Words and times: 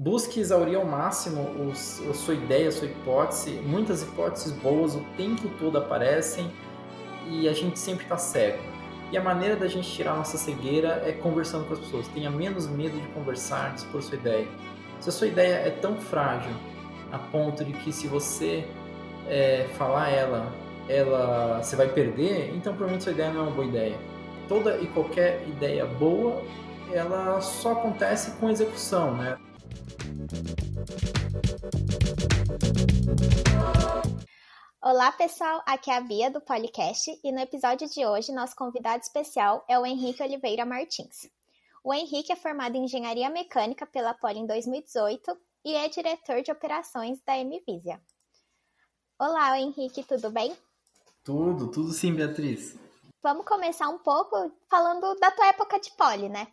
Busque 0.00 0.38
exaurir 0.38 0.76
ao 0.76 0.84
máximo 0.84 1.50
os, 1.60 2.00
a 2.08 2.14
sua 2.14 2.34
ideia, 2.34 2.68
a 2.68 2.70
sua 2.70 2.86
hipótese. 2.86 3.50
Muitas 3.66 4.00
hipóteses 4.00 4.52
boas 4.52 4.94
o 4.94 5.00
tempo 5.16 5.48
todo 5.58 5.76
aparecem 5.76 6.52
e 7.26 7.48
a 7.48 7.52
gente 7.52 7.80
sempre 7.80 8.04
está 8.04 8.16
cego. 8.16 8.62
E 9.10 9.18
a 9.18 9.20
maneira 9.20 9.56
da 9.56 9.66
gente 9.66 9.90
tirar 9.90 10.14
nossa 10.14 10.38
cegueira 10.38 11.02
é 11.04 11.10
conversando 11.10 11.66
com 11.66 11.72
as 11.72 11.80
pessoas. 11.80 12.06
Tenha 12.06 12.30
menos 12.30 12.68
medo 12.68 12.96
de 12.96 13.08
conversar, 13.08 13.74
de 13.74 13.80
expor 13.80 14.00
sua 14.00 14.16
ideia. 14.16 14.46
Se 15.00 15.08
a 15.08 15.12
sua 15.12 15.26
ideia 15.26 15.54
é 15.66 15.70
tão 15.70 15.96
frágil 15.96 16.52
a 17.10 17.18
ponto 17.18 17.64
de 17.64 17.72
que 17.72 17.90
se 17.92 18.06
você 18.06 18.64
é, 19.26 19.66
falar 19.76 20.10
ela, 20.10 20.52
ela 20.88 21.60
você 21.60 21.74
vai 21.74 21.88
perder, 21.88 22.54
então 22.54 22.72
provavelmente 22.72 23.02
sua 23.02 23.12
ideia 23.12 23.32
não 23.32 23.40
é 23.40 23.42
uma 23.42 23.52
boa 23.52 23.66
ideia. 23.66 23.98
Toda 24.46 24.78
e 24.78 24.86
qualquer 24.86 25.42
ideia 25.48 25.84
boa, 25.86 26.40
ela 26.92 27.40
só 27.40 27.72
acontece 27.72 28.30
com 28.38 28.48
execução, 28.48 29.16
né? 29.16 29.36
Olá, 34.80 35.12
pessoal. 35.12 35.62
Aqui 35.66 35.90
é 35.90 35.96
a 35.96 36.00
Bia 36.00 36.30
do 36.30 36.40
Policast 36.40 37.20
e 37.22 37.30
no 37.30 37.40
episódio 37.40 37.88
de 37.88 38.06
hoje 38.06 38.32
nosso 38.32 38.56
convidado 38.56 39.02
especial 39.02 39.64
é 39.68 39.78
o 39.78 39.84
Henrique 39.84 40.22
Oliveira 40.22 40.64
Martins. 40.64 41.28
O 41.84 41.92
Henrique 41.92 42.32
é 42.32 42.36
formado 42.36 42.76
em 42.76 42.84
Engenharia 42.84 43.28
Mecânica 43.30 43.86
pela 43.86 44.14
Poli 44.14 44.38
em 44.38 44.46
2018 44.46 45.36
e 45.64 45.74
é 45.74 45.88
diretor 45.88 46.42
de 46.42 46.50
operações 46.50 47.20
da 47.22 47.36
MVisia. 47.36 48.00
Olá, 49.18 49.58
Henrique, 49.60 50.02
tudo 50.02 50.30
bem? 50.30 50.56
Tudo, 51.22 51.70
tudo 51.70 51.92
sim, 51.92 52.14
Beatriz. 52.14 52.76
Vamos 53.22 53.44
começar 53.44 53.88
um 53.88 53.98
pouco 53.98 54.50
falando 54.68 55.14
da 55.16 55.30
tua 55.30 55.48
época 55.48 55.78
de 55.78 55.90
Poli, 55.92 56.28
né? 56.28 56.46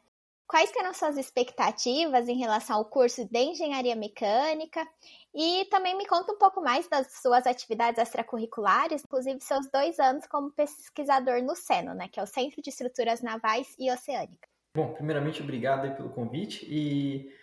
Quais 0.47 0.71
eram 0.75 0.93
suas 0.93 1.17
expectativas 1.17 2.27
em 2.27 2.37
relação 2.37 2.77
ao 2.77 2.85
curso 2.85 3.25
de 3.25 3.39
engenharia 3.39 3.95
mecânica? 3.95 4.87
E 5.33 5.65
também 5.65 5.97
me 5.97 6.05
conta 6.05 6.31
um 6.31 6.37
pouco 6.37 6.61
mais 6.61 6.87
das 6.87 7.19
suas 7.21 7.47
atividades 7.47 7.99
extracurriculares, 7.99 9.03
inclusive 9.03 9.41
seus 9.41 9.67
dois 9.71 9.99
anos 9.99 10.27
como 10.27 10.51
pesquisador 10.51 11.41
no 11.41 11.55
SENO, 11.55 11.95
né, 11.95 12.07
que 12.07 12.19
é 12.19 12.23
o 12.23 12.27
Centro 12.27 12.61
de 12.61 12.69
Estruturas 12.69 13.21
Navais 13.21 13.75
e 13.79 13.91
Oceânicas. 13.91 14.49
Bom, 14.75 14.93
primeiramente, 14.93 15.41
obrigado 15.41 15.95
pelo 15.95 16.09
convite. 16.09 16.65
E 16.69 17.33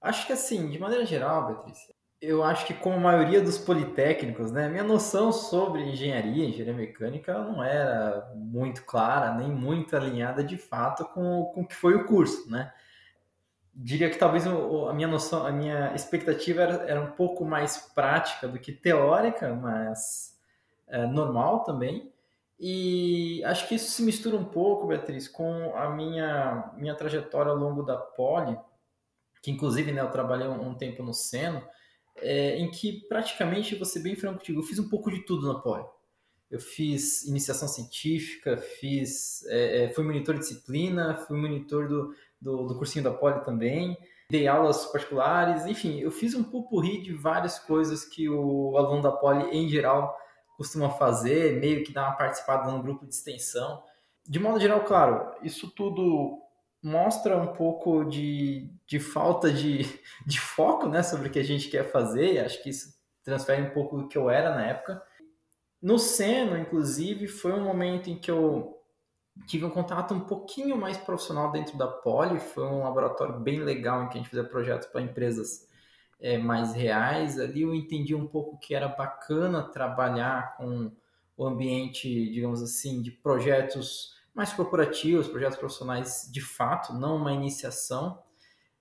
acho 0.00 0.26
que, 0.26 0.32
assim, 0.32 0.68
de 0.68 0.78
maneira 0.78 1.06
geral, 1.06 1.46
Beatriz, 1.46 1.78
eu 2.20 2.44
acho 2.44 2.66
que 2.66 2.74
como 2.74 2.96
a 2.96 3.00
maioria 3.00 3.40
dos 3.40 3.56
politécnicos, 3.56 4.52
né, 4.52 4.68
minha 4.68 4.84
noção 4.84 5.32
sobre 5.32 5.82
engenharia, 5.82 6.44
engenharia 6.44 6.74
mecânica, 6.74 7.38
não 7.38 7.64
era 7.64 8.30
muito 8.34 8.84
clara, 8.84 9.34
nem 9.34 9.48
muito 9.48 9.96
alinhada 9.96 10.44
de 10.44 10.58
fato 10.58 11.04
com, 11.06 11.46
com 11.54 11.62
o 11.62 11.66
que 11.66 11.74
foi 11.74 11.94
o 11.94 12.06
curso, 12.06 12.50
né? 12.50 12.72
Diria 13.74 14.10
que 14.10 14.18
talvez 14.18 14.46
a 14.46 14.92
minha 14.92 15.08
noção, 15.08 15.46
a 15.46 15.50
minha 15.50 15.94
expectativa 15.94 16.62
era, 16.62 16.74
era 16.90 17.00
um 17.00 17.12
pouco 17.12 17.44
mais 17.44 17.78
prática 17.94 18.46
do 18.46 18.58
que 18.58 18.72
teórica, 18.72 19.54
mas 19.54 20.38
é, 20.86 21.06
normal 21.06 21.62
também. 21.64 22.12
E 22.58 23.42
acho 23.44 23.66
que 23.66 23.76
isso 23.76 23.90
se 23.90 24.02
mistura 24.02 24.36
um 24.36 24.44
pouco, 24.44 24.86
Beatriz, 24.86 25.26
com 25.26 25.74
a 25.74 25.88
minha, 25.88 26.70
minha 26.76 26.94
trajetória 26.94 27.50
ao 27.50 27.56
longo 27.56 27.82
da 27.82 27.96
Poli, 27.96 28.58
que 29.40 29.50
inclusive 29.50 29.90
né, 29.92 30.02
eu 30.02 30.10
trabalhei 30.10 30.46
um, 30.46 30.68
um 30.68 30.74
tempo 30.74 31.02
no 31.02 31.14
Seno, 31.14 31.66
é, 32.16 32.58
em 32.58 32.70
que 32.70 33.06
praticamente, 33.08 33.82
ser 33.84 34.00
bem 34.00 34.14
franco 34.14 34.38
contigo, 34.38 34.60
eu 34.60 34.64
fiz 34.64 34.78
um 34.78 34.88
pouco 34.88 35.10
de 35.10 35.24
tudo 35.24 35.52
na 35.52 35.58
Poli. 35.58 35.84
Eu 36.50 36.60
fiz 36.60 37.24
iniciação 37.24 37.68
científica, 37.68 38.56
fiz, 38.56 39.44
é, 39.46 39.84
é, 39.84 39.88
fui 39.90 40.04
monitor 40.04 40.34
de 40.34 40.40
disciplina, 40.40 41.14
fui 41.26 41.38
monitor 41.38 41.88
do, 41.88 42.14
do, 42.40 42.66
do 42.66 42.76
cursinho 42.76 43.04
da 43.04 43.12
Poli 43.12 43.44
também, 43.44 43.96
dei 44.28 44.46
aulas 44.48 44.86
particulares, 44.86 45.66
enfim, 45.66 46.00
eu 46.00 46.10
fiz 46.10 46.34
um 46.34 46.42
pupurri 46.42 47.02
de 47.02 47.12
várias 47.12 47.58
coisas 47.58 48.04
que 48.04 48.28
o 48.28 48.76
aluno 48.76 49.02
da 49.02 49.12
Poli, 49.12 49.44
em 49.56 49.68
geral, 49.68 50.16
costuma 50.56 50.90
fazer, 50.90 51.58
meio 51.60 51.84
que 51.84 51.92
dar 51.92 52.08
uma 52.08 52.16
participada 52.16 52.70
no 52.70 52.82
grupo 52.82 53.06
de 53.06 53.14
extensão. 53.14 53.82
De 54.28 54.38
modo 54.38 54.60
geral, 54.60 54.84
claro, 54.84 55.34
isso 55.42 55.70
tudo 55.70 56.38
mostra 56.82 57.36
um 57.36 57.48
pouco 57.48 58.04
de, 58.04 58.70
de 58.86 58.98
falta 58.98 59.52
de, 59.52 59.82
de 60.26 60.40
foco 60.40 60.88
né, 60.88 61.02
sobre 61.02 61.28
o 61.28 61.30
que 61.30 61.38
a 61.38 61.44
gente 61.44 61.68
quer 61.68 61.90
fazer, 61.90 62.38
acho 62.38 62.62
que 62.62 62.70
isso 62.70 62.98
transfere 63.22 63.62
um 63.62 63.70
pouco 63.70 63.96
do 63.98 64.08
que 64.08 64.16
eu 64.16 64.30
era 64.30 64.54
na 64.54 64.66
época. 64.66 65.02
No 65.80 65.98
Seno, 65.98 66.58
inclusive, 66.58 67.26
foi 67.26 67.52
um 67.52 67.64
momento 67.64 68.10
em 68.10 68.18
que 68.18 68.30
eu 68.30 68.78
tive 69.46 69.64
um 69.64 69.70
contato 69.70 70.12
um 70.12 70.20
pouquinho 70.20 70.76
mais 70.76 70.98
profissional 70.98 71.50
dentro 71.50 71.76
da 71.78 71.86
Poli, 71.86 72.38
foi 72.40 72.64
um 72.64 72.82
laboratório 72.82 73.38
bem 73.40 73.60
legal 73.60 74.02
em 74.02 74.08
que 74.08 74.18
a 74.18 74.20
gente 74.20 74.30
fazia 74.30 74.48
projetos 74.48 74.88
para 74.88 75.00
empresas 75.00 75.68
é, 76.20 76.36
mais 76.36 76.74
reais. 76.74 77.38
Ali 77.38 77.62
eu 77.62 77.74
entendi 77.74 78.14
um 78.14 78.26
pouco 78.26 78.58
que 78.58 78.74
era 78.74 78.88
bacana 78.88 79.62
trabalhar 79.62 80.56
com 80.56 80.92
o 81.36 81.46
ambiente, 81.46 82.08
digamos 82.30 82.62
assim, 82.62 83.00
de 83.00 83.10
projetos 83.10 84.14
mais 84.34 84.52
corporativos, 84.52 85.28
projetos 85.28 85.58
profissionais 85.58 86.28
de 86.32 86.40
fato, 86.40 86.92
não 86.92 87.16
uma 87.16 87.32
iniciação. 87.32 88.22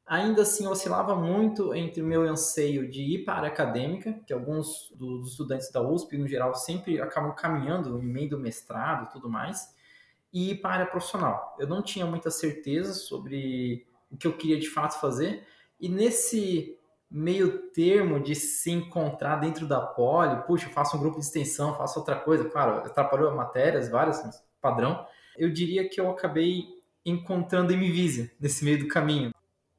Ainda 0.05 0.41
assim, 0.41 0.65
oscilava 0.65 1.15
muito 1.15 1.73
entre 1.75 2.01
o 2.01 2.05
meu 2.05 2.23
anseio 2.23 2.89
de 2.89 3.01
ir 3.01 3.25
para 3.25 3.33
a 3.33 3.37
área 3.37 3.49
acadêmica, 3.49 4.19
que 4.25 4.33
alguns 4.33 4.91
dos 4.95 5.31
estudantes 5.31 5.71
da 5.71 5.81
USP, 5.81 6.17
no 6.17 6.27
geral, 6.27 6.55
sempre 6.55 6.99
acabam 6.99 7.35
caminhando 7.35 7.91
no 7.91 8.01
meio 8.01 8.31
do 8.31 8.39
mestrado 8.39 9.05
e 9.05 9.11
tudo 9.11 9.29
mais, 9.29 9.75
e 10.33 10.51
ir 10.51 10.61
para 10.61 10.69
a 10.69 10.73
área 10.73 10.85
profissional. 10.87 11.55
Eu 11.59 11.67
não 11.67 11.81
tinha 11.83 12.05
muita 12.05 12.31
certeza 12.31 12.93
sobre 12.93 13.87
o 14.11 14.17
que 14.17 14.25
eu 14.25 14.35
queria 14.35 14.59
de 14.59 14.69
fato 14.69 14.99
fazer, 14.99 15.45
e 15.79 15.87
nesse 15.87 16.75
meio 17.09 17.69
termo 17.71 18.19
de 18.19 18.35
se 18.35 18.71
encontrar 18.71 19.37
dentro 19.37 19.67
da 19.67 19.81
poli, 19.81 20.43
puxa, 20.43 20.69
faço 20.69 20.97
um 20.97 20.99
grupo 20.99 21.19
de 21.19 21.25
extensão, 21.25 21.75
faço 21.75 21.99
outra 21.99 22.15
coisa, 22.15 22.45
claro, 22.45 22.77
atrapalhou 22.85 23.35
matérias, 23.35 23.89
várias, 23.89 24.21
padrão, 24.61 25.05
eu 25.39 25.49
diria 25.49 25.87
que 25.87 25.99
eu 25.99 26.09
acabei 26.09 26.65
encontrando 27.05 27.73
a 27.73 27.77
MVisia 27.77 28.31
nesse 28.39 28.63
meio 28.63 28.79
do 28.79 28.87
caminho. 28.87 29.31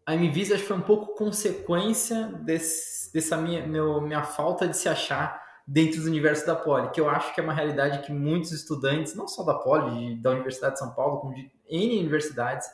A 0.07 0.17
que 0.17 0.59
foi 0.59 0.77
um 0.77 0.81
pouco 0.81 1.15
consequência 1.15 2.27
desse, 2.43 3.13
dessa 3.13 3.37
minha, 3.37 3.67
meu, 3.67 4.01
minha 4.01 4.25
falta 4.25 4.67
de 4.67 4.77
se 4.77 4.89
achar 4.89 5.41
dentro 5.67 6.01
do 6.01 6.09
universo 6.09 6.45
da 6.45 6.57
Poli, 6.57 6.91
que 6.91 7.01
eu 7.01 7.09
acho 7.09 7.33
que 7.33 7.41
é 7.41 7.45
uma 7.45 7.53
realidade 7.53 8.05
que 8.05 8.11
muitos 8.11 8.51
estudantes, 8.51 9.15
não 9.15 9.29
só 9.29 9.45
da 9.45 9.55
Poli, 9.55 10.17
da 10.17 10.31
Universidade 10.31 10.75
de 10.75 10.81
São 10.81 10.93
Paulo, 10.93 11.21
como 11.21 11.35
de 11.35 11.49
N 11.69 12.01
universidades, 12.01 12.67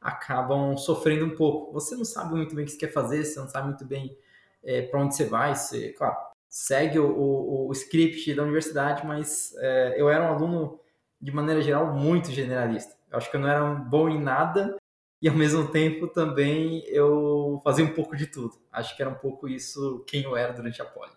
acabam 0.00 0.76
sofrendo 0.76 1.26
um 1.26 1.36
pouco. 1.36 1.72
Você 1.72 1.94
não 1.94 2.04
sabe 2.04 2.34
muito 2.34 2.54
bem 2.54 2.64
o 2.64 2.66
que 2.66 2.72
você 2.72 2.78
quer 2.78 2.92
fazer, 2.92 3.24
você 3.24 3.38
não 3.38 3.48
sabe 3.48 3.68
muito 3.68 3.84
bem 3.84 4.16
é, 4.64 4.82
para 4.82 5.00
onde 5.00 5.14
você 5.14 5.24
vai, 5.24 5.54
você, 5.54 5.90
claro, 5.90 6.16
segue 6.48 6.98
o, 6.98 7.06
o, 7.06 7.68
o 7.68 7.72
script 7.72 8.34
da 8.34 8.42
universidade, 8.42 9.06
mas 9.06 9.54
é, 9.58 9.94
eu 9.96 10.10
era 10.10 10.24
um 10.24 10.34
aluno 10.34 10.80
de 11.22 11.30
maneira 11.30 11.62
geral, 11.62 11.94
muito 11.94 12.32
generalista. 12.32 12.96
Eu 13.10 13.16
acho 13.16 13.30
que 13.30 13.36
eu 13.36 13.40
não 13.40 13.48
era 13.48 13.64
bom 13.74 14.08
em 14.08 14.20
nada 14.20 14.76
e, 15.20 15.28
ao 15.28 15.36
mesmo 15.36 15.70
tempo, 15.70 16.08
também 16.08 16.84
eu 16.86 17.60
fazia 17.62 17.84
um 17.84 17.94
pouco 17.94 18.16
de 18.16 18.26
tudo. 18.26 18.58
Acho 18.72 18.96
que 18.96 19.02
era 19.02 19.10
um 19.10 19.14
pouco 19.14 19.48
isso 19.48 20.04
quem 20.08 20.24
eu 20.24 20.36
era 20.36 20.52
durante 20.52 20.82
a 20.82 20.84
poli. 20.84 21.12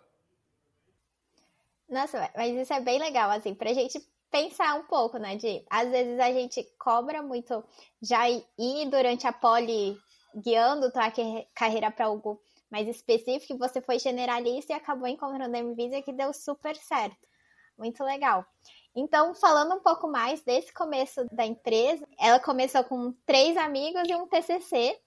Nossa, 1.89 2.29
mas 2.35 2.55
isso 2.55 2.71
é 2.71 2.79
bem 2.79 2.99
legal, 2.99 3.31
assim, 3.31 3.55
pra 3.55 3.73
gente 3.73 3.99
pensar 4.29 4.75
um 4.75 4.83
pouco, 4.83 5.17
né? 5.17 5.35
De 5.35 5.65
às 5.69 5.89
vezes 5.89 6.19
a 6.19 6.31
gente 6.31 6.63
cobra 6.77 7.23
muito 7.23 7.63
já 8.01 8.29
ir 8.29 8.89
durante 8.89 9.25
a 9.25 9.33
poli 9.33 9.97
guiando 10.35 10.91
tua 10.91 11.11
carreira 11.55 11.89
para 11.89 12.05
algo 12.05 12.39
mais 12.69 12.87
específico, 12.87 13.53
e 13.53 13.57
você 13.57 13.79
foi 13.79 13.97
generalista 13.99 14.73
e 14.73 14.75
acabou 14.75 15.07
encontrando 15.07 15.55
a 15.55 15.59
MVisa 15.59 16.01
que 16.01 16.11
deu 16.11 16.33
super 16.33 16.75
certo. 16.75 17.27
Muito 17.77 18.03
legal. 18.03 18.45
Então, 18.95 19.35
falando 19.35 19.75
um 19.75 19.79
pouco 19.81 20.07
mais 20.07 20.41
desse 20.41 20.73
começo 20.73 21.25
da 21.29 21.45
empresa, 21.45 22.07
ela 22.17 22.39
começou 22.39 22.81
com 22.85 23.13
três 23.25 23.57
amigos 23.57 24.07
e 24.07 24.15
um 24.15 24.25
TCC, 24.25 24.97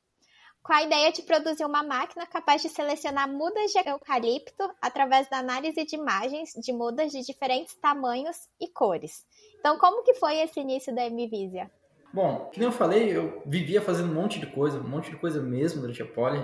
com 0.62 0.74
a 0.74 0.82
ideia 0.82 1.10
de 1.10 1.22
produzir 1.22 1.64
uma 1.64 1.82
máquina 1.82 2.26
capaz 2.26 2.60
de 2.60 2.68
selecionar 2.68 3.26
mudas 3.26 3.70
de 3.72 3.78
eucalipto 3.88 4.68
através 4.82 5.30
da 5.30 5.38
análise 5.38 5.86
de 5.86 5.96
imagens 5.96 6.50
de 6.52 6.70
mudas 6.70 7.12
de 7.12 7.24
diferentes 7.24 7.74
tamanhos 7.76 8.36
e 8.60 8.68
cores. 8.68 9.24
Então, 9.58 9.78
como 9.78 10.02
que 10.02 10.12
foi 10.14 10.38
esse 10.40 10.60
início 10.60 10.94
da 10.94 11.08
MVisia? 11.08 11.70
Bom, 12.12 12.50
nem 12.54 12.66
eu 12.66 12.72
falei, 12.72 13.16
eu 13.16 13.42
vivia 13.46 13.80
fazendo 13.80 14.10
um 14.10 14.14
monte 14.14 14.38
de 14.38 14.46
coisa, 14.46 14.78
um 14.78 14.88
monte 14.88 15.10
de 15.10 15.16
coisa 15.16 15.40
mesmo 15.40 15.80
durante 15.80 16.02
a 16.02 16.06
Poli. 16.06 16.38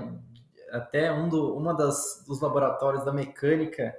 Até 0.70 1.12
um 1.12 1.28
do, 1.28 1.54
uma 1.54 1.74
das, 1.74 2.24
dos 2.26 2.40
laboratórios 2.40 3.04
da 3.04 3.12
mecânica 3.12 3.94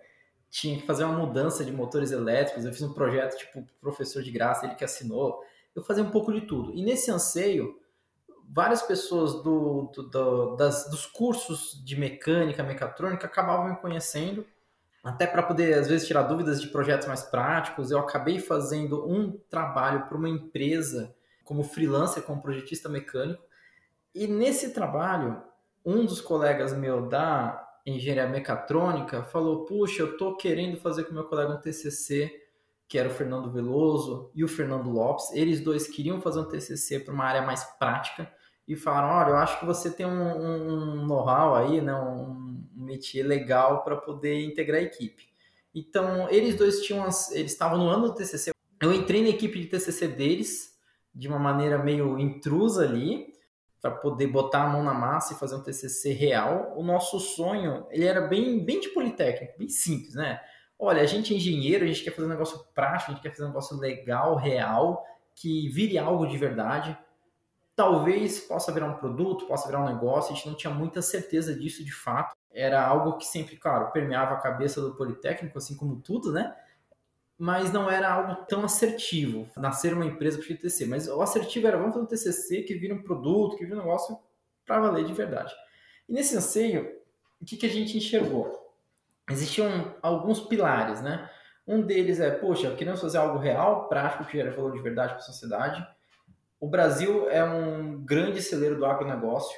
tinha 0.49 0.79
que 0.79 0.85
fazer 0.85 1.03
uma 1.03 1.17
mudança 1.17 1.63
de 1.65 1.71
motores 1.71 2.11
elétricos. 2.11 2.65
Eu 2.65 2.71
fiz 2.71 2.81
um 2.81 2.93
projeto, 2.93 3.37
tipo, 3.37 3.65
professor 3.81 4.23
de 4.23 4.31
graça, 4.31 4.65
ele 4.65 4.75
que 4.75 4.83
assinou. 4.83 5.41
Eu 5.75 5.83
fazia 5.83 6.03
um 6.03 6.11
pouco 6.11 6.31
de 6.31 6.41
tudo. 6.41 6.73
E 6.73 6.83
nesse 6.83 7.11
anseio, 7.11 7.79
várias 8.47 8.81
pessoas 8.81 9.43
do, 9.43 9.91
do, 9.93 10.03
do 10.03 10.55
das, 10.55 10.89
dos 10.89 11.05
cursos 11.05 11.81
de 11.83 11.99
mecânica, 11.99 12.63
mecatrônica, 12.63 13.25
acabavam 13.25 13.69
me 13.69 13.75
conhecendo, 13.77 14.45
até 15.03 15.27
para 15.27 15.43
poder, 15.43 15.77
às 15.77 15.87
vezes, 15.87 16.07
tirar 16.07 16.23
dúvidas 16.23 16.61
de 16.61 16.67
projetos 16.69 17.07
mais 17.07 17.23
práticos. 17.23 17.91
Eu 17.91 17.99
acabei 17.99 18.39
fazendo 18.39 19.07
um 19.07 19.37
trabalho 19.49 20.07
para 20.07 20.17
uma 20.17 20.29
empresa 20.29 21.13
como 21.43 21.63
freelancer, 21.63 22.23
como 22.23 22.41
projetista 22.41 22.89
mecânico. 22.89 23.43
E 24.15 24.25
nesse 24.25 24.73
trabalho, 24.73 25.43
um 25.85 26.05
dos 26.05 26.19
colegas 26.19 26.73
meu 26.73 27.07
da 27.07 27.64
engenharia 27.85 28.27
mecatrônica 28.27 29.23
falou: 29.23 29.65
Puxa, 29.65 30.01
eu 30.01 30.11
estou 30.13 30.35
querendo 30.35 30.77
fazer 30.77 31.03
com 31.03 31.13
meu 31.13 31.25
colega 31.25 31.53
um 31.53 31.61
TCC, 31.61 32.31
que 32.87 32.97
era 32.97 33.09
o 33.09 33.11
Fernando 33.11 33.51
Veloso 33.51 34.31
e 34.33 34.43
o 34.43 34.47
Fernando 34.47 34.89
Lopes. 34.89 35.31
Eles 35.33 35.61
dois 35.61 35.87
queriam 35.87 36.21
fazer 36.21 36.39
um 36.39 36.47
TCC 36.47 36.99
para 36.99 37.13
uma 37.13 37.25
área 37.25 37.41
mais 37.41 37.63
prática 37.77 38.31
e 38.67 38.75
falaram: 38.75 39.09
Olha, 39.09 39.29
eu 39.29 39.37
acho 39.37 39.59
que 39.59 39.65
você 39.65 39.91
tem 39.91 40.05
um, 40.05 41.01
um 41.01 41.05
know-how 41.05 41.55
aí, 41.55 41.81
né, 41.81 41.93
um, 41.93 42.65
um 42.75 42.85
métier 42.85 43.25
legal 43.25 43.83
para 43.83 43.95
poder 43.95 44.43
integrar 44.43 44.79
a 44.79 44.83
equipe. 44.83 45.27
Então, 45.73 46.29
eles 46.29 46.55
dois 46.55 46.81
tinham, 46.81 47.03
as, 47.03 47.31
eles 47.31 47.51
estavam 47.51 47.77
no 47.77 47.89
ano 47.89 48.07
do 48.07 48.15
TCC. 48.15 48.51
Eu 48.81 48.93
entrei 48.93 49.21
na 49.21 49.29
equipe 49.29 49.59
de 49.59 49.67
TCC 49.67 50.07
deles 50.07 50.73
de 51.13 51.27
uma 51.27 51.39
maneira 51.39 51.77
meio 51.77 52.17
intrusa 52.17 52.83
ali, 52.83 53.34
para 53.85 53.91
poder 53.91 54.25
botar 54.25 54.63
a 54.63 54.67
mão 54.67 54.83
na 54.83 54.95
massa 54.95 55.33
e 55.33 55.37
fazer 55.37 55.53
um 55.53 55.61
TCC 55.61 56.11
real. 56.11 56.73
O 56.75 56.81
nosso 56.81 57.19
sonho, 57.19 57.85
ele 57.91 58.03
era 58.03 58.19
bem, 58.21 58.65
bem 58.65 58.79
de 58.79 58.89
politécnico, 58.89 59.59
bem 59.59 59.69
simples, 59.69 60.15
né? 60.15 60.41
Olha, 60.79 61.03
a 61.03 61.05
gente 61.05 61.31
é 61.31 61.37
engenheiro, 61.37 61.83
a 61.83 61.87
gente 61.87 62.03
quer 62.03 62.09
fazer 62.09 62.25
um 62.25 62.31
negócio 62.31 62.65
prático, 62.73 63.11
a 63.11 63.13
gente 63.13 63.21
quer 63.21 63.29
fazer 63.29 63.43
um 63.43 63.49
negócio 63.49 63.77
legal, 63.77 64.37
real, 64.37 65.05
que 65.35 65.69
vire 65.69 65.99
algo 65.99 66.25
de 66.25 66.35
verdade. 66.35 66.97
Talvez 67.75 68.39
possa 68.39 68.71
virar 68.71 68.87
um 68.87 68.95
produto, 68.95 69.45
possa 69.45 69.67
virar 69.67 69.83
um 69.83 69.93
negócio, 69.93 70.33
a 70.33 70.35
gente 70.35 70.47
não 70.47 70.55
tinha 70.55 70.73
muita 70.73 71.03
certeza 71.03 71.53
disso 71.53 71.85
de 71.85 71.93
fato. 71.93 72.35
Era 72.51 72.83
algo 72.83 73.17
que 73.17 73.25
sempre, 73.25 73.55
claro, 73.55 73.91
permeava 73.91 74.33
a 74.33 74.41
cabeça 74.41 74.81
do 74.81 74.95
Politécnico, 74.95 75.59
assim 75.59 75.77
como 75.77 76.01
tudo, 76.01 76.31
né? 76.31 76.55
Mas 77.37 77.71
não 77.71 77.89
era 77.89 78.11
algo 78.11 78.45
tão 78.45 78.63
assertivo, 78.63 79.49
nascer 79.57 79.93
uma 79.93 80.05
empresa 80.05 80.37
para 80.37 80.55
TCC. 80.55 80.85
Mas 80.85 81.07
o 81.07 81.21
assertivo 81.21 81.67
era, 81.67 81.77
vamos 81.77 81.93
fazer 81.93 82.05
um 82.05 82.07
TCC 82.07 82.63
que 82.63 82.75
vira 82.75 82.95
um 82.95 83.03
produto, 83.03 83.57
que 83.57 83.65
vira 83.65 83.77
um 83.77 83.81
negócio 83.81 84.17
para 84.65 84.79
valer 84.79 85.05
de 85.05 85.13
verdade. 85.13 85.53
E 86.07 86.13
nesse 86.13 86.37
anseio, 86.37 86.95
o 87.41 87.45
que, 87.45 87.57
que 87.57 87.65
a 87.65 87.69
gente 87.69 87.97
enxergou? 87.97 88.73
Existiam 89.29 89.95
alguns 90.01 90.39
pilares, 90.39 91.01
né? 91.01 91.29
Um 91.67 91.81
deles 91.81 92.19
é, 92.19 92.29
poxa, 92.29 92.75
queremos 92.75 93.01
fazer 93.01 93.17
algo 93.17 93.39
real, 93.39 93.89
prático, 93.89 94.25
que 94.25 94.37
gera 94.37 94.51
valor 94.51 94.71
de 94.73 94.81
verdade 94.81 95.13
para 95.13 95.21
a 95.21 95.25
sociedade. 95.25 95.85
O 96.59 96.67
Brasil 96.67 97.29
é 97.29 97.43
um 97.43 98.03
grande 98.03 98.41
celeiro 98.41 98.77
do 98.77 98.85
agronegócio. 98.85 99.57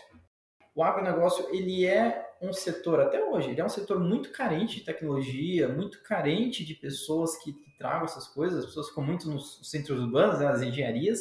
O 0.73 0.83
agronegócio, 0.83 1.47
ele 1.53 1.85
é 1.85 2.26
um 2.41 2.53
setor, 2.53 2.99
até 2.99 3.23
hoje, 3.23 3.49
ele 3.49 3.61
é 3.61 3.65
um 3.65 3.69
setor 3.69 3.99
muito 3.99 4.31
carente 4.31 4.77
de 4.77 4.85
tecnologia, 4.85 5.67
muito 5.67 6.01
carente 6.03 6.65
de 6.65 6.73
pessoas 6.73 7.37
que, 7.37 7.53
que 7.53 7.77
tragam 7.77 8.05
essas 8.05 8.27
coisas. 8.27 8.59
As 8.59 8.65
pessoas 8.65 8.89
ficam 8.89 9.03
muito 9.03 9.29
nos 9.29 9.59
centros 9.69 9.99
urbanos, 9.99 10.39
né, 10.39 10.45
nas 10.45 10.61
engenharias. 10.61 11.19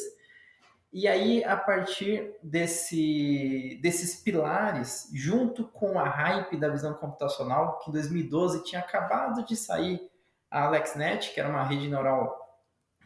E 0.91 1.07
aí, 1.07 1.43
a 1.43 1.57
partir 1.57 2.33
desse, 2.41 3.79
desses 3.81 4.21
pilares, 4.21 5.09
junto 5.13 5.65
com 5.65 5.99
a 5.99 6.07
hype 6.07 6.57
da 6.57 6.69
visão 6.69 6.93
computacional, 6.93 7.79
que 7.79 7.89
em 7.89 7.93
2012 7.93 8.63
tinha 8.63 8.81
acabado 8.81 9.45
de 9.45 9.55
sair 9.55 10.09
a 10.49 10.65
AlexNet, 10.65 11.33
que 11.33 11.39
era 11.39 11.49
uma 11.49 11.63
rede 11.63 11.87
neural 11.87 12.47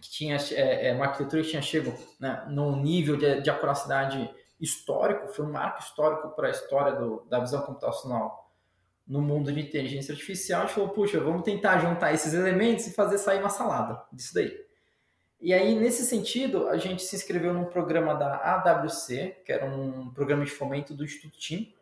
que 0.01 0.09
tinha 0.09 0.35
é, 0.51 0.89
é, 0.89 0.93
uma 0.93 1.05
arquitetura 1.05 1.43
que 1.43 1.49
tinha 1.49 1.61
chego 1.61 1.93
né, 2.19 2.43
num 2.49 2.81
nível 2.81 3.15
de, 3.15 3.41
de 3.41 3.49
acuracidade 3.49 4.29
histórico, 4.61 5.27
foi 5.27 5.45
um 5.45 5.51
marco 5.51 5.81
histórico 5.81 6.29
para 6.29 6.47
a 6.47 6.51
história 6.51 6.93
do, 6.93 7.25
da 7.27 7.39
visão 7.39 7.61
computacional 7.61 8.49
no 9.07 9.21
mundo 9.21 9.51
de 9.51 9.59
inteligência 9.59 10.13
artificial. 10.13 10.61
A 10.61 10.65
gente 10.65 10.75
falou, 10.75 10.89
puxa, 10.89 11.19
vamos 11.19 11.41
tentar 11.41 11.79
juntar 11.79 12.13
esses 12.13 12.33
elementos 12.33 12.87
e 12.87 12.93
fazer 12.93 13.17
sair 13.17 13.39
uma 13.39 13.49
salada 13.49 14.01
disso 14.13 14.33
daí. 14.33 14.55
E 15.41 15.53
aí, 15.53 15.75
nesse 15.75 16.05
sentido, 16.05 16.69
a 16.69 16.77
gente 16.77 17.01
se 17.01 17.15
inscreveu 17.15 17.51
num 17.51 17.65
programa 17.65 18.13
da 18.13 18.35
AWC, 18.35 19.41
que 19.43 19.51
era 19.51 19.65
um 19.65 20.13
programa 20.13 20.45
de 20.45 20.51
fomento 20.51 20.93
do 20.93 21.03
Instituto 21.03 21.39
TIM, 21.39 21.73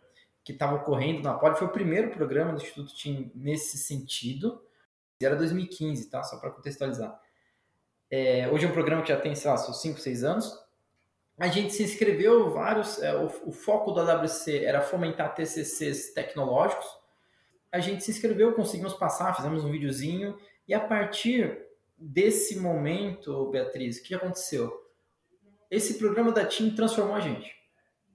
que 0.46 0.54
estava 0.54 0.78
ocorrendo 0.78 1.22
na 1.22 1.34
Poli. 1.34 1.58
Foi 1.58 1.68
o 1.68 1.72
primeiro 1.72 2.10
programa 2.10 2.54
do 2.54 2.62
Instituto 2.62 2.96
TIM 2.96 3.30
nesse 3.36 3.78
sentido. 3.78 4.64
Era 5.22 5.36
2015, 5.36 6.10
tá? 6.10 6.24
Só 6.24 6.38
para 6.38 6.52
contextualizar. 6.52 7.20
É, 8.10 8.48
hoje 8.50 8.66
é 8.66 8.70
um 8.70 8.72
programa 8.72 9.02
que 9.02 9.10
já 9.10 9.20
tem, 9.20 9.36
sei 9.36 9.52
lá, 9.52 9.58
5, 9.58 10.00
6 10.00 10.24
anos. 10.24 10.69
A 11.40 11.48
gente 11.48 11.74
se 11.74 11.84
inscreveu 11.84 12.52
vários. 12.52 13.02
É, 13.02 13.16
o, 13.16 13.28
o, 13.46 13.52
foco 13.52 13.92
do 13.92 14.02
AWC 14.02 14.66
era 14.66 14.82
fomentar 14.82 15.34
TCCs 15.34 16.14
tecnológicos. 16.14 16.86
A 17.72 17.80
gente 17.80 18.04
se 18.04 18.12
inscreveu, 18.12 18.54
conseguimos 18.54 18.94
passar, 18.94 19.36
fizemos 19.36 19.64
um 19.64 19.72
videozinho. 19.72 20.38
E 20.68 20.74
a 20.74 20.80
partir 20.80 21.58
desse 21.98 22.60
momento, 22.60 23.50
Beatriz, 23.52 23.98
o 23.98 24.04
que 24.04 24.14
aconteceu? 24.14 24.72
Esse 25.72 25.94
programa 25.96 26.32
da 26.32 26.46
TIM 26.46 26.76
transformou 26.76 27.16
a 27.16 27.20
gente. 27.22 27.56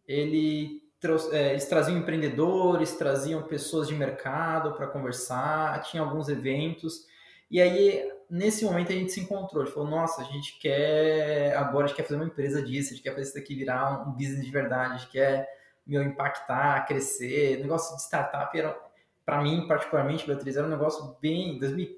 Ele 0.07 0.85
é, 1.33 1.51
eles 1.51 1.67
traziam 1.67 1.99
empreendedores, 1.99 2.97
traziam 2.97 3.43
pessoas 3.43 3.89
de 3.89 3.95
mercado 3.95 4.75
para 4.75 4.87
conversar, 4.87 5.83
tinha 5.83 6.03
alguns 6.03 6.29
eventos. 6.29 7.07
E 7.51 7.61
aí 7.61 8.11
nesse 8.35 8.65
momento 8.65 8.91
a 8.91 8.95
gente 8.95 9.13
se 9.13 9.21
encontrou. 9.21 9.63
A 9.63 9.65
gente 9.65 9.75
falou, 9.75 9.89
nossa, 9.89 10.21
a 10.21 10.25
gente 10.25 10.59
quer. 10.59 11.57
Agora 11.57 11.85
a 11.85 11.87
gente 11.87 11.97
quer 11.97 12.03
fazer 12.03 12.17
uma 12.17 12.27
empresa 12.27 12.61
disso, 12.61 12.93
a 12.93 12.97
gente 12.97 13.03
quer 13.03 13.11
fazer 13.11 13.23
isso 13.23 13.35
daqui 13.35 13.55
virar 13.55 14.09
um 14.09 14.13
business 14.13 14.45
de 14.45 14.51
verdade, 14.51 14.95
a 14.95 14.97
gente 14.97 15.11
quer 15.11 15.49
meu, 15.87 16.03
impactar, 16.03 16.85
crescer. 16.87 17.59
O 17.59 17.63
negócio 17.63 17.95
de 17.97 18.03
startup 18.03 18.59
era, 18.59 18.77
para 19.25 19.41
mim, 19.41 19.67
particularmente, 19.69 20.27
Beatriz, 20.27 20.57
era 20.57 20.67
um 20.67 20.71
negócio 20.71 21.17
bem. 21.21 21.59
2000, 21.59 21.89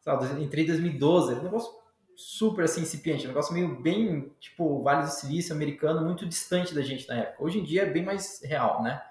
sabe, 0.00 0.42
entrei 0.42 0.64
em 0.64 0.68
2012, 0.68 1.32
era 1.32 1.40
um 1.40 1.44
negócio 1.44 1.82
super 2.14 2.64
assim, 2.64 2.82
incipiente, 2.82 3.24
um 3.24 3.28
negócio 3.28 3.52
meio 3.52 3.80
bem, 3.80 4.32
tipo, 4.38 4.82
Vale 4.82 5.02
do 5.02 5.10
Silício 5.10 5.54
americano, 5.54 6.04
muito 6.04 6.28
distante 6.28 6.74
da 6.74 6.82
gente 6.82 7.08
na 7.08 7.16
época. 7.16 7.42
Hoje 7.42 7.58
em 7.58 7.64
dia 7.64 7.82
é 7.82 7.86
bem 7.86 8.04
mais 8.04 8.40
real, 8.44 8.82
né? 8.82 9.02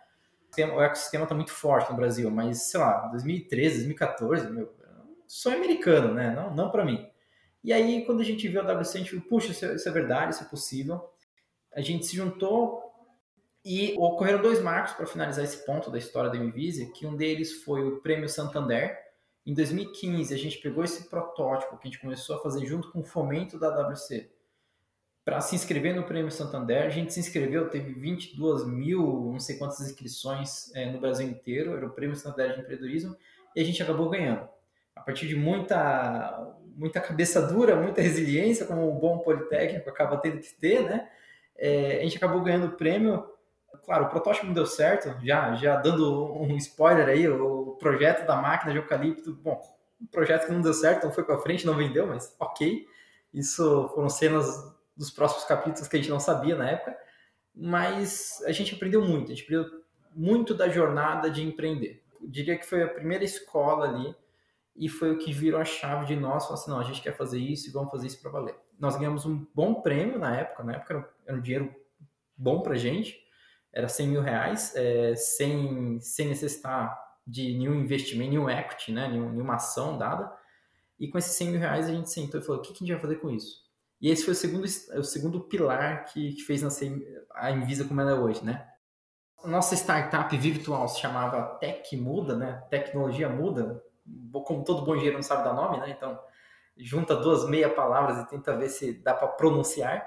O 0.73 0.81
ecossistema 0.81 1.23
está 1.23 1.33
muito 1.33 1.51
forte 1.51 1.89
no 1.89 1.95
Brasil, 1.95 2.29
mas 2.29 2.63
sei 2.63 2.79
lá, 2.79 3.07
2013, 3.07 3.75
2014, 3.77 4.50
meu, 4.50 4.71
sonho 5.31 5.57
americano, 5.57 6.13
né? 6.13 6.36
Não, 6.36 6.54
não 6.54 6.69
para 6.69 6.83
mim. 6.83 7.07
E 7.63 7.72
aí, 7.72 8.04
quando 8.06 8.19
a 8.19 8.24
gente 8.24 8.48
viu 8.50 8.60
a 8.60 8.74
WC, 8.74 8.98
a 8.98 9.01
gente 9.01 9.12
viu, 9.12 9.22
puxa, 9.22 9.51
isso 9.51 9.66
é, 9.66 9.75
isso 9.75 9.88
é 9.88 9.92
verdade, 9.92 10.33
isso 10.33 10.44
é 10.44 10.48
possível. 10.48 11.10
A 11.74 11.80
gente 11.80 12.06
se 12.06 12.18
juntou 12.18 12.83
e 13.63 13.95
ocorreram 13.98 14.42
dois 14.42 14.62
marcos 14.62 14.92
para 14.94 15.06
finalizar 15.06 15.45
esse 15.45 15.66
ponto 15.66 15.89
da 15.89 15.98
história 15.98 16.30
da 16.30 16.38
Mvisa, 16.38 16.86
que 16.88 17.06
um 17.06 17.16
deles 17.16 17.63
foi 17.63 17.81
o 17.81 18.01
Prêmio 18.01 18.28
Santander. 18.28 18.98
Em 19.45 19.54
2015, 19.54 20.33
a 20.33 20.38
gente 20.38 20.57
pegou 20.57 20.83
esse 20.83 21.10
protótipo 21.10 21.78
que 21.78 21.88
a 21.88 21.92
gente 21.92 22.01
começou 22.01 22.36
a 22.36 22.42
fazer 22.42 22.66
junto 22.66 22.92
com 22.92 23.00
o 23.00 23.04
fomento 23.04 23.57
da 23.57 23.69
WC 23.69 24.30
para 25.24 25.39
se 25.39 25.56
inscrever 25.56 25.95
no 25.95 26.04
Prêmio 26.04 26.31
Santander. 26.31 26.86
A 26.86 26.89
gente 26.89 27.13
se 27.13 27.22
inscreveu, 27.22 27.69
teve 27.69 27.94
22 27.94 28.66
mil, 28.68 29.31
não 29.31 29.39
sei 29.39 29.57
quantas 29.57 29.80
inscrições 29.80 30.76
é, 30.76 30.92
no 30.92 31.00
Brasil 31.00 31.28
inteiro, 31.28 31.73
era 31.78 31.85
o 31.85 31.92
Prêmio 31.92 32.18
Santander 32.18 32.54
de 32.54 32.61
Empreendedorismo, 32.61 33.16
e 33.56 33.61
a 33.61 33.64
gente 33.64 33.81
acabou 33.81 34.09
ganhando 34.09 34.50
a 35.02 35.04
partir 35.04 35.28
de 35.28 35.36
muita, 35.36 36.56
muita 36.76 37.02
cabeça 37.02 37.42
dura, 37.42 37.76
muita 37.76 38.02
resiliência, 38.02 38.68
como 38.68 38.88
um 38.88 39.00
bom 39.00 39.18
politécnico 39.18 39.90
acaba 39.90 40.18
tendo 40.18 40.40
que 40.40 40.54
ter, 40.54 40.84
né? 40.84 41.10
É, 41.58 42.00
a 42.00 42.04
gente 42.04 42.18
acabou 42.18 42.42
ganhando 42.42 42.68
o 42.68 42.78
prêmio. 42.78 43.28
Claro, 43.84 44.06
o 44.06 44.10
protótipo 44.10 44.46
não 44.46 44.54
deu 44.54 44.66
certo, 44.66 45.16
já, 45.26 45.56
já 45.56 45.76
dando 45.78 46.34
um 46.40 46.56
spoiler 46.58 47.08
aí, 47.08 47.28
o 47.28 47.78
projeto 47.80 48.28
da 48.28 48.36
máquina 48.36 48.72
de 48.72 48.78
eucalipto, 48.78 49.34
bom, 49.34 49.60
um 50.00 50.06
projeto 50.06 50.46
que 50.46 50.52
não 50.52 50.62
deu 50.62 50.74
certo, 50.74 51.06
não 51.06 51.12
foi 51.12 51.24
para 51.24 51.40
frente, 51.40 51.66
não 51.66 51.76
vendeu, 51.76 52.06
mas 52.06 52.36
ok. 52.40 52.86
Isso 53.34 53.90
foram 53.96 54.10
cenas 54.10 54.46
dos 54.96 55.10
próximos 55.10 55.46
capítulos 55.46 55.88
que 55.88 55.96
a 55.96 56.00
gente 56.00 56.12
não 56.12 56.20
sabia 56.20 56.56
na 56.56 56.70
época, 56.70 56.96
mas 57.56 58.44
a 58.46 58.52
gente 58.52 58.76
aprendeu 58.76 59.02
muito, 59.02 59.31
a 59.31 59.36
gente 59.36 59.44
aprendeu 59.44 59.81
muito 60.14 60.54
da 60.54 60.70
jornada 60.70 61.30
de 61.30 61.42
empreender. 61.42 62.04
Eu 62.22 62.30
diria 62.30 62.58
que 62.58 62.66
foi 62.66 62.84
a 62.84 62.88
primeira 62.88 63.24
escola 63.24 63.88
ali 63.88 64.16
e 64.75 64.87
foi 64.87 65.11
o 65.11 65.18
que 65.18 65.33
virou 65.33 65.59
a 65.59 65.66
chave 65.66 66.06
de 66.06 66.16
nós, 66.16 66.44
falou 66.44 66.59
assim, 66.59 66.71
não, 66.71 66.80
a 66.80 66.83
gente 66.83 67.01
quer 67.01 67.16
fazer 67.16 67.40
isso 67.40 67.69
e 67.69 67.71
vamos 67.71 67.92
fazer 67.92 68.07
isso 68.07 68.21
para 68.21 68.31
valer. 68.31 68.56
Nós 68.80 68.95
ganhamos 68.95 69.25
um 69.25 69.45
bom 69.54 69.81
prêmio 69.81 70.18
na 70.18 70.35
época, 70.35 70.63
na 70.63 70.73
época 70.73 71.13
era 71.25 71.37
um 71.37 71.42
dinheiro 71.42 71.73
bom 72.35 72.61
para 72.61 72.75
gente, 72.75 73.19
era 73.71 73.87
100 73.87 74.07
mil 74.07 74.21
reais, 74.21 74.75
é, 74.75 75.16
sem, 75.16 75.99
sem 76.01 76.28
necessitar 76.28 76.99
de 77.25 77.54
nenhum 77.54 77.75
investimento, 77.75 78.31
nenhum 78.31 78.49
equity, 78.49 78.92
né, 78.92 79.07
nenhuma 79.07 79.56
ação 79.56 79.97
dada, 79.97 80.31
e 80.99 81.07
com 81.07 81.18
esses 81.18 81.33
100 81.33 81.49
mil 81.49 81.59
reais 81.59 81.87
a 81.87 81.94
gente 81.94 82.09
sentou 82.09 82.40
e 82.40 82.44
falou, 82.44 82.61
o 82.61 82.63
que, 82.63 82.73
que 82.73 82.83
a 82.83 82.87
gente 82.87 82.94
vai 82.94 83.01
fazer 83.01 83.16
com 83.18 83.30
isso? 83.30 83.61
E 84.01 84.09
esse 84.09 84.25
foi 84.25 84.33
o 84.33 84.35
segundo, 84.35 84.66
o 84.66 85.04
segundo 85.04 85.42
pilar 85.42 86.06
que, 86.06 86.33
que 86.33 86.42
fez 86.42 86.63
nascer 86.63 86.92
a 87.35 87.51
Invisa 87.51 87.85
como 87.85 88.01
ela 88.01 88.11
é 88.11 88.16
hoje, 88.16 88.44
né? 88.44 88.68
Nossa 89.45 89.75
startup 89.75 90.35
virtual 90.35 90.87
se 90.87 90.99
chamava 90.99 91.57
Tech 91.59 91.95
Muda, 91.95 92.35
né? 92.35 92.63
Tecnologia 92.69 93.30
Muda, 93.30 93.83
como 94.45 94.63
todo 94.63 94.83
bom 94.83 94.94
engenheiro 94.94 95.18
não 95.18 95.23
sabe 95.23 95.44
dar 95.44 95.53
nome, 95.53 95.80
né? 95.80 95.89
Então, 95.89 96.19
junta 96.77 97.15
duas 97.15 97.47
meia 97.47 97.69
palavras 97.69 98.18
e 98.18 98.27
tenta 98.27 98.56
ver 98.56 98.69
se 98.69 98.94
dá 98.94 99.13
para 99.13 99.27
pronunciar. 99.27 100.06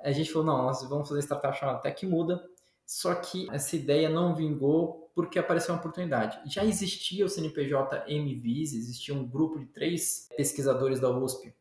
A 0.00 0.12
gente 0.12 0.32
falou, 0.32 0.46
não, 0.46 0.62
nós 0.62 0.82
vamos 0.88 1.08
fazer 1.08 1.20
startup 1.20 1.58
chamada 1.58 1.80
Tech 1.80 2.06
Muda, 2.06 2.42
só 2.86 3.14
que 3.14 3.48
essa 3.52 3.76
ideia 3.76 4.08
não 4.08 4.34
vingou 4.34 5.10
porque 5.14 5.38
apareceu 5.38 5.74
uma 5.74 5.80
oportunidade. 5.80 6.40
Já 6.52 6.64
existia 6.64 7.24
o 7.24 7.28
CNPJ 7.28 8.04
MVIS, 8.08 8.74
existia 8.74 9.14
um 9.14 9.26
grupo 9.26 9.58
de 9.58 9.66
três 9.66 10.28
pesquisadores 10.36 11.00
da 11.00 11.10
USP 11.10 11.54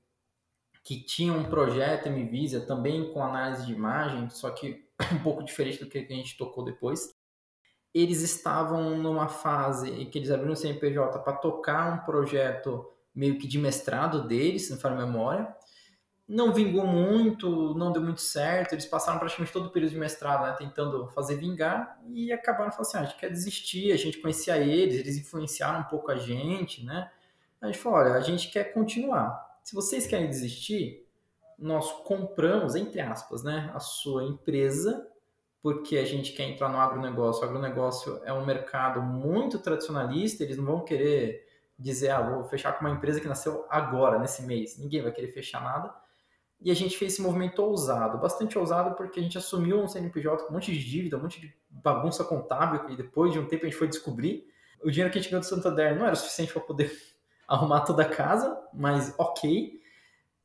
que 0.89 0.99
tinham 1.03 1.37
um 1.37 1.43
projeto 1.43 2.09
MVISA 2.09 2.61
também 2.61 3.13
com 3.13 3.23
análise 3.23 3.63
de 3.63 3.73
imagem, 3.73 4.27
só 4.29 4.49
que 4.49 4.87
um 5.13 5.19
pouco 5.21 5.43
diferente 5.43 5.79
do 5.79 5.87
que 5.87 5.99
a 5.99 6.01
gente 6.01 6.35
tocou 6.35 6.63
depois. 6.63 7.13
Eles 7.93 8.21
estavam 8.21 8.97
numa 8.97 9.27
fase 9.27 9.89
em 9.89 10.09
que 10.09 10.17
eles 10.17 10.31
abriram 10.31 10.53
o 10.53 10.55
CNPJ 10.55 11.19
para 11.19 11.33
tocar 11.33 11.93
um 11.93 12.05
projeto 12.05 12.85
meio 13.13 13.37
que 13.37 13.47
de 13.47 13.57
mestrado 13.57 14.27
deles, 14.27 14.65
se 14.65 14.71
não 14.71 14.79
for 14.79 14.95
memória. 14.95 15.53
Não 16.27 16.53
vingou 16.53 16.85
muito, 16.85 17.73
não 17.73 17.91
deu 17.91 18.03
muito 18.03 18.21
certo. 18.21 18.73
Eles 18.73 18.85
passaram 18.85 19.17
praticamente 19.17 19.51
todo 19.51 19.65
o 19.65 19.71
período 19.71 19.93
de 19.93 19.97
mestrado 19.97 20.43
né, 20.43 20.55
tentando 20.57 21.07
fazer 21.07 21.35
vingar 21.37 21.99
e 22.07 22.31
acabaram 22.31 22.71
falando 22.71 22.85
assim: 22.87 22.97
ah, 22.97 23.01
a 23.01 23.03
gente 23.05 23.17
quer 23.17 23.31
desistir. 23.31 23.91
A 23.91 23.97
gente 23.97 24.19
conhecia 24.19 24.57
eles, 24.57 24.99
eles 24.99 25.17
influenciaram 25.17 25.79
um 25.79 25.85
pouco 25.85 26.11
a 26.11 26.17
gente, 26.17 26.85
né? 26.85 27.09
A 27.59 27.65
gente 27.65 27.79
falou: 27.79 27.97
olha, 27.97 28.13
a 28.13 28.21
gente 28.21 28.51
quer 28.51 28.65
continuar. 28.65 29.59
Se 29.63 29.73
vocês 29.73 30.05
querem 30.05 30.29
desistir, 30.29 31.03
nós 31.57 31.91
compramos, 32.03 32.75
entre 32.75 33.01
aspas, 33.01 33.43
né, 33.43 33.71
a 33.73 33.79
sua 33.79 34.23
empresa 34.23 35.05
porque 35.61 35.97
a 35.97 36.05
gente 36.05 36.33
quer 36.33 36.43
entrar 36.43 36.69
no 36.69 36.77
agronegócio. 36.77 37.43
O 37.43 37.45
agronegócio 37.45 38.21
é 38.23 38.33
um 38.33 38.45
mercado 38.45 39.01
muito 39.01 39.59
tradicionalista, 39.59 40.43
eles 40.43 40.57
não 40.57 40.65
vão 40.65 40.85
querer 40.85 41.45
dizer, 41.77 42.09
ah, 42.09 42.21
vou 42.21 42.43
fechar 42.43 42.73
com 42.73 42.85
uma 42.85 42.93
empresa 42.93 43.21
que 43.21 43.27
nasceu 43.27 43.65
agora, 43.69 44.19
nesse 44.19 44.43
mês. 44.43 44.77
Ninguém 44.77 45.01
vai 45.01 45.11
querer 45.11 45.29
fechar 45.29 45.61
nada. 45.61 45.93
E 46.61 46.69
a 46.69 46.73
gente 46.73 46.97
fez 46.97 47.13
esse 47.13 47.21
movimento 47.21 47.59
ousado, 47.59 48.17
bastante 48.17 48.57
ousado, 48.57 48.95
porque 48.95 49.19
a 49.19 49.23
gente 49.23 49.37
assumiu 49.37 49.79
um 49.79 49.87
CNPJ 49.87 50.43
com 50.43 50.49
um 50.49 50.53
monte 50.55 50.73
de 50.73 50.83
dívida, 50.83 51.17
um 51.17 51.21
monte 51.21 51.39
de 51.39 51.53
bagunça 51.69 52.23
contábil, 52.25 52.89
e 52.89 52.97
depois 52.97 53.31
de 53.31 53.39
um 53.39 53.45
tempo 53.45 53.65
a 53.65 53.69
gente 53.69 53.77
foi 53.77 53.87
descobrir. 53.87 54.45
O 54.83 54.91
dinheiro 54.91 55.11
que 55.11 55.17
a 55.17 55.21
gente 55.21 55.31
ganhou 55.31 55.41
do 55.41 55.47
Santander 55.47 55.97
não 55.97 56.05
era 56.05 56.15
suficiente 56.15 56.51
para 56.51 56.61
poder 56.61 56.91
arrumar 57.47 57.81
toda 57.81 58.03
a 58.03 58.09
casa, 58.09 58.61
mas 58.73 59.15
ok. 59.17 59.79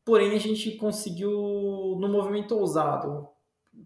Porém, 0.04 0.34
a 0.36 0.38
gente 0.38 0.72
conseguiu, 0.76 1.30
no 1.98 2.08
movimento 2.08 2.56
ousado, 2.56 3.28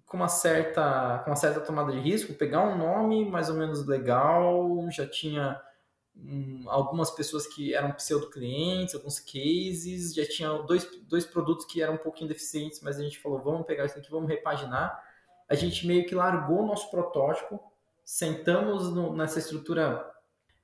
com 0.07 0.17
uma 0.17 0.29
certa 0.29 1.21
com 1.25 1.31
uma 1.31 1.37
certa 1.37 1.61
tomada 1.61 1.93
de 1.93 1.99
risco, 1.99 2.35
pegar 2.35 2.63
um 2.63 2.79
nome 2.79 3.25
mais 3.25 3.49
ou 3.49 3.57
menos 3.57 3.87
legal, 3.87 4.89
já 4.91 5.07
tinha 5.07 5.61
um, 6.17 6.65
algumas 6.69 7.11
pessoas 7.11 7.47
que 7.47 7.75
eram 7.75 7.93
pseudo 7.93 8.31
clientes, 8.31 8.95
alguns 8.95 9.21
cases, 9.21 10.15
já 10.15 10.27
tinha 10.27 10.51
dois, 10.63 10.89
dois 11.03 11.25
produtos 11.25 11.65
que 11.65 11.83
eram 11.83 11.95
um 11.95 11.99
pouquinho 11.99 12.29
deficientes, 12.29 12.81
mas 12.83 12.99
a 12.99 13.03
gente 13.03 13.19
falou, 13.19 13.41
vamos 13.41 13.67
pegar 13.67 13.87
isso 13.87 13.99
aqui, 13.99 14.11
vamos 14.11 14.29
repaginar. 14.29 15.03
A 15.49 15.55
gente 15.55 15.87
meio 15.87 16.07
que 16.07 16.15
largou 16.15 16.63
o 16.63 16.67
nosso 16.67 16.91
protótipo, 16.91 17.61
sentamos 18.05 18.93
no, 18.93 19.15
nessa 19.15 19.39
estrutura 19.39 20.05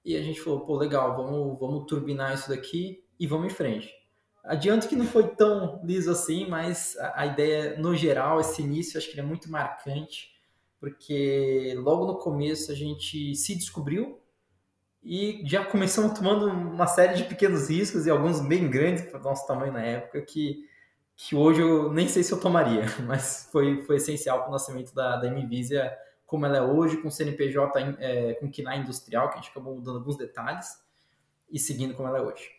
e 0.04 0.16
a 0.16 0.22
gente 0.22 0.40
falou, 0.40 0.60
pô, 0.60 0.76
legal, 0.76 1.16
vamos, 1.16 1.58
vamos 1.58 1.86
turbinar 1.86 2.34
isso 2.34 2.48
daqui 2.48 3.04
e 3.18 3.26
vamos 3.26 3.46
em 3.46 3.54
frente. 3.54 4.03
Adianto 4.44 4.88
que 4.88 4.94
não 4.94 5.06
foi 5.06 5.28
tão 5.28 5.80
liso 5.82 6.10
assim, 6.10 6.46
mas 6.46 6.96
a, 6.98 7.22
a 7.22 7.26
ideia, 7.26 7.78
no 7.78 7.96
geral, 7.96 8.40
esse 8.40 8.60
início, 8.60 8.98
acho 8.98 9.10
que 9.10 9.18
é 9.18 9.22
muito 9.22 9.50
marcante, 9.50 10.34
porque 10.78 11.74
logo 11.78 12.06
no 12.06 12.18
começo 12.18 12.70
a 12.70 12.74
gente 12.74 13.34
se 13.34 13.54
descobriu 13.54 14.20
e 15.02 15.42
já 15.46 15.64
começamos 15.64 16.18
tomando 16.18 16.46
uma 16.46 16.86
série 16.86 17.14
de 17.14 17.24
pequenos 17.24 17.70
riscos 17.70 18.06
e 18.06 18.10
alguns 18.10 18.40
bem 18.40 18.70
grandes 18.70 19.04
para 19.04 19.18
o 19.18 19.22
nosso 19.22 19.46
tamanho 19.46 19.72
na 19.72 19.82
época, 19.82 20.20
que, 20.20 20.68
que 21.16 21.34
hoje 21.34 21.62
eu 21.62 21.90
nem 21.90 22.06
sei 22.06 22.22
se 22.22 22.32
eu 22.32 22.40
tomaria, 22.40 22.84
mas 23.06 23.48
foi, 23.50 23.82
foi 23.84 23.96
essencial 23.96 24.40
para 24.40 24.48
o 24.48 24.52
nascimento 24.52 24.94
da, 24.94 25.16
da 25.16 25.30
MVisia 25.30 25.90
como 26.26 26.46
ela 26.46 26.56
é 26.56 26.62
hoje, 26.62 26.96
com 26.96 27.10
CNPJ, 27.10 27.96
é, 27.98 28.34
com 28.34 28.50
KINAI 28.50 28.80
industrial, 28.80 29.28
que 29.28 29.34
a 29.34 29.40
gente 29.40 29.50
acabou 29.50 29.74
mudando 29.74 29.98
alguns 29.98 30.16
detalhes, 30.16 30.82
e 31.50 31.58
seguindo 31.58 31.94
como 31.94 32.08
ela 32.08 32.18
é 32.18 32.22
hoje. 32.22 32.50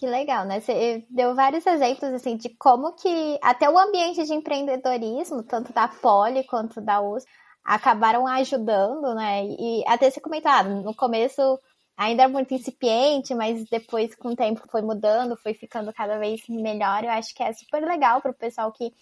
Que 0.00 0.06
legal, 0.06 0.46
né? 0.46 0.60
Você 0.60 1.06
deu 1.10 1.34
vários 1.34 1.66
exemplos 1.66 2.10
assim 2.14 2.34
de 2.34 2.48
como 2.56 2.94
que 2.94 3.38
até 3.42 3.68
o 3.68 3.78
ambiente 3.78 4.24
de 4.24 4.32
empreendedorismo, 4.32 5.42
tanto 5.42 5.74
da 5.74 5.88
Poli 5.88 6.42
quanto 6.44 6.80
da 6.80 7.02
US, 7.02 7.26
acabaram 7.62 8.26
ajudando, 8.26 9.14
né? 9.14 9.44
E 9.44 9.84
até 9.86 10.10
você 10.10 10.18
comentou, 10.18 10.50
ah, 10.50 10.62
no 10.62 10.94
começo 10.96 11.60
ainda 11.98 12.22
era 12.22 12.32
muito 12.32 12.54
incipiente, 12.54 13.34
mas 13.34 13.62
depois 13.68 14.14
com 14.14 14.30
o 14.30 14.36
tempo 14.36 14.62
foi 14.70 14.80
mudando, 14.80 15.36
foi 15.36 15.52
ficando 15.52 15.92
cada 15.92 16.18
vez 16.18 16.40
melhor. 16.48 17.04
Eu 17.04 17.10
acho 17.10 17.34
que 17.34 17.42
é 17.42 17.52
super 17.52 17.82
legal 17.86 18.22
para 18.22 18.30
o 18.30 18.34
pessoal 18.34 18.72
que 18.72 18.94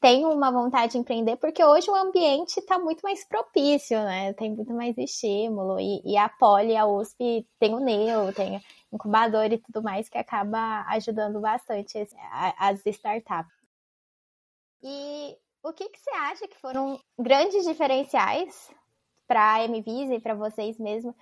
tem 0.00 0.24
uma 0.24 0.50
vontade 0.50 0.92
de 0.92 0.98
empreender, 0.98 1.36
porque 1.36 1.62
hoje 1.62 1.90
o 1.90 1.94
ambiente 1.94 2.58
está 2.58 2.78
muito 2.78 3.02
mais 3.02 3.22
propício, 3.22 3.98
né? 3.98 4.32
Tem 4.32 4.50
muito 4.50 4.72
mais 4.72 4.96
estímulo. 4.96 5.78
E, 5.78 6.00
e 6.04 6.16
a 6.16 6.28
Poli, 6.28 6.74
a 6.74 6.86
USP, 6.86 7.46
tem 7.58 7.74
o 7.74 7.80
NEO, 7.80 8.32
tem 8.32 8.62
incubador 8.90 9.52
e 9.52 9.58
tudo 9.58 9.82
mais, 9.82 10.08
que 10.08 10.16
acaba 10.16 10.86
ajudando 10.88 11.38
bastante 11.40 11.98
as 12.58 12.84
startups. 12.86 13.52
E 14.82 15.36
o 15.62 15.72
que, 15.72 15.90
que 15.90 16.00
você 16.00 16.10
acha 16.10 16.48
que 16.48 16.56
foram 16.56 16.98
grandes 17.18 17.66
diferenciais 17.66 18.70
para 19.28 19.56
a 19.56 19.68
MVisa 19.68 20.14
e 20.14 20.20
para 20.20 20.34
vocês 20.34 20.78
mesmos 20.78 21.14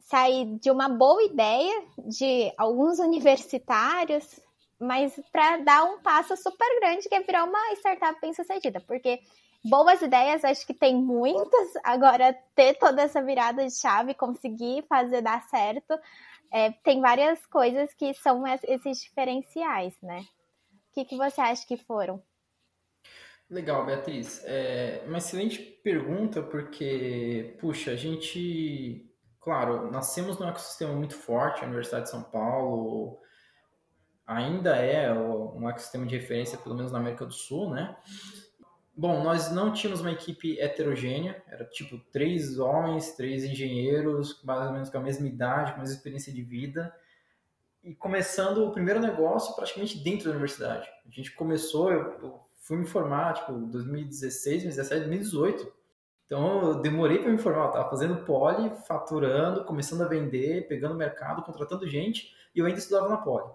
sair 0.00 0.44
de 0.58 0.70
uma 0.70 0.88
boa 0.88 1.22
ideia 1.22 1.82
de 1.98 2.52
alguns 2.58 2.98
universitários 3.00 4.38
mas 4.78 5.18
para 5.32 5.58
dar 5.58 5.84
um 5.84 5.98
passo 6.00 6.36
super 6.36 6.80
grande 6.80 7.08
que 7.08 7.14
é 7.14 7.20
virar 7.20 7.44
uma 7.44 7.72
startup 7.74 8.20
bem 8.20 8.34
sucedida, 8.34 8.80
porque 8.80 9.20
boas 9.64 10.00
ideias 10.02 10.44
acho 10.44 10.66
que 10.66 10.74
tem 10.74 10.94
muitas, 10.94 11.76
agora 11.82 12.36
ter 12.54 12.74
toda 12.74 13.02
essa 13.02 13.22
virada 13.22 13.64
de 13.64 13.72
chave, 13.72 14.14
conseguir 14.14 14.84
fazer 14.88 15.22
dar 15.22 15.42
certo, 15.48 15.98
é, 16.52 16.70
tem 16.70 17.00
várias 17.00 17.44
coisas 17.46 17.92
que 17.94 18.14
são 18.14 18.44
esses 18.46 19.02
diferenciais, 19.02 19.94
né? 20.02 20.24
O 20.90 20.94
que, 20.94 21.04
que 21.04 21.16
você 21.16 21.40
acha 21.40 21.66
que 21.66 21.76
foram? 21.76 22.22
Legal, 23.48 23.84
Beatriz. 23.84 24.42
É 24.44 25.04
uma 25.06 25.18
excelente 25.18 25.58
pergunta, 25.58 26.42
porque, 26.42 27.56
puxa, 27.60 27.92
a 27.92 27.96
gente, 27.96 29.08
claro, 29.40 29.90
nascemos 29.90 30.38
num 30.38 30.48
ecossistema 30.48 30.92
muito 30.94 31.14
forte, 31.14 31.62
a 31.62 31.66
Universidade 31.66 32.04
de 32.04 32.10
São 32.10 32.22
Paulo, 32.22 33.20
ainda 34.26 34.74
é 34.76 35.12
um 35.12 35.68
ecossistema 35.68 36.04
de 36.04 36.16
referência, 36.16 36.58
pelo 36.58 36.74
menos 36.74 36.90
na 36.90 36.98
América 36.98 37.24
do 37.24 37.32
Sul, 37.32 37.70
né? 37.70 37.96
Bom, 38.98 39.22
nós 39.22 39.52
não 39.52 39.72
tínhamos 39.72 40.00
uma 40.00 40.10
equipe 40.10 40.58
heterogênea, 40.58 41.42
era 41.46 41.64
tipo 41.66 41.98
três 42.10 42.58
homens, 42.58 43.12
três 43.12 43.44
engenheiros, 43.44 44.42
mais 44.42 44.66
ou 44.66 44.72
menos 44.72 44.90
com 44.90 44.98
a 44.98 45.02
mesma 45.02 45.28
idade, 45.28 45.72
com 45.72 45.78
a 45.78 45.80
mesma 45.82 45.96
experiência 45.96 46.32
de 46.32 46.42
vida, 46.42 46.92
e 47.84 47.94
começando 47.94 48.66
o 48.66 48.72
primeiro 48.72 48.98
negócio 48.98 49.54
praticamente 49.54 49.98
dentro 49.98 50.24
da 50.24 50.30
universidade. 50.30 50.88
A 51.06 51.10
gente 51.10 51.30
começou, 51.32 51.92
eu, 51.92 52.40
fui 52.62 52.78
me 52.78 52.86
formar, 52.86 53.34
tipo, 53.34 53.52
2016, 53.52 54.64
2017, 54.64 55.00
2018. 55.02 55.72
Então, 56.24 56.62
eu 56.62 56.74
demorei 56.80 57.18
para 57.18 57.30
me 57.30 57.38
formar, 57.38 57.66
eu 57.66 57.72
tava 57.72 57.90
fazendo 57.90 58.24
poli, 58.24 58.72
faturando, 58.88 59.64
começando 59.64 60.02
a 60.02 60.08
vender, 60.08 60.66
pegando 60.66 60.94
mercado, 60.96 61.42
contratando 61.42 61.86
gente, 61.86 62.34
e 62.54 62.58
eu 62.58 62.66
ainda 62.66 62.78
estudava 62.78 63.08
na 63.08 63.18
poli 63.18 63.46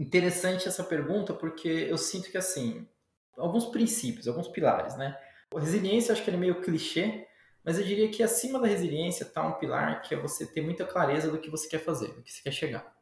interessante 0.00 0.66
essa 0.66 0.82
pergunta 0.82 1.34
porque 1.34 1.68
eu 1.68 1.98
sinto 1.98 2.30
que 2.30 2.38
assim, 2.38 2.88
alguns 3.36 3.66
princípios, 3.66 4.26
alguns 4.26 4.48
pilares, 4.48 4.96
né? 4.96 5.14
A 5.54 5.60
resiliência, 5.60 6.12
acho 6.12 6.24
que 6.24 6.30
ele 6.30 6.38
é 6.38 6.40
meio 6.40 6.62
clichê, 6.62 7.26
mas 7.62 7.78
eu 7.78 7.84
diria 7.84 8.08
que 8.08 8.22
acima 8.22 8.58
da 8.58 8.66
resiliência 8.66 9.24
está 9.24 9.46
um 9.46 9.58
pilar 9.58 10.00
que 10.00 10.14
é 10.14 10.18
você 10.18 10.46
ter 10.46 10.62
muita 10.62 10.86
clareza 10.86 11.30
do 11.30 11.38
que 11.38 11.50
você 11.50 11.68
quer 11.68 11.80
fazer, 11.80 12.14
do 12.14 12.22
que 12.22 12.32
você 12.32 12.42
quer 12.42 12.52
chegar. 12.52 12.96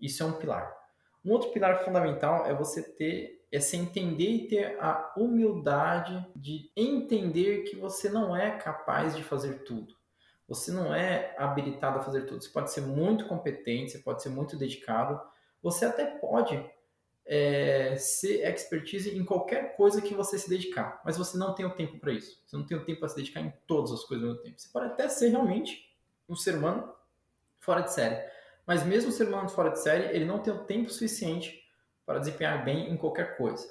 Isso 0.00 0.22
é 0.22 0.26
um 0.26 0.32
pilar. 0.32 0.74
Um 1.22 1.32
outro 1.32 1.50
pilar 1.50 1.84
fundamental 1.84 2.46
é 2.46 2.54
você 2.54 2.82
ter, 2.82 3.44
é 3.52 3.60
se 3.60 3.76
entender 3.76 4.30
e 4.30 4.48
ter 4.48 4.80
a 4.80 5.12
humildade 5.18 6.26
de 6.34 6.70
entender 6.74 7.64
que 7.64 7.76
você 7.76 8.08
não 8.08 8.34
é 8.34 8.52
capaz 8.52 9.14
de 9.14 9.22
fazer 9.22 9.64
tudo. 9.64 9.94
Você 10.48 10.70
não 10.70 10.94
é 10.94 11.34
habilitado 11.36 11.98
a 11.98 12.02
fazer 12.02 12.22
tudo. 12.22 12.42
Você 12.42 12.48
pode 12.48 12.72
ser 12.72 12.80
muito 12.80 13.26
competente, 13.26 13.90
você 13.90 13.98
pode 13.98 14.22
ser 14.22 14.30
muito 14.30 14.56
dedicado, 14.56 15.20
você 15.62 15.84
até 15.84 16.06
pode 16.06 16.64
é, 17.26 17.94
ser 17.96 18.42
expertise 18.48 19.16
em 19.16 19.24
qualquer 19.24 19.76
coisa 19.76 20.00
que 20.00 20.14
você 20.14 20.38
se 20.38 20.48
dedicar, 20.48 21.00
mas 21.04 21.18
você 21.18 21.36
não 21.36 21.54
tem 21.54 21.66
o 21.66 21.74
tempo 21.74 21.98
para 21.98 22.12
isso. 22.12 22.42
Você 22.46 22.56
não 22.56 22.64
tem 22.64 22.76
o 22.76 22.84
tempo 22.84 23.00
para 23.00 23.08
se 23.08 23.16
dedicar 23.16 23.40
em 23.40 23.52
todas 23.66 23.92
as 23.92 24.02
coisas 24.04 24.26
ao 24.26 24.32
mesmo 24.32 24.44
tempo. 24.44 24.58
Você 24.58 24.68
pode 24.72 24.86
até 24.86 25.08
ser 25.08 25.28
realmente 25.28 25.94
um 26.28 26.34
ser 26.34 26.54
humano 26.54 26.92
fora 27.60 27.82
de 27.82 27.92
série, 27.92 28.18
mas 28.66 28.84
mesmo 28.84 29.10
o 29.10 29.12
ser 29.12 29.28
humano 29.28 29.48
fora 29.48 29.70
de 29.70 29.80
série, 29.80 30.14
ele 30.16 30.24
não 30.24 30.38
tem 30.38 30.52
o 30.52 30.64
tempo 30.64 30.90
suficiente 30.90 31.62
para 32.06 32.18
desempenhar 32.18 32.64
bem 32.64 32.90
em 32.90 32.96
qualquer 32.96 33.36
coisa. 33.36 33.68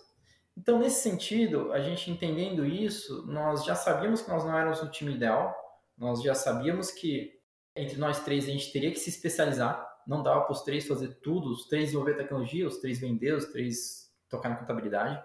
Então, 0.55 0.79
nesse 0.79 1.01
sentido, 1.01 1.71
a 1.71 1.79
gente 1.79 2.09
entendendo 2.09 2.65
isso, 2.65 3.25
nós 3.27 3.63
já 3.63 3.75
sabíamos 3.75 4.21
que 4.21 4.29
nós 4.29 4.43
não 4.43 4.57
éramos 4.57 4.81
um 4.81 4.89
time 4.89 5.13
ideal, 5.13 5.55
nós 5.97 6.21
já 6.21 6.35
sabíamos 6.35 6.91
que 6.91 7.39
entre 7.75 7.97
nós 7.97 8.23
três 8.23 8.45
a 8.45 8.51
gente 8.51 8.71
teria 8.71 8.91
que 8.91 8.99
se 8.99 9.09
especializar 9.09 9.87
não 10.07 10.23
dava 10.23 10.41
para 10.41 10.53
os 10.53 10.61
três 10.61 10.87
fazer 10.87 11.15
tudo, 11.15 11.51
os 11.51 11.67
três 11.67 11.85
desenvolver 11.85 12.15
tecnologia, 12.15 12.65
os 12.65 12.77
três 12.77 12.99
vender, 12.99 13.33
os 13.33 13.45
três 13.45 14.11
tocar 14.29 14.49
na 14.49 14.55
contabilidade. 14.55 15.21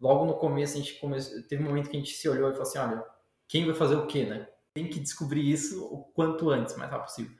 Logo 0.00 0.24
no 0.24 0.34
começo, 0.34 0.76
a 0.76 0.80
gente 0.80 1.00
teve 1.48 1.62
um 1.62 1.68
momento 1.68 1.88
que 1.88 1.96
a 1.96 2.00
gente 2.00 2.12
se 2.12 2.28
olhou 2.28 2.48
e 2.48 2.52
falou 2.52 2.66
assim: 2.66 2.78
olha, 2.78 3.04
quem 3.48 3.64
vai 3.64 3.74
fazer 3.74 3.94
o 3.94 4.06
quê, 4.06 4.26
né? 4.26 4.48
Tem 4.74 4.88
que 4.88 4.98
descobrir 4.98 5.48
isso 5.48 5.84
o 5.84 6.02
quanto 6.12 6.50
antes, 6.50 6.76
mais 6.76 6.90
rápido 6.90 7.06
possível. 7.06 7.36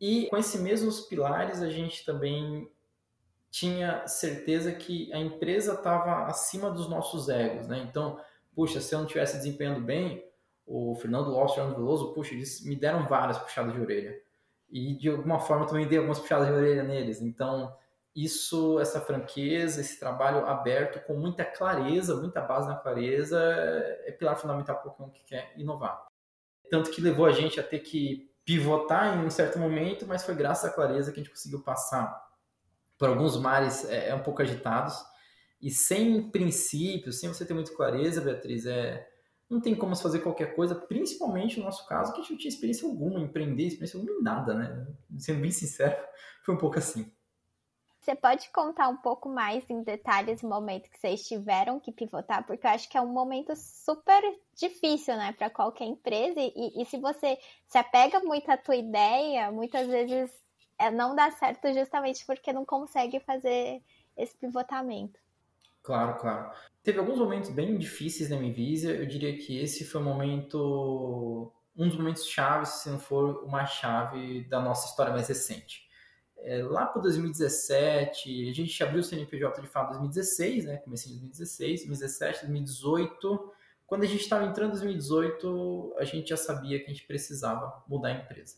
E 0.00 0.28
com 0.28 0.36
esses 0.36 0.60
mesmos 0.60 1.00
pilares, 1.00 1.62
a 1.62 1.70
gente 1.70 2.04
também 2.04 2.70
tinha 3.50 4.06
certeza 4.06 4.70
que 4.72 5.12
a 5.12 5.18
empresa 5.18 5.72
estava 5.72 6.26
acima 6.26 6.70
dos 6.70 6.88
nossos 6.88 7.28
egos, 7.28 7.66
né? 7.66 7.84
Então, 7.88 8.20
puxa, 8.54 8.80
se 8.80 8.94
eu 8.94 8.98
não 8.98 9.06
estivesse 9.06 9.38
desempenhando 9.38 9.80
bem, 9.80 10.24
o 10.66 10.94
Fernando 10.96 11.30
e 11.30 11.60
o 11.60 11.74
Veloso, 11.74 12.12
puxa, 12.12 12.34
eles 12.34 12.62
me 12.64 12.76
deram 12.76 13.08
várias 13.08 13.38
puxadas 13.38 13.72
de 13.72 13.80
orelha. 13.80 14.20
E 14.70 14.96
de 14.96 15.08
alguma 15.08 15.40
forma 15.40 15.66
também 15.66 15.86
dei 15.86 15.98
algumas 15.98 16.18
puxadas 16.18 16.46
de 16.48 16.52
orelha 16.52 16.82
neles. 16.82 17.22
Então, 17.22 17.74
isso, 18.14 18.78
essa 18.80 19.00
franqueza, 19.00 19.80
esse 19.80 19.98
trabalho 19.98 20.44
aberto 20.46 21.00
com 21.06 21.14
muita 21.14 21.44
clareza, 21.44 22.16
muita 22.16 22.40
base 22.40 22.68
na 22.68 22.76
clareza, 22.76 23.40
é 24.04 24.12
pilar 24.12 24.36
fundamental 24.36 24.76
para 24.76 24.90
qualquer 24.90 25.04
um 25.04 25.10
que 25.10 25.24
quer 25.24 25.52
inovar. 25.56 26.06
Tanto 26.70 26.90
que 26.90 27.00
levou 27.00 27.26
a 27.26 27.32
gente 27.32 27.58
a 27.58 27.62
ter 27.62 27.78
que 27.78 28.30
pivotar 28.44 29.16
em 29.16 29.24
um 29.24 29.30
certo 29.30 29.58
momento, 29.58 30.06
mas 30.06 30.24
foi 30.24 30.34
graças 30.34 30.70
à 30.70 30.72
clareza 30.72 31.12
que 31.12 31.20
a 31.20 31.22
gente 31.22 31.32
conseguiu 31.32 31.62
passar 31.62 32.26
por 32.98 33.08
alguns 33.08 33.38
mares 33.38 33.84
é, 33.84 34.08
é 34.08 34.14
um 34.14 34.22
pouco 34.22 34.42
agitados 34.42 34.96
e 35.60 35.70
sem 35.70 36.30
princípios, 36.30 37.18
sem 37.20 37.28
você 37.28 37.44
ter 37.44 37.54
muita 37.54 37.74
clareza, 37.74 38.20
Beatriz, 38.20 38.64
é, 38.66 39.06
não 39.50 39.60
tem 39.60 39.74
como 39.74 39.96
fazer 39.96 40.20
qualquer 40.20 40.54
coisa, 40.54 40.74
principalmente 40.74 41.58
no 41.58 41.64
nosso 41.64 41.86
caso, 41.86 42.12
que 42.12 42.20
a 42.20 42.22
gente 42.22 42.32
não 42.32 42.38
tinha 42.38 42.50
experiência 42.50 42.86
alguma, 42.86 43.20
empreender, 43.20 43.66
experiência 43.66 43.98
alguma 43.98 44.18
em 44.18 44.22
nada, 44.22 44.54
né? 44.54 44.86
Sendo 45.18 45.40
bem 45.40 45.50
sincero, 45.50 45.96
foi 46.44 46.54
um 46.54 46.58
pouco 46.58 46.78
assim. 46.78 47.10
Você 48.00 48.14
pode 48.14 48.48
contar 48.50 48.88
um 48.88 48.96
pouco 48.96 49.28
mais 49.28 49.68
em 49.68 49.82
detalhes 49.82 50.42
o 50.42 50.48
momento 50.48 50.88
que 50.88 50.98
vocês 50.98 51.26
tiveram 51.26 51.78
que 51.78 51.92
pivotar, 51.92 52.46
porque 52.46 52.66
eu 52.66 52.70
acho 52.70 52.88
que 52.88 52.96
é 52.96 53.00
um 53.02 53.12
momento 53.12 53.54
super 53.54 54.22
difícil, 54.54 55.14
né, 55.16 55.32
para 55.32 55.50
qualquer 55.50 55.84
empresa. 55.84 56.40
E, 56.40 56.80
e, 56.80 56.86
se 56.86 56.96
você 56.98 57.38
se 57.66 57.76
apega 57.76 58.20
muito 58.20 58.50
à 58.50 58.56
tua 58.56 58.76
ideia, 58.76 59.50
muitas 59.50 59.86
vezes 59.86 60.30
é, 60.78 60.90
não 60.90 61.14
dá 61.14 61.30
certo 61.32 61.70
justamente 61.72 62.24
porque 62.24 62.50
não 62.52 62.64
consegue 62.64 63.20
fazer 63.20 63.82
esse 64.16 64.34
pivotamento. 64.38 65.20
Claro, 65.88 66.18
claro. 66.18 66.50
Teve 66.82 66.98
alguns 66.98 67.18
momentos 67.18 67.48
bem 67.48 67.78
difíceis 67.78 68.28
na 68.28 68.36
Mvisa. 68.36 68.90
Eu 68.90 69.06
diria 69.06 69.34
que 69.38 69.58
esse 69.58 69.86
foi 69.86 70.02
o 70.02 70.04
momento, 70.04 71.50
um 71.74 71.88
dos 71.88 71.96
momentos 71.96 72.26
chaves, 72.26 72.82
se 72.82 72.90
não 72.90 72.98
for 72.98 73.42
uma 73.42 73.64
chave 73.64 74.44
da 74.50 74.60
nossa 74.60 74.86
história 74.86 75.10
mais 75.10 75.28
recente. 75.28 75.88
É, 76.40 76.62
lá 76.62 76.84
para 76.84 77.00
2017, 77.00 78.50
a 78.50 78.52
gente 78.52 78.82
abriu 78.82 79.00
o 79.00 79.02
CNPJ 79.02 79.62
de 79.62 79.66
fato 79.66 79.94
em 79.94 80.00
2016, 80.00 80.66
né? 80.66 80.76
Comecei 80.76 81.10
em 81.10 81.14
2016, 81.20 81.86
2017, 81.86 82.40
2018. 82.40 83.52
Quando 83.86 84.02
a 84.02 84.06
gente 84.06 84.20
estava 84.20 84.44
entrando 84.44 84.68
em 84.68 84.72
2018, 84.72 85.94
a 85.98 86.04
gente 86.04 86.28
já 86.28 86.36
sabia 86.36 86.78
que 86.80 86.84
a 86.84 86.92
gente 86.92 87.06
precisava 87.06 87.82
mudar 87.88 88.08
a 88.08 88.12
empresa 88.12 88.56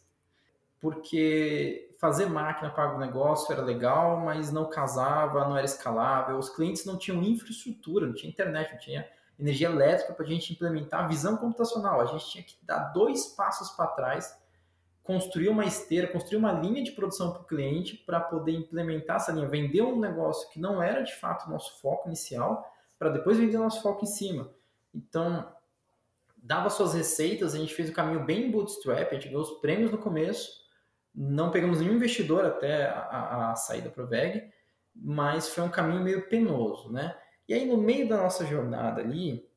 porque 0.81 1.95
fazer 1.99 2.27
máquina 2.27 2.71
para 2.71 2.97
o 2.97 2.99
negócio 2.99 3.53
era 3.53 3.63
legal, 3.63 4.19
mas 4.19 4.51
não 4.51 4.69
casava, 4.69 5.47
não 5.47 5.57
era 5.57 5.67
escalável. 5.67 6.39
Os 6.39 6.49
clientes 6.49 6.87
não 6.87 6.97
tinham 6.97 7.23
infraestrutura, 7.23 8.07
não 8.07 8.15
tinha 8.15 8.31
internet, 8.31 8.73
não 8.73 8.79
tinha 8.79 9.07
energia 9.39 9.69
elétrica 9.69 10.15
para 10.15 10.25
a 10.25 10.29
gente 10.29 10.53
implementar 10.53 11.05
a 11.05 11.07
visão 11.07 11.37
computacional. 11.37 12.01
A 12.01 12.07
gente 12.07 12.31
tinha 12.31 12.43
que 12.43 12.57
dar 12.63 12.93
dois 12.93 13.27
passos 13.27 13.71
para 13.71 13.89
trás, 13.89 14.35
construir 15.03 15.51
uma 15.51 15.65
esteira, 15.65 16.09
construir 16.09 16.39
uma 16.39 16.53
linha 16.53 16.83
de 16.83 16.93
produção 16.93 17.33
para 17.33 17.43
o 17.43 17.47
cliente 17.47 17.97
para 17.97 18.21
poder 18.21 18.53
implementar 18.53 19.17
essa 19.17 19.33
linha, 19.33 19.49
vender 19.49 19.83
um 19.83 19.99
negócio 19.99 20.49
que 20.51 20.59
não 20.59 20.83
era 20.83 21.03
de 21.03 21.15
fato 21.17 21.47
o 21.47 21.51
nosso 21.51 21.81
foco 21.81 22.09
inicial, 22.09 22.65
para 22.99 23.11
depois 23.11 23.39
vender 23.39 23.57
o 23.59 23.63
nosso 23.63 23.83
foco 23.83 24.05
em 24.05 24.09
cima. 24.09 24.51
Então, 24.95 25.47
dava 26.37 26.71
suas 26.71 26.95
receitas, 26.95 27.55
a 27.55 27.59
gente 27.59 27.75
fez 27.75 27.91
o 27.91 27.93
caminho 27.93 28.25
bem 28.25 28.51
bootstrap, 28.51 29.11
a 29.11 29.15
gente 29.15 29.29
ganhou 29.29 29.43
os 29.43 29.61
prêmios 29.61 29.91
no 29.91 29.99
começo, 29.99 30.61
não 31.15 31.51
pegamos 31.51 31.81
nenhum 31.81 31.95
investidor 31.95 32.45
até 32.45 32.87
a, 32.87 33.51
a 33.51 33.57
saída 33.57 33.91
para 33.91 34.05
o 34.05 34.07
VEG, 34.07 34.51
mas 34.95 35.49
foi 35.49 35.65
um 35.65 35.71
caminho 35.71 36.03
meio 36.03 36.29
penoso, 36.29 36.93
né? 36.93 37.17
E 37.49 37.55
aí, 37.55 37.67
no 37.67 37.77
meio 37.77 38.09
da 38.09 38.17
nossa 38.17 38.47
jornada 38.47 39.01
ali, 39.01 39.49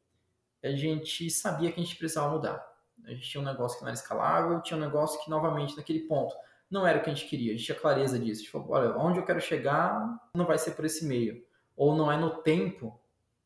a 0.63 0.71
gente 0.71 1.29
sabia 1.29 1.71
que 1.71 1.79
a 1.79 1.83
gente 1.83 1.95
precisava 1.95 2.31
mudar. 2.31 2.65
A 3.05 3.11
gente 3.11 3.29
tinha 3.29 3.41
um 3.41 3.45
negócio 3.45 3.77
que 3.77 3.83
não 3.83 3.89
era 3.89 3.97
escalável, 3.97 4.61
tinha 4.61 4.77
um 4.77 4.81
negócio 4.81 5.23
que, 5.23 5.29
novamente, 5.29 5.75
naquele 5.75 6.01
ponto, 6.01 6.33
não 6.71 6.87
era 6.87 6.99
o 6.99 7.03
que 7.03 7.09
a 7.09 7.13
gente 7.13 7.27
queria. 7.27 7.51
A 7.51 7.55
gente 7.55 7.65
tinha 7.65 7.77
clareza 7.77 8.17
disso. 8.17 8.41
A 8.41 8.43
gente 8.43 8.51
falou, 8.51 8.71
olha, 8.71 8.97
onde 8.97 9.19
eu 9.19 9.25
quero 9.25 9.39
chegar 9.39 10.19
não 10.33 10.45
vai 10.45 10.57
ser 10.57 10.71
por 10.71 10.85
esse 10.85 11.05
meio. 11.05 11.45
Ou 11.75 11.95
não 11.95 12.11
é 12.11 12.17
no 12.17 12.41
tempo, 12.41 12.99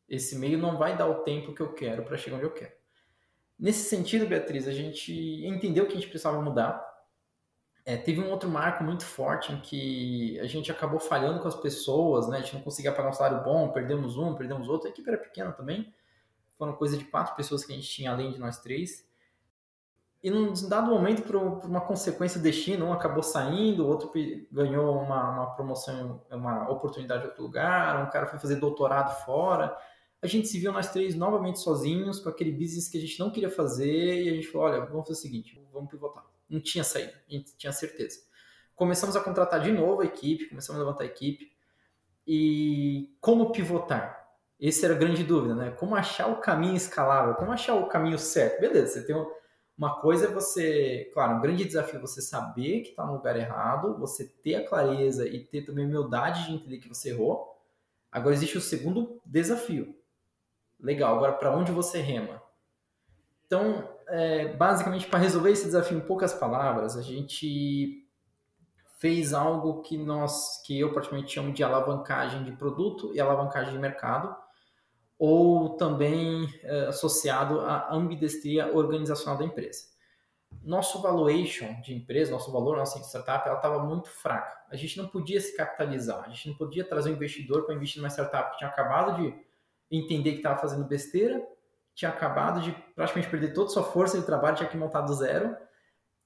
esse 0.08 0.38
meio 0.38 0.58
não 0.58 0.78
vai 0.78 0.96
dar 0.96 1.06
o 1.06 1.22
tempo 1.22 1.52
que 1.52 1.60
eu 1.60 1.74
quero 1.74 2.04
para 2.04 2.16
chegar 2.16 2.36
onde 2.36 2.46
eu 2.46 2.54
quero. 2.54 2.72
Nesse 3.58 3.88
sentido, 3.88 4.26
Beatriz, 4.26 4.68
a 4.68 4.72
gente 4.72 5.12
entendeu 5.44 5.86
que 5.86 5.92
a 5.92 5.96
gente 5.96 6.08
precisava 6.08 6.40
mudar 6.40 6.87
é, 7.88 7.96
teve 7.96 8.20
um 8.20 8.30
outro 8.30 8.50
marco 8.50 8.84
muito 8.84 9.02
forte 9.02 9.50
em 9.50 9.58
que 9.62 10.38
a 10.40 10.46
gente 10.46 10.70
acabou 10.70 11.00
falhando 11.00 11.40
com 11.40 11.48
as 11.48 11.54
pessoas, 11.54 12.28
né? 12.28 12.36
A 12.36 12.40
gente 12.42 12.54
não 12.54 12.60
conseguia 12.60 12.92
pagar 12.92 13.08
um 13.08 13.14
salário 13.14 13.42
bom, 13.42 13.70
perdemos 13.70 14.18
um, 14.18 14.34
perdemos 14.34 14.68
outro. 14.68 14.88
A 14.88 14.90
equipe 14.90 15.08
era 15.08 15.16
pequena 15.16 15.52
também. 15.52 15.90
Foram 16.58 16.74
coisa 16.74 16.98
de 16.98 17.06
quatro 17.06 17.34
pessoas 17.34 17.64
que 17.64 17.72
a 17.72 17.74
gente 17.74 17.88
tinha 17.88 18.10
além 18.10 18.30
de 18.30 18.38
nós 18.38 18.58
três. 18.58 19.08
E 20.22 20.28
num 20.28 20.52
dado 20.68 20.90
momento, 20.90 21.22
por 21.22 21.36
uma 21.36 21.80
consequência 21.80 22.38
do 22.38 22.42
destino, 22.42 22.84
um 22.84 22.92
acabou 22.92 23.22
saindo, 23.22 23.86
o 23.86 23.88
outro 23.88 24.12
ganhou 24.52 25.00
uma, 25.00 25.30
uma 25.30 25.46
promoção, 25.54 26.20
uma 26.30 26.70
oportunidade 26.70 27.24
em 27.24 27.28
outro 27.28 27.42
lugar, 27.42 28.06
um 28.06 28.10
cara 28.10 28.26
foi 28.26 28.38
fazer 28.38 28.56
doutorado 28.56 29.24
fora. 29.24 29.74
A 30.20 30.26
gente 30.26 30.46
se 30.46 30.58
viu 30.58 30.72
nós 30.72 30.92
três 30.92 31.14
novamente 31.14 31.58
sozinhos, 31.58 32.20
com 32.20 32.28
aquele 32.28 32.52
business 32.52 32.86
que 32.86 32.98
a 32.98 33.00
gente 33.00 33.18
não 33.18 33.30
queria 33.30 33.48
fazer, 33.48 34.24
e 34.24 34.28
a 34.28 34.34
gente 34.34 34.48
falou: 34.48 34.66
olha, 34.66 34.80
vamos 34.84 35.08
fazer 35.08 35.18
o 35.18 35.22
seguinte, 35.22 35.58
vamos 35.72 35.88
pivotar 35.88 36.22
não 36.48 36.60
tinha 36.60 36.84
saída, 36.84 37.12
a 37.28 37.32
gente 37.32 37.56
tinha 37.56 37.72
certeza. 37.72 38.20
Começamos 38.74 39.16
a 39.16 39.20
contratar 39.20 39.60
de 39.60 39.72
novo 39.72 40.02
a 40.02 40.04
equipe, 40.04 40.48
começamos 40.48 40.80
a 40.80 40.84
levantar 40.84 41.04
a 41.04 41.06
equipe. 41.06 41.52
E 42.26 43.16
como 43.20 43.50
pivotar? 43.50 44.28
Essa 44.60 44.86
era 44.86 44.94
a 44.94 44.98
grande 44.98 45.24
dúvida, 45.24 45.54
né? 45.54 45.70
Como 45.70 45.94
achar 45.94 46.28
o 46.28 46.40
caminho 46.40 46.76
escalável, 46.76 47.34
como 47.34 47.52
achar 47.52 47.74
o 47.74 47.88
caminho 47.88 48.18
certo? 48.18 48.60
Beleza, 48.60 48.94
você 48.94 49.06
tem 49.06 49.16
uma 49.78 50.00
coisa 50.00 50.26
é 50.26 50.28
você, 50.28 51.08
claro, 51.14 51.36
um 51.36 51.40
grande 51.40 51.64
desafio 51.64 51.98
é 51.98 52.00
você 52.00 52.20
saber 52.20 52.80
que 52.80 52.90
está 52.90 53.06
no 53.06 53.12
lugar 53.12 53.36
errado, 53.36 53.96
você 53.96 54.26
ter 54.26 54.56
a 54.56 54.68
clareza 54.68 55.28
e 55.28 55.44
ter 55.44 55.62
também 55.62 55.84
a 55.84 55.88
humildade 55.88 56.46
de 56.46 56.52
entender 56.52 56.78
que 56.78 56.88
você 56.88 57.10
errou. 57.10 57.56
Agora 58.10 58.34
existe 58.34 58.58
o 58.58 58.60
segundo 58.60 59.22
desafio. 59.24 59.94
Legal, 60.80 61.14
agora 61.14 61.32
para 61.32 61.56
onde 61.56 61.70
você 61.70 62.00
rema? 62.00 62.42
Então, 63.46 63.88
é, 64.08 64.48
basicamente, 64.54 65.06
para 65.06 65.18
resolver 65.18 65.50
esse 65.50 65.64
desafio 65.64 65.98
em 65.98 66.00
poucas 66.00 66.32
palavras, 66.32 66.96
a 66.96 67.02
gente 67.02 68.06
fez 68.98 69.32
algo 69.32 69.82
que 69.82 69.96
nós, 69.96 70.60
que 70.64 70.78
eu 70.78 70.92
praticamente 70.92 71.32
chamo 71.32 71.52
de 71.52 71.62
alavancagem 71.62 72.42
de 72.42 72.52
produto 72.52 73.14
e 73.14 73.20
alavancagem 73.20 73.72
de 73.72 73.78
mercado, 73.78 74.34
ou 75.18 75.76
também 75.76 76.48
é, 76.62 76.86
associado 76.86 77.60
à 77.60 77.92
ambidestria 77.92 78.74
organizacional 78.74 79.38
da 79.38 79.44
empresa. 79.44 79.84
Nosso 80.62 81.02
valuation 81.02 81.80
de 81.82 81.94
empresa, 81.94 82.30
nosso 82.30 82.50
valor, 82.50 82.76
nossa 82.76 82.98
startup, 83.00 83.46
ela 83.46 83.56
estava 83.56 83.84
muito 83.84 84.08
fraca. 84.08 84.56
A 84.70 84.76
gente 84.76 84.96
não 84.96 85.08
podia 85.08 85.40
se 85.40 85.56
capitalizar, 85.56 86.24
a 86.24 86.28
gente 86.28 86.48
não 86.48 86.56
podia 86.56 86.84
trazer 86.84 87.10
um 87.10 87.14
investidor 87.14 87.64
para 87.64 87.74
investir 87.74 88.00
numa 88.00 88.10
startup 88.10 88.52
que 88.52 88.58
tinha 88.58 88.70
acabado 88.70 89.20
de 89.20 89.34
entender 89.90 90.32
que 90.32 90.38
estava 90.38 90.60
fazendo 90.60 90.84
besteira 90.84 91.42
tinha 91.98 92.12
acabado 92.12 92.60
de 92.60 92.70
praticamente 92.94 93.28
perder 93.28 93.52
toda 93.52 93.66
a 93.66 93.72
sua 93.72 93.82
força 93.82 94.16
de 94.16 94.24
trabalho, 94.24 94.56
tinha 94.56 94.68
que 94.68 94.76
montar 94.76 95.00
do 95.00 95.12
zero 95.14 95.56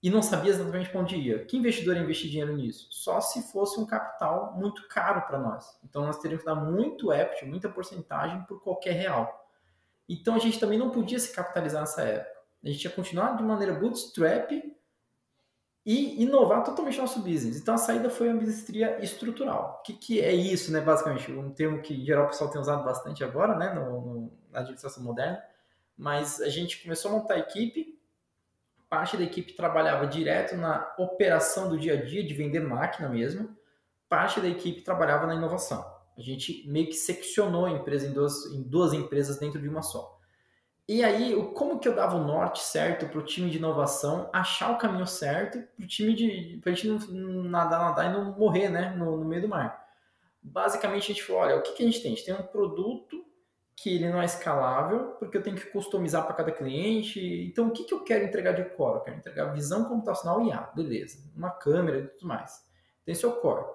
e 0.03 0.11
não 0.11 0.21
sabia 0.21 0.51
exatamente 0.51 0.91
para 0.91 1.01
onde 1.01 1.17
ia. 1.17 1.47
Que 1.47 1.57
investidor 1.57 1.97
ia 1.97 2.03
investir 2.03 2.29
dinheiro 2.29 2.55
nisso? 2.55 2.89
Só 2.91 3.23
se 3.23 3.51
fosse 3.51 3.81
um 3.81 3.87
capital 3.87 4.53
muito 4.55 4.87
caro 4.89 5.23
para 5.23 5.39
nós. 5.39 5.65
Então 5.83 6.05
nós 6.05 6.19
teríamos 6.19 6.45
que 6.45 6.51
dar 6.55 6.61
muito 6.61 7.11
equity, 7.11 7.47
muita 7.47 7.71
porcentagem 7.71 8.43
por 8.43 8.63
qualquer 8.63 8.93
real. 8.93 9.49
Então 10.07 10.35
a 10.35 10.39
gente 10.39 10.61
também 10.61 10.79
não 10.79 10.91
podia 10.91 11.19
se 11.19 11.35
capitalizar 11.35 11.81
nessa 11.81 12.03
época. 12.03 12.39
A 12.63 12.69
gente 12.69 12.85
ia 12.85 12.91
continuar 12.91 13.35
de 13.35 13.43
maneira 13.43 13.73
bootstrap 13.73 14.53
e 15.87 16.23
inovar 16.23 16.65
totalmente 16.65 16.99
nosso 16.99 17.21
business. 17.21 17.57
Então 17.57 17.77
a 17.77 17.79
saída 17.79 18.11
foi 18.11 18.29
a 18.29 18.33
ambidestria 18.33 19.03
estrutural. 19.03 19.79
O 19.81 19.83
que, 19.85 19.95
que 19.95 20.21
é 20.21 20.35
isso, 20.35 20.71
né? 20.71 20.83
Basicamente, 20.83 21.33
um 21.33 21.51
termo 21.51 21.81
que 21.81 21.95
em 21.95 22.05
geral 22.05 22.27
o 22.27 22.29
pessoal 22.29 22.51
tem 22.51 22.61
usado 22.61 22.85
bastante 22.85 23.25
agora, 23.25 23.57
né? 23.57 23.73
No, 23.73 24.01
no, 24.03 24.33
na 24.51 24.59
administração 24.59 25.03
moderna 25.03 25.43
mas 25.97 26.41
a 26.41 26.49
gente 26.49 26.83
começou 26.83 27.11
a 27.11 27.15
montar 27.15 27.35
a 27.35 27.39
equipe. 27.39 27.99
Parte 28.89 29.17
da 29.17 29.25
equipe 29.25 29.55
trabalhava 29.55 30.07
direto 30.07 30.57
na 30.57 30.95
operação 30.99 31.69
do 31.69 31.79
dia 31.79 31.95
a 31.95 32.05
dia, 32.05 32.25
de 32.25 32.35
vender 32.35 32.61
máquina 32.61 33.09
mesmo. 33.09 33.57
Parte 34.09 34.41
da 34.41 34.49
equipe 34.49 34.83
trabalhava 34.83 35.27
na 35.27 35.35
inovação. 35.35 35.85
A 36.17 36.21
gente 36.21 36.69
meio 36.69 36.87
que 36.87 36.95
seccionou 36.95 37.65
a 37.65 37.71
empresa 37.71 38.07
em 38.07 38.13
duas, 38.13 38.47
em 38.47 38.63
duas 38.63 38.93
empresas 38.93 39.39
dentro 39.39 39.61
de 39.61 39.69
uma 39.69 39.83
só. 39.83 40.19
E 40.89 41.03
aí, 41.03 41.35
como 41.55 41.79
que 41.79 41.89
eu 41.89 41.95
dava 41.95 42.17
o 42.17 42.25
norte 42.25 42.61
certo 42.61 43.07
para 43.07 43.19
o 43.19 43.25
time 43.25 43.49
de 43.49 43.57
inovação 43.57 44.29
achar 44.33 44.73
o 44.73 44.79
caminho 44.79 45.07
certo 45.07 45.63
para 45.77 45.85
o 45.85 45.89
time 45.89 46.13
de. 46.13 46.59
para 46.63 46.73
a 46.73 46.75
gente 46.75 47.11
não 47.11 47.45
nadar, 47.45 47.81
nadar 47.81 48.11
e 48.11 48.13
não 48.13 48.37
morrer 48.37 48.69
né, 48.69 48.91
no, 48.97 49.17
no, 49.17 49.25
meio 49.25 49.43
do 49.43 49.49
mar? 49.49 49.87
Basicamente, 50.43 51.05
a 51.05 51.15
gente 51.15 51.23
falou: 51.23 51.43
olha, 51.43 51.57
o 51.57 51.63
que, 51.63 51.73
que 51.73 51.83
a 51.83 51.87
gente 51.87 52.03
tem? 52.03 52.13
A 52.13 52.15
gente 52.15 52.27
tem 52.27 52.35
um 52.35 52.43
produto 52.43 53.25
que 53.77 53.95
ele 53.95 54.09
não 54.09 54.21
é 54.21 54.25
escalável, 54.25 55.17
porque 55.19 55.37
eu 55.37 55.43
tenho 55.43 55.57
que 55.57 55.67
customizar 55.67 56.25
para 56.25 56.35
cada 56.35 56.53
cliente. 56.53 57.21
Então, 57.49 57.69
o 57.69 57.71
que, 57.73 57.85
que 57.85 57.95
eu 57.95 58.05
quero 58.05 58.25
entregar 58.25 58.53
de 58.53 58.65
core? 58.77 58.99
Eu 58.99 59.01
quero 59.03 59.17
entregar 59.17 59.53
visão 59.53 59.85
computacional 59.85 60.45
IA, 60.45 60.71
beleza. 60.75 61.19
Uma 61.35 61.51
câmera 61.51 61.99
e 61.99 62.07
tudo 62.09 62.29
mais. 62.29 62.65
Tem 63.05 63.15
seu 63.15 63.33
core. 63.33 63.67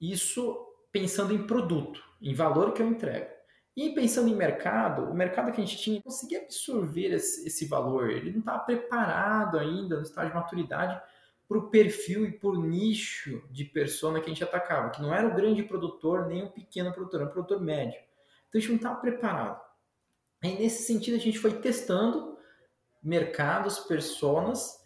Isso 0.00 0.56
pensando 0.90 1.34
em 1.34 1.46
produto, 1.46 2.02
em 2.22 2.34
valor 2.34 2.72
que 2.72 2.80
eu 2.80 2.86
entrego. 2.86 3.34
E 3.76 3.90
pensando 3.90 4.28
em 4.28 4.36
mercado, 4.36 5.10
o 5.10 5.14
mercado 5.14 5.50
que 5.50 5.60
a 5.60 5.64
gente 5.64 5.76
tinha 5.76 6.00
conseguia 6.00 6.42
absorver 6.42 7.12
esse, 7.12 7.46
esse 7.46 7.66
valor, 7.66 8.08
ele 8.08 8.30
não 8.30 8.38
estava 8.38 8.60
preparado 8.60 9.58
ainda 9.58 9.96
no 9.96 10.02
estágio 10.02 10.30
de 10.30 10.36
maturidade 10.36 11.00
para 11.48 11.58
o 11.58 11.68
perfil 11.68 12.24
e 12.24 12.32
por 12.32 12.56
nicho 12.56 13.42
de 13.50 13.64
persona 13.64 14.20
que 14.20 14.26
a 14.26 14.28
gente 14.28 14.44
atacava, 14.44 14.90
que 14.90 15.02
não 15.02 15.12
era 15.12 15.26
o 15.26 15.34
grande 15.34 15.62
produtor 15.64 16.26
nem 16.26 16.44
o 16.44 16.50
pequeno 16.50 16.92
produtor, 16.92 17.20
era 17.20 17.28
um 17.28 17.32
produtor 17.32 17.60
médio. 17.60 18.00
Então 18.54 18.58
a 18.58 18.60
gente 18.60 18.70
não 18.70 18.76
estava 18.76 19.00
preparado. 19.00 19.60
Aí 20.42 20.56
nesse 20.56 20.84
sentido 20.84 21.16
a 21.16 21.20
gente 21.20 21.40
foi 21.40 21.54
testando 21.54 22.38
mercados, 23.02 23.80
personas 23.80 24.78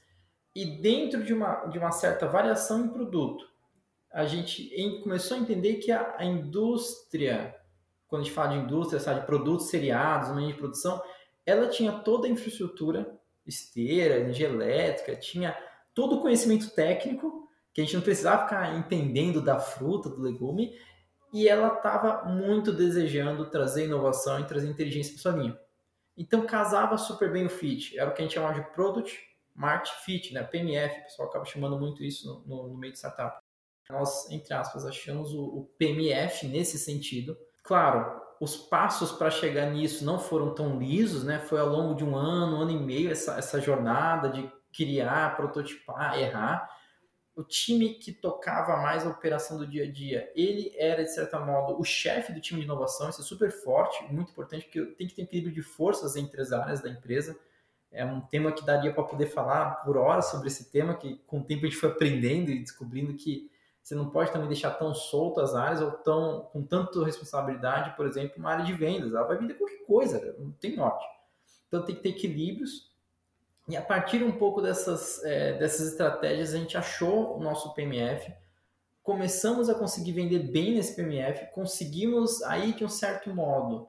e 0.54 0.64
dentro 0.80 1.22
de 1.22 1.34
uma, 1.34 1.66
de 1.66 1.78
uma 1.78 1.92
certa 1.92 2.26
variação 2.26 2.86
em 2.86 2.88
produto, 2.88 3.44
a 4.10 4.24
gente 4.24 4.70
começou 5.02 5.36
a 5.36 5.40
entender 5.40 5.74
que 5.74 5.92
a, 5.92 6.16
a 6.16 6.24
indústria, 6.24 7.54
quando 8.06 8.22
a 8.22 8.24
gente 8.24 8.34
fala 8.34 8.56
de 8.56 8.64
indústria, 8.64 8.98
sabe, 8.98 9.20
de 9.20 9.26
produtos 9.26 9.68
seriados, 9.68 10.34
meio 10.34 10.48
de 10.48 10.58
produção, 10.58 11.02
ela 11.44 11.68
tinha 11.68 11.92
toda 11.92 12.26
a 12.26 12.30
infraestrutura, 12.30 13.20
esteira, 13.46 14.18
energia 14.20 14.48
elétrica, 14.48 15.14
tinha 15.14 15.54
todo 15.94 16.16
o 16.16 16.22
conhecimento 16.22 16.70
técnico, 16.70 17.46
que 17.74 17.82
a 17.82 17.84
gente 17.84 17.94
não 17.94 18.02
precisava 18.02 18.44
ficar 18.44 18.74
entendendo 18.78 19.42
da 19.42 19.60
fruta, 19.60 20.08
do 20.08 20.22
legume, 20.22 20.72
e 21.32 21.48
ela 21.48 21.74
estava 21.74 22.24
muito 22.24 22.72
desejando 22.72 23.50
trazer 23.50 23.84
inovação 23.84 24.40
e 24.40 24.46
trazer 24.46 24.68
inteligência 24.68 25.12
para 25.12 25.22
sua 25.22 25.32
linha. 25.32 25.58
Então 26.16 26.46
casava 26.46 26.96
super 26.96 27.30
bem 27.30 27.46
o 27.46 27.50
fit, 27.50 27.98
era 27.98 28.10
o 28.10 28.14
que 28.14 28.20
a 28.20 28.24
gente 28.24 28.34
chamava 28.34 28.60
de 28.60 28.70
Product 28.72 29.28
Market 29.58 29.92
Fit, 30.04 30.32
né? 30.32 30.44
PMF, 30.44 31.00
o 31.00 31.02
pessoal 31.02 31.28
acaba 31.28 31.44
chamando 31.44 31.78
muito 31.78 32.04
isso 32.04 32.44
no, 32.46 32.68
no, 32.68 32.78
meio 32.78 32.92
de 32.92 32.98
startup. 32.98 33.38
Nós, 33.90 34.30
entre 34.30 34.54
aspas, 34.54 34.86
achamos 34.86 35.34
o, 35.34 35.42
o 35.42 35.64
PMF 35.76 36.46
nesse 36.46 36.78
sentido. 36.78 37.36
Claro, 37.64 38.20
os 38.40 38.56
passos 38.56 39.10
para 39.10 39.30
chegar 39.30 39.66
nisso 39.66 40.04
não 40.04 40.18
foram 40.18 40.54
tão 40.54 40.78
lisos, 40.78 41.24
né? 41.24 41.40
Foi 41.40 41.58
ao 41.58 41.68
longo 41.68 41.94
de 41.94 42.04
um 42.04 42.14
ano, 42.14 42.58
um 42.58 42.60
ano 42.60 42.70
e 42.70 42.78
meio 42.78 43.10
essa, 43.10 43.36
essa 43.36 43.60
jornada 43.60 44.28
de 44.28 44.48
criar, 44.72 45.36
prototipar, 45.36 46.16
errar. 46.16 46.70
O 47.38 47.44
time 47.44 47.94
que 47.94 48.10
tocava 48.10 48.78
mais 48.78 49.06
a 49.06 49.10
operação 49.10 49.58
do 49.58 49.64
dia 49.64 49.84
a 49.84 49.92
dia, 49.92 50.28
ele 50.34 50.72
era, 50.76 51.04
de 51.04 51.14
certo 51.14 51.38
modo, 51.38 51.80
o 51.80 51.84
chefe 51.84 52.32
do 52.32 52.40
time 52.40 52.58
de 52.58 52.66
inovação. 52.66 53.08
Isso 53.08 53.20
é 53.20 53.24
super 53.24 53.52
forte, 53.52 54.02
muito 54.12 54.32
importante, 54.32 54.64
porque 54.64 54.84
tem 54.96 55.06
que 55.06 55.14
ter 55.14 55.22
equilíbrio 55.22 55.54
de 55.54 55.62
forças 55.62 56.16
entre 56.16 56.40
as 56.40 56.50
áreas 56.50 56.80
da 56.80 56.90
empresa. 56.90 57.38
É 57.92 58.04
um 58.04 58.20
tema 58.20 58.50
que 58.50 58.66
daria 58.66 58.92
para 58.92 59.04
poder 59.04 59.26
falar 59.26 59.84
por 59.84 59.96
horas 59.96 60.24
sobre 60.26 60.48
esse 60.48 60.68
tema, 60.72 60.94
que 60.94 61.18
com 61.28 61.38
o 61.38 61.44
tempo 61.44 61.64
a 61.64 61.68
gente 61.68 61.78
foi 61.78 61.90
aprendendo 61.90 62.50
e 62.50 62.58
descobrindo 62.58 63.14
que 63.14 63.48
você 63.80 63.94
não 63.94 64.10
pode 64.10 64.32
também 64.32 64.48
deixar 64.48 64.72
tão 64.72 64.92
solto 64.92 65.40
as 65.40 65.54
áreas 65.54 65.80
ou 65.80 65.92
tão 65.92 66.40
com 66.52 66.64
tanta 66.64 67.04
responsabilidade, 67.04 67.96
por 67.96 68.04
exemplo, 68.04 68.34
uma 68.38 68.50
área 68.50 68.64
de 68.64 68.72
vendas. 68.72 69.14
Ela 69.14 69.28
vai 69.28 69.38
vender 69.38 69.54
qualquer 69.54 69.86
coisa, 69.86 70.34
não 70.40 70.50
tem 70.50 70.74
norte. 70.74 71.06
Então 71.68 71.84
tem 71.84 71.94
que 71.94 72.02
ter 72.02 72.08
equilíbrios. 72.08 72.87
E 73.68 73.76
a 73.76 73.82
partir 73.82 74.22
um 74.22 74.32
pouco 74.32 74.62
dessas, 74.62 75.22
é, 75.24 75.52
dessas 75.54 75.88
estratégias, 75.88 76.54
a 76.54 76.58
gente 76.58 76.76
achou 76.76 77.36
o 77.36 77.40
nosso 77.40 77.74
PMF, 77.74 78.32
começamos 79.02 79.68
a 79.68 79.74
conseguir 79.74 80.12
vender 80.12 80.50
bem 80.50 80.74
nesse 80.74 80.96
PMF, 80.96 81.52
conseguimos 81.52 82.42
aí 82.42 82.72
de 82.72 82.84
um 82.84 82.88
certo 82.88 83.32
modo 83.34 83.88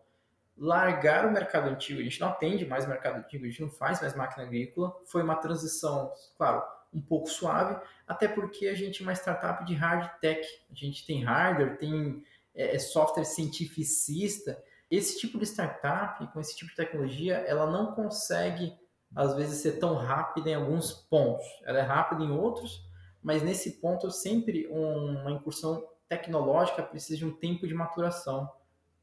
largar 0.58 1.26
o 1.26 1.32
mercado 1.32 1.70
antigo, 1.70 2.02
a 2.02 2.04
gente 2.04 2.20
não 2.20 2.28
atende 2.28 2.66
mais 2.66 2.86
mercado 2.86 3.20
antigo, 3.20 3.46
a 3.46 3.48
gente 3.48 3.62
não 3.62 3.70
faz 3.70 4.02
mais 4.02 4.14
máquina 4.14 4.46
agrícola. 4.46 4.94
Foi 5.06 5.24
uma 5.24 5.36
transição, 5.36 6.12
claro, 6.38 6.62
um 6.94 7.02
pouco 7.02 7.30
suave, 7.30 7.80
até 8.08 8.28
porque 8.28 8.68
a 8.68 8.76
gente 8.76 9.02
é 9.02 9.06
uma 9.06 9.14
startup 9.14 9.64
de 9.66 9.74
hard 9.74 10.10
tech. 10.20 10.46
A 10.70 10.76
gente 10.76 11.06
tem 11.06 11.24
hardware, 11.24 11.78
tem 11.78 12.22
é, 12.54 12.76
é, 12.76 12.80
software 12.80 13.24
cientificista. 13.24 14.62
Esse 14.92 15.18
tipo 15.20 15.38
de 15.38 15.46
startup, 15.46 16.26
com 16.34 16.40
esse 16.40 16.56
tipo 16.56 16.72
de 16.72 16.76
tecnologia, 16.76 17.36
ela 17.48 17.70
não 17.70 17.94
consegue, 17.94 18.74
às 19.16 19.36
vezes, 19.36 19.62
ser 19.62 19.80
tão 19.80 19.96
rápida 19.96 20.50
em 20.50 20.56
alguns 20.56 20.92
pontos. 20.92 21.46
Ela 21.66 21.80
é 21.80 21.84
rápida 21.84 22.24
em 22.24 22.32
outros, 22.32 22.88
mas 23.22 23.42
nesse 23.42 23.80
ponto, 23.80 24.10
sempre 24.12 24.68
uma 24.68 25.32
incursão 25.32 25.86
tecnológica 26.08 26.82
precisa 26.82 27.18
de 27.18 27.26
um 27.26 27.32
tempo 27.32 27.68
de 27.68 27.74
maturação 27.74 28.50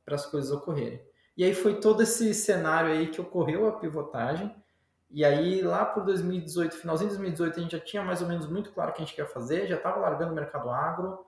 para 0.05 0.15
as 0.15 0.27
coisas 0.27 0.51
ocorrerem. 0.51 1.01
E 1.37 1.45
aí 1.45 1.55
foi 1.55 1.81
todo 1.81 2.03
esse 2.03 2.33
cenário 2.33 2.91
aí 2.91 3.09
que 3.09 3.21
ocorreu 3.21 3.69
a 3.69 3.73
pivotagem. 3.73 4.55
E 5.11 5.25
aí 5.25 5.61
lá 5.61 5.85
por 5.85 6.05
2018, 6.05 6.77
finalzinho 6.77 7.11
de 7.11 7.17
2018, 7.17 7.59
a 7.59 7.63
gente 7.63 7.73
já 7.73 7.81
tinha 7.81 8.03
mais 8.03 8.23
ou 8.23 8.29
menos 8.29 8.47
muito 8.49 8.73
claro 8.73 8.91
o 8.91 8.95
que 8.95 9.03
a 9.03 9.05
gente 9.05 9.15
quer 9.15 9.27
fazer, 9.27 9.67
já 9.67 9.77
estava 9.77 10.01
largando 10.01 10.33
o 10.33 10.35
mercado 10.35 10.71
agro. 10.71 11.25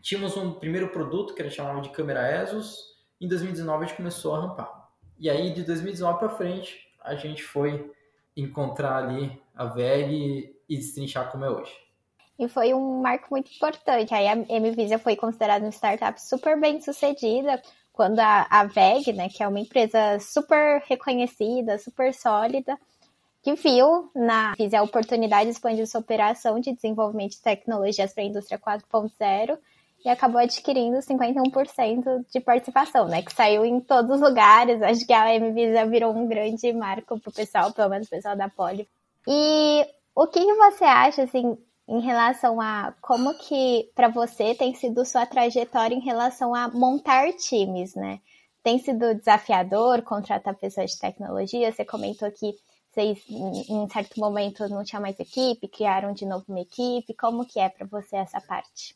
Tínhamos 0.00 0.36
um 0.36 0.54
primeiro 0.54 0.88
produto 0.88 1.34
que 1.34 1.42
a 1.42 1.44
gente 1.44 1.56
chamava 1.56 1.80
de 1.80 1.90
câmera 1.90 2.42
ESOS. 2.42 2.92
Em 3.20 3.28
2019 3.28 3.84
a 3.84 3.86
gente 3.86 3.96
começou 3.96 4.34
a 4.34 4.40
rampar. 4.40 4.88
E 5.18 5.28
aí 5.28 5.52
de 5.52 5.62
2019 5.64 6.18
para 6.18 6.28
frente, 6.30 6.88
a 7.00 7.14
gente 7.14 7.42
foi 7.42 7.92
encontrar 8.36 9.04
ali 9.04 9.40
a 9.54 9.66
VEG 9.66 10.56
e 10.68 10.76
destrinchar 10.76 11.30
como 11.30 11.44
é 11.44 11.50
hoje. 11.50 11.72
E 12.38 12.48
foi 12.48 12.74
um 12.74 13.00
marco 13.00 13.28
muito 13.30 13.52
importante. 13.54 14.14
Aí 14.14 14.26
a 14.26 14.34
MVisa 14.34 14.98
foi 14.98 15.16
considerada 15.16 15.64
uma 15.64 15.70
startup 15.70 16.20
super 16.20 16.58
bem 16.58 16.80
sucedida, 16.80 17.62
quando 17.92 18.18
a, 18.18 18.46
a 18.50 18.64
VEG, 18.64 19.12
né, 19.12 19.28
que 19.28 19.42
é 19.42 19.48
uma 19.48 19.60
empresa 19.60 20.18
super 20.18 20.82
reconhecida, 20.86 21.78
super 21.78 22.12
sólida, 22.14 22.78
que 23.42 23.54
viu 23.54 24.10
na 24.14 24.54
Visa 24.54 24.78
a 24.78 24.82
oportunidade 24.82 25.46
de 25.46 25.50
expandir 25.50 25.86
sua 25.86 26.00
operação 26.00 26.58
de 26.60 26.72
desenvolvimento 26.72 27.32
de 27.32 27.42
tecnologias 27.42 28.14
para 28.14 28.22
a 28.22 28.26
indústria 28.26 28.58
4.0 28.58 29.58
e 30.04 30.08
acabou 30.08 30.40
adquirindo 30.40 30.98
51% 30.98 32.26
de 32.32 32.40
participação, 32.40 33.06
né? 33.06 33.22
Que 33.22 33.32
saiu 33.32 33.64
em 33.64 33.80
todos 33.80 34.16
os 34.16 34.20
lugares. 34.20 34.82
Acho 34.82 35.06
que 35.06 35.12
a 35.12 35.38
MVisa 35.38 35.86
virou 35.86 36.12
um 36.12 36.26
grande 36.26 36.72
marco 36.72 37.18
para 37.20 37.30
o 37.30 37.32
pessoal, 37.32 37.72
pelo 37.72 37.88
menos 37.88 38.06
o 38.08 38.10
pessoal 38.10 38.36
da 38.36 38.48
Poli. 38.48 38.88
E 39.26 39.86
o 40.14 40.26
que, 40.26 40.40
que 40.40 40.54
você 40.54 40.84
acha, 40.84 41.22
assim, 41.22 41.56
em 41.88 42.00
relação 42.00 42.60
a 42.60 42.94
como 43.00 43.34
que 43.34 43.90
para 43.94 44.08
você 44.08 44.54
tem 44.54 44.74
sido 44.74 45.04
sua 45.04 45.26
trajetória 45.26 45.94
em 45.94 46.00
relação 46.00 46.54
a 46.54 46.68
montar 46.68 47.32
times, 47.34 47.94
né? 47.94 48.20
Tem 48.62 48.78
sido 48.78 49.14
desafiador 49.14 50.02
contratar 50.02 50.54
pessoas 50.54 50.92
de 50.92 50.98
tecnologia? 50.98 51.72
Você 51.72 51.84
comentou 51.84 52.30
que 52.30 52.54
vocês 52.90 53.18
em 53.28 53.78
um 53.78 53.88
certo 53.88 54.20
momento 54.20 54.68
não 54.68 54.84
tinha 54.84 55.00
mais 55.00 55.18
equipe, 55.18 55.66
criaram 55.68 56.12
de 56.12 56.26
novo 56.26 56.44
uma 56.48 56.60
equipe. 56.60 57.14
Como 57.14 57.46
que 57.46 57.58
é 57.58 57.68
para 57.68 57.86
você 57.86 58.16
essa 58.16 58.40
parte? 58.40 58.94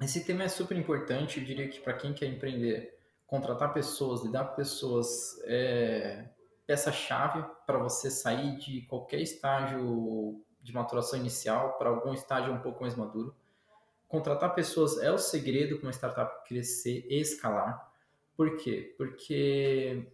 Esse 0.00 0.24
tema 0.24 0.44
é 0.44 0.48
super 0.48 0.76
importante. 0.76 1.38
Eu 1.38 1.44
diria 1.44 1.68
que 1.68 1.80
para 1.80 1.94
quem 1.94 2.12
quer 2.12 2.26
empreender, 2.26 2.98
contratar 3.26 3.72
pessoas, 3.72 4.22
lidar 4.22 4.44
com 4.44 4.56
pessoas 4.56 5.38
é 5.44 6.30
peça-chave 6.66 7.44
para 7.66 7.78
você 7.78 8.10
sair 8.10 8.56
de 8.56 8.82
qualquer 8.82 9.20
estágio 9.20 10.42
de 10.62 10.72
maturação 10.72 11.18
inicial 11.18 11.76
para 11.76 11.90
algum 11.90 12.14
estágio 12.14 12.52
um 12.52 12.60
pouco 12.60 12.82
mais 12.82 12.96
maduro. 12.96 13.36
Contratar 14.08 14.54
pessoas 14.54 14.98
é 14.98 15.10
o 15.10 15.18
segredo 15.18 15.76
para 15.76 15.86
uma 15.86 15.92
startup 15.92 16.48
crescer 16.48 17.06
e 17.08 17.20
escalar. 17.20 17.92
Por 18.36 18.56
quê? 18.56 18.94
Porque 18.96 20.10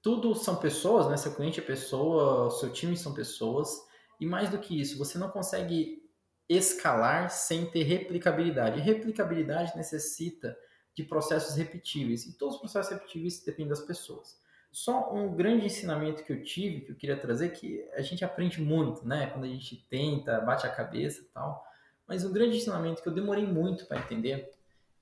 tudo 0.00 0.34
são 0.34 0.56
pessoas, 0.56 1.08
né? 1.08 1.16
Seu 1.16 1.34
cliente 1.34 1.60
é 1.60 1.62
pessoa, 1.62 2.50
seu 2.50 2.72
time 2.72 2.96
são 2.96 3.12
pessoas. 3.12 3.86
E 4.18 4.26
mais 4.26 4.48
do 4.48 4.58
que 4.58 4.80
isso, 4.80 4.96
você 4.96 5.18
não 5.18 5.28
consegue 5.28 6.01
escalar 6.48 7.30
sem 7.30 7.66
ter 7.66 7.82
replicabilidade. 7.82 8.78
E 8.78 8.82
replicabilidade 8.82 9.76
necessita 9.76 10.56
de 10.94 11.02
processos 11.02 11.56
repetíveis. 11.56 12.26
E 12.26 12.36
todos 12.36 12.56
os 12.56 12.60
processos 12.60 12.92
repetíveis 12.92 13.42
dependem 13.44 13.68
das 13.68 13.80
pessoas. 13.80 14.40
Só 14.70 15.12
um 15.12 15.34
grande 15.34 15.66
ensinamento 15.66 16.24
que 16.24 16.32
eu 16.32 16.42
tive, 16.42 16.80
que 16.80 16.92
eu 16.92 16.96
queria 16.96 17.16
trazer, 17.16 17.50
que 17.50 17.86
a 17.92 18.00
gente 18.00 18.24
aprende 18.24 18.60
muito, 18.60 19.06
né? 19.06 19.26
Quando 19.26 19.44
a 19.44 19.48
gente 19.48 19.86
tenta, 19.88 20.40
bate 20.40 20.66
a 20.66 20.70
cabeça 20.70 21.20
e 21.20 21.24
tal. 21.24 21.66
Mas 22.06 22.24
um 22.24 22.32
grande 22.32 22.56
ensinamento 22.56 23.02
que 23.02 23.08
eu 23.08 23.12
demorei 23.12 23.46
muito 23.46 23.86
para 23.86 23.98
entender 23.98 24.50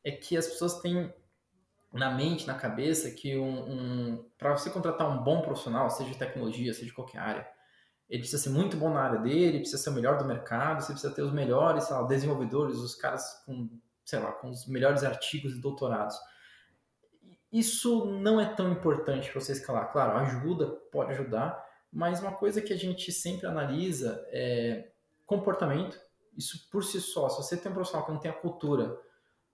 é 0.02 0.10
que 0.10 0.36
as 0.36 0.46
pessoas 0.46 0.80
têm 0.80 1.12
na 1.92 2.10
mente, 2.10 2.46
na 2.46 2.54
cabeça, 2.54 3.10
que 3.10 3.36
um, 3.36 3.72
um 3.72 4.24
para 4.38 4.56
você 4.56 4.70
contratar 4.70 5.08
um 5.08 5.22
bom 5.22 5.40
profissional, 5.40 5.90
seja 5.90 6.10
de 6.10 6.18
tecnologia, 6.18 6.72
seja 6.72 6.86
de 6.86 6.92
qualquer 6.92 7.18
área, 7.18 7.48
ele 8.10 8.22
precisa 8.22 8.42
ser 8.42 8.50
muito 8.50 8.76
bom 8.76 8.92
na 8.92 9.00
área 9.00 9.20
dele, 9.20 9.60
precisa 9.60 9.80
ser 9.80 9.90
o 9.90 9.92
melhor 9.92 10.18
do 10.18 10.24
mercado, 10.24 10.82
você 10.82 10.92
precisa 10.92 11.14
ter 11.14 11.22
os 11.22 11.32
melhores 11.32 11.88
lá, 11.88 12.02
desenvolvedores, 12.02 12.76
os 12.78 12.96
caras 12.96 13.40
com, 13.46 13.70
sei 14.04 14.18
lá, 14.18 14.32
com 14.32 14.50
os 14.50 14.66
melhores 14.66 15.04
artigos 15.04 15.52
e 15.52 15.60
doutorados. 15.60 16.16
Isso 17.52 18.06
não 18.06 18.40
é 18.40 18.46
tão 18.46 18.72
importante 18.72 19.30
para 19.30 19.40
você 19.40 19.52
escalar. 19.52 19.92
Claro, 19.92 20.18
ajuda, 20.18 20.66
pode 20.90 21.12
ajudar, 21.12 21.64
mas 21.92 22.20
uma 22.20 22.32
coisa 22.32 22.60
que 22.60 22.72
a 22.72 22.76
gente 22.76 23.12
sempre 23.12 23.46
analisa 23.46 24.20
é 24.32 24.90
comportamento. 25.24 25.96
Isso 26.36 26.68
por 26.68 26.82
si 26.82 27.00
só, 27.00 27.28
se 27.28 27.36
você 27.36 27.56
tem 27.56 27.70
um 27.70 27.74
profissional 27.74 28.04
que 28.06 28.12
não 28.12 28.20
tem 28.20 28.30
a 28.30 28.34
cultura, 28.34 28.98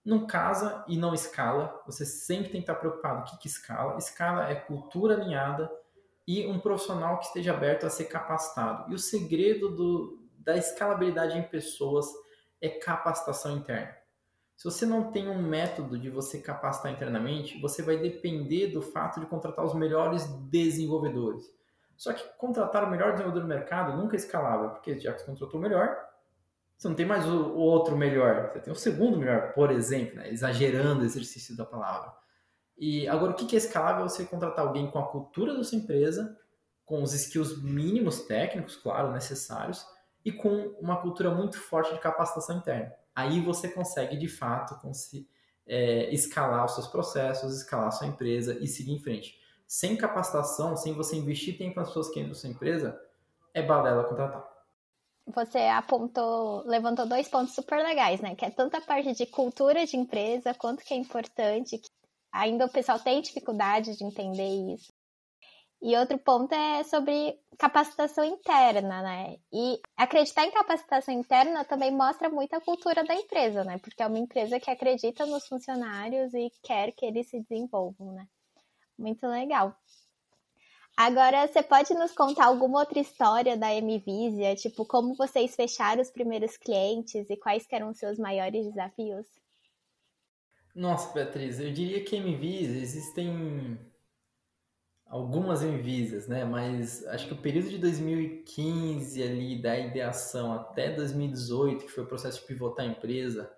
não 0.03 0.25
casa 0.25 0.83
e 0.87 0.97
não 0.97 1.13
escala, 1.13 1.79
você 1.85 2.05
sempre 2.05 2.45
tem 2.45 2.61
que 2.61 2.71
estar 2.71 2.75
preocupado 2.75 3.21
o 3.21 3.23
que, 3.25 3.37
que 3.37 3.47
escala. 3.47 3.97
Escala 3.99 4.49
é 4.49 4.55
cultura 4.55 5.13
alinhada 5.13 5.69
e 6.27 6.45
um 6.45 6.59
profissional 6.59 7.17
que 7.19 7.27
esteja 7.27 7.53
aberto 7.53 7.85
a 7.85 7.89
ser 7.89 8.05
capacitado. 8.05 8.91
E 8.91 8.95
o 8.95 8.99
segredo 8.99 9.69
do, 9.69 10.27
da 10.37 10.57
escalabilidade 10.57 11.37
em 11.37 11.43
pessoas 11.43 12.05
é 12.61 12.67
capacitação 12.67 13.55
interna. 13.57 13.95
Se 14.57 14.65
você 14.65 14.85
não 14.85 15.11
tem 15.11 15.29
um 15.29 15.41
método 15.41 15.97
de 15.97 16.09
você 16.09 16.39
capacitar 16.39 16.91
internamente, 16.91 17.61
você 17.61 17.83
vai 17.83 17.97
depender 17.97 18.67
do 18.67 18.81
fato 18.81 19.19
de 19.19 19.27
contratar 19.27 19.63
os 19.63 19.75
melhores 19.75 20.25
desenvolvedores. 20.49 21.43
Só 21.95 22.11
que 22.11 22.23
contratar 22.37 22.83
o 22.83 22.89
melhor 22.89 23.11
desenvolvedor 23.11 23.43
do 23.43 23.47
mercado 23.47 23.95
nunca 23.95 24.15
é 24.15 24.17
escalável, 24.17 24.71
porque 24.71 24.99
já 24.99 25.13
que 25.13 25.19
você 25.19 25.25
contratou 25.27 25.59
o 25.59 25.63
melhor, 25.63 25.95
você 26.75 26.87
não 26.87 26.95
tem 26.95 27.05
mais 27.05 27.27
o, 27.27 27.55
outro 27.55 27.95
melhor, 27.95 28.51
você 28.51 28.59
tem 28.59 28.73
o 28.73 28.75
segundo 28.75 29.17
melhor, 29.17 29.53
por 29.53 29.71
exemplo, 29.71 30.15
né? 30.15 30.29
exagerando 30.31 31.01
o 31.01 31.05
exercício 31.05 31.55
da 31.55 31.65
palavra. 31.65 32.11
E 32.77 33.07
agora, 33.07 33.31
o 33.31 33.35
que 33.35 33.55
é 33.55 33.57
escalável 33.57 34.05
é 34.05 34.09
você 34.09 34.25
contratar 34.25 34.65
alguém 34.65 34.89
com 34.89 34.99
a 34.99 35.07
cultura 35.07 35.55
da 35.55 35.63
sua 35.63 35.77
empresa, 35.77 36.37
com 36.85 37.01
os 37.01 37.13
skills 37.13 37.61
mínimos 37.61 38.21
técnicos, 38.21 38.75
claro, 38.75 39.11
necessários, 39.11 39.85
e 40.23 40.31
com 40.31 40.49
uma 40.79 41.01
cultura 41.01 41.33
muito 41.33 41.59
forte 41.59 41.93
de 41.93 41.99
capacitação 41.99 42.57
interna. 42.57 42.93
Aí 43.15 43.41
você 43.41 43.67
consegue, 43.69 44.15
de 44.15 44.27
fato, 44.27 44.79
é, 45.65 46.13
escalar 46.13 46.65
os 46.65 46.73
seus 46.75 46.87
processos, 46.87 47.57
escalar 47.57 47.87
a 47.87 47.91
sua 47.91 48.07
empresa 48.07 48.57
e 48.59 48.67
seguir 48.67 48.93
em 48.93 48.99
frente. 48.99 49.39
Sem 49.65 49.97
capacitação, 49.97 50.77
sem 50.77 50.93
você 50.93 51.15
investir 51.15 51.57
tempo 51.57 51.79
nas 51.79 51.87
pessoas 51.87 52.09
que 52.09 52.19
entram 52.19 52.29
na 52.29 52.35
sua 52.35 52.49
empresa, 52.49 52.99
é 53.53 53.61
balela 53.61 54.03
contratar 54.03 54.57
você 55.27 55.59
apontou, 55.59 56.63
levantou 56.65 57.05
dois 57.05 57.27
pontos 57.27 57.53
super 57.53 57.83
legais, 57.83 58.21
né? 58.21 58.33
Que 58.33 58.45
é 58.45 58.49
tanto 58.49 58.77
a 58.77 58.81
parte 58.81 59.13
de 59.13 59.25
cultura 59.25 59.85
de 59.85 59.97
empresa, 59.97 60.53
quanto 60.53 60.83
que 60.83 60.93
é 60.93 60.97
importante, 60.97 61.81
ainda 62.31 62.65
o 62.65 62.71
pessoal 62.71 62.99
tem 62.99 63.21
dificuldade 63.21 63.95
de 63.97 64.03
entender 64.03 64.73
isso. 64.73 64.91
E 65.81 65.95
outro 65.95 66.17
ponto 66.17 66.53
é 66.53 66.83
sobre 66.83 67.39
capacitação 67.57 68.23
interna, 68.23 69.01
né? 69.01 69.37
E 69.53 69.79
acreditar 69.95 70.45
em 70.45 70.51
capacitação 70.51 71.13
interna 71.13 71.63
também 71.65 71.91
mostra 71.91 72.29
muito 72.29 72.55
a 72.55 72.61
cultura 72.61 73.03
da 73.03 73.13
empresa, 73.13 73.63
né? 73.63 73.77
Porque 73.77 74.01
é 74.01 74.07
uma 74.07 74.17
empresa 74.17 74.59
que 74.59 74.71
acredita 74.71 75.25
nos 75.25 75.47
funcionários 75.47 76.33
e 76.33 76.51
quer 76.63 76.91
que 76.93 77.05
eles 77.05 77.29
se 77.29 77.39
desenvolvam, 77.41 78.11
né? 78.13 78.27
Muito 78.97 79.27
legal. 79.27 79.75
Agora, 80.97 81.47
você 81.47 81.61
pode 81.61 81.93
nos 81.93 82.11
contar 82.11 82.45
alguma 82.45 82.79
outra 82.79 82.99
história 82.99 83.55
da 83.55 83.69
MVisia? 83.79 84.55
Tipo, 84.55 84.83
como 84.83 85.13
vocês 85.13 85.55
fecharam 85.55 86.01
os 86.01 86.09
primeiros 86.09 86.57
clientes 86.57 87.29
e 87.29 87.37
quais 87.37 87.67
eram 87.71 87.91
os 87.91 87.99
seus 87.99 88.17
maiores 88.17 88.65
desafios? 88.65 89.27
Nossa, 90.77 91.11
Beatriz, 91.11 91.59
eu 91.59 91.73
diria 91.73 92.03
que 92.03 92.19
MVisia 92.19 92.79
existem 92.79 93.79
algumas 95.07 95.63
MVisias, 95.63 96.27
né? 96.27 96.45
Mas 96.45 97.03
acho 97.07 97.25
que 97.25 97.33
o 97.33 97.41
período 97.41 97.67
de 97.67 97.79
2015 97.79 99.23
ali, 99.23 99.59
da 99.59 99.75
ideação 99.75 100.53
até 100.53 100.91
2018, 100.93 101.83
que 101.83 101.91
foi 101.91 102.03
o 102.03 102.07
processo 102.07 102.41
de 102.41 102.45
pivotar 102.45 102.85
a 102.85 102.89
empresa, 102.89 103.51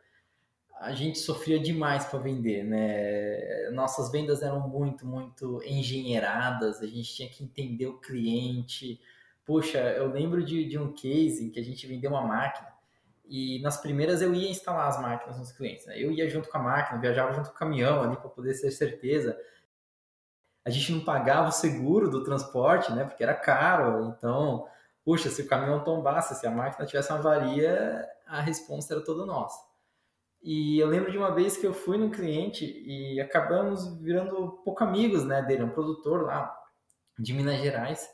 a 0.80 0.94
gente 0.94 1.20
sofria 1.20 1.60
demais 1.60 2.06
para 2.06 2.20
vender, 2.20 2.64
né? 2.64 3.70
Nossas 3.72 4.10
vendas 4.10 4.42
eram 4.42 4.70
muito, 4.70 5.06
muito 5.06 5.62
engenheiradas, 5.66 6.82
a 6.82 6.88
gente 6.88 7.14
tinha 7.14 7.28
que 7.28 7.44
entender 7.44 7.88
o 7.88 8.00
cliente. 8.00 8.98
Poxa, 9.46 9.78
eu 9.78 10.10
lembro 10.10 10.42
de, 10.42 10.64
de 10.64 10.78
um 10.78 10.94
case 10.94 11.44
em 11.44 11.52
que 11.52 11.60
a 11.60 11.64
gente 11.64 11.86
vendeu 11.86 12.12
uma 12.12 12.26
máquina 12.26 12.79
e 13.30 13.62
nas 13.62 13.78
primeiras 13.78 14.24
eu 14.24 14.34
ia 14.34 14.50
instalar 14.50 14.88
as 14.88 15.00
máquinas 15.00 15.38
nos 15.38 15.52
clientes. 15.52 15.86
Né? 15.86 16.02
Eu 16.02 16.12
ia 16.12 16.28
junto 16.28 16.50
com 16.50 16.58
a 16.58 16.62
máquina, 16.62 17.00
viajava 17.00 17.32
junto 17.34 17.50
com 17.50 17.56
o 17.56 17.60
caminhão 17.60 18.02
ali 18.02 18.18
para 18.18 18.30
poder 18.30 18.60
ter 18.60 18.72
certeza. 18.72 19.40
A 20.66 20.72
gente 20.72 20.92
não 20.92 21.06
pagava 21.06 21.50
o 21.50 21.52
seguro 21.52 22.10
do 22.10 22.24
transporte, 22.24 22.92
né? 22.92 23.06
Porque 23.06 23.24
era 23.24 23.36
caro. 23.36 24.16
Então, 24.18 24.68
puxa, 25.06 25.30
se 25.30 25.44
o 25.44 25.48
caminhão 25.48 25.84
tombasse, 25.84 26.36
se 26.36 26.48
a 26.48 26.52
máquina 26.52 26.86
tivesse 26.88 27.12
uma 27.12 27.20
avaria, 27.20 28.08
a 28.28 28.42
resposta 28.42 28.96
era 28.96 29.04
toda 29.04 29.26
nossa. 29.26 29.60
E 30.42 30.80
eu 30.80 30.88
lembro 30.88 31.12
de 31.12 31.18
uma 31.18 31.34
vez 31.34 31.56
que 31.56 31.68
eu 31.68 31.74
fui 31.74 31.98
no 31.98 32.10
cliente 32.10 32.66
e 32.66 33.20
acabamos 33.22 33.98
virando 34.02 34.60
pouco 34.64 34.84
amigos, 34.84 35.24
né, 35.24 35.42
dele, 35.42 35.64
um 35.64 35.70
produtor 35.70 36.24
lá 36.24 36.56
de 37.18 37.34
Minas 37.34 37.60
Gerais. 37.60 38.10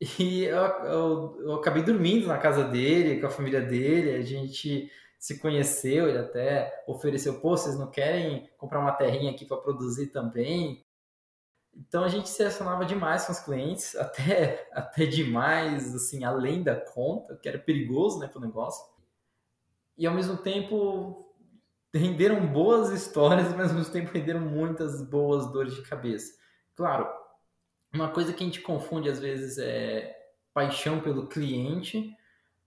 E 0.00 0.44
eu, 0.44 0.56
eu, 0.56 1.36
eu, 1.40 1.54
acabei 1.54 1.82
dormindo 1.82 2.26
na 2.26 2.38
casa 2.38 2.64
dele, 2.64 3.20
com 3.20 3.26
a 3.26 3.30
família 3.30 3.60
dele, 3.60 4.16
a 4.16 4.22
gente 4.22 4.90
se 5.18 5.38
conheceu, 5.38 6.08
ele 6.08 6.18
até 6.18 6.84
ofereceu, 6.86 7.40
pô, 7.40 7.56
vocês 7.56 7.78
não 7.78 7.90
querem 7.90 8.50
comprar 8.58 8.80
uma 8.80 8.92
terrinha 8.92 9.30
aqui 9.30 9.46
para 9.46 9.56
produzir 9.56 10.08
também? 10.08 10.84
Então 11.74 12.04
a 12.04 12.08
gente 12.08 12.28
se 12.28 12.38
relacionava 12.38 12.84
demais 12.84 13.24
com 13.24 13.32
os 13.32 13.40
clientes, 13.40 13.94
até, 13.96 14.68
até 14.72 15.06
demais, 15.06 15.94
assim, 15.94 16.24
além 16.24 16.62
da 16.62 16.76
conta, 16.76 17.36
que 17.36 17.48
era 17.48 17.58
perigoso, 17.58 18.18
né, 18.18 18.28
para 18.28 18.38
o 18.38 18.44
negócio. 18.44 18.84
E 19.96 20.06
ao 20.06 20.14
mesmo 20.14 20.36
tempo 20.36 21.32
renderam 21.94 22.46
boas 22.46 22.90
histórias, 22.90 23.54
mas 23.54 23.70
ao 23.70 23.76
mesmo 23.76 23.92
tempo 23.92 24.12
renderam 24.12 24.40
muitas 24.40 25.00
boas 25.00 25.50
dores 25.52 25.74
de 25.74 25.82
cabeça. 25.82 26.34
Claro, 26.74 27.08
uma 27.94 28.08
coisa 28.08 28.32
que 28.32 28.42
a 28.42 28.46
gente 28.46 28.60
confunde 28.60 29.08
às 29.08 29.20
vezes 29.20 29.58
é 29.58 30.16
paixão 30.52 31.00
pelo 31.00 31.28
cliente, 31.28 32.14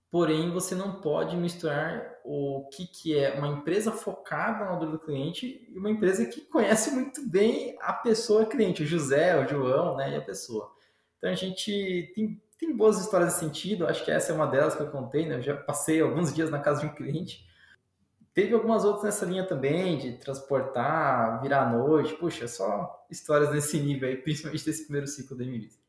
porém 0.09 0.51
você 0.51 0.73
não 0.73 1.01
pode 1.01 1.35
misturar 1.35 2.15
o 2.23 2.67
que, 2.73 2.87
que 2.87 3.17
é 3.17 3.33
uma 3.37 3.47
empresa 3.47 3.91
focada 3.91 4.65
na 4.65 4.75
dor 4.75 4.91
do 4.91 4.99
cliente 4.99 5.67
e 5.69 5.77
uma 5.77 5.89
empresa 5.89 6.25
que 6.25 6.41
conhece 6.41 6.91
muito 6.91 7.27
bem 7.27 7.77
a 7.81 7.93
pessoa 7.93 8.45
cliente, 8.45 8.83
o 8.83 8.85
José, 8.85 9.37
o 9.37 9.47
João, 9.47 9.95
né, 9.95 10.11
e 10.11 10.15
a 10.15 10.21
pessoa. 10.21 10.71
Então 11.17 11.29
a 11.29 11.35
gente 11.35 12.11
tem, 12.13 12.41
tem 12.59 12.75
boas 12.75 12.99
histórias 12.99 13.33
nesse 13.33 13.45
sentido, 13.45 13.87
acho 13.87 14.03
que 14.03 14.11
essa 14.11 14.31
é 14.31 14.35
uma 14.35 14.47
delas 14.47 14.75
que 14.75 14.81
eu 14.81 14.91
contei, 14.91 15.25
né? 15.25 15.35
Eu 15.35 15.41
já 15.41 15.55
passei 15.55 16.01
alguns 16.01 16.33
dias 16.33 16.49
na 16.49 16.59
casa 16.59 16.81
de 16.81 16.87
um 16.87 16.95
cliente 16.95 17.46
Teve 18.37 18.53
algumas 18.53 18.85
outras 18.85 19.03
nessa 19.03 19.25
linha 19.25 19.43
também, 19.43 19.97
de 19.97 20.11
transportar, 20.11 21.41
virar 21.41 21.63
à 21.63 21.69
noite. 21.71 22.13
Puxa, 22.13 22.47
só 22.47 23.03
histórias 23.09 23.51
nesse 23.51 23.79
nível 23.79 24.07
aí, 24.07 24.15
principalmente 24.21 24.63
desse 24.63 24.83
primeiro 24.83 25.07
ciclo 25.07 25.35
da 25.35 25.43
MVIS. 25.43 25.81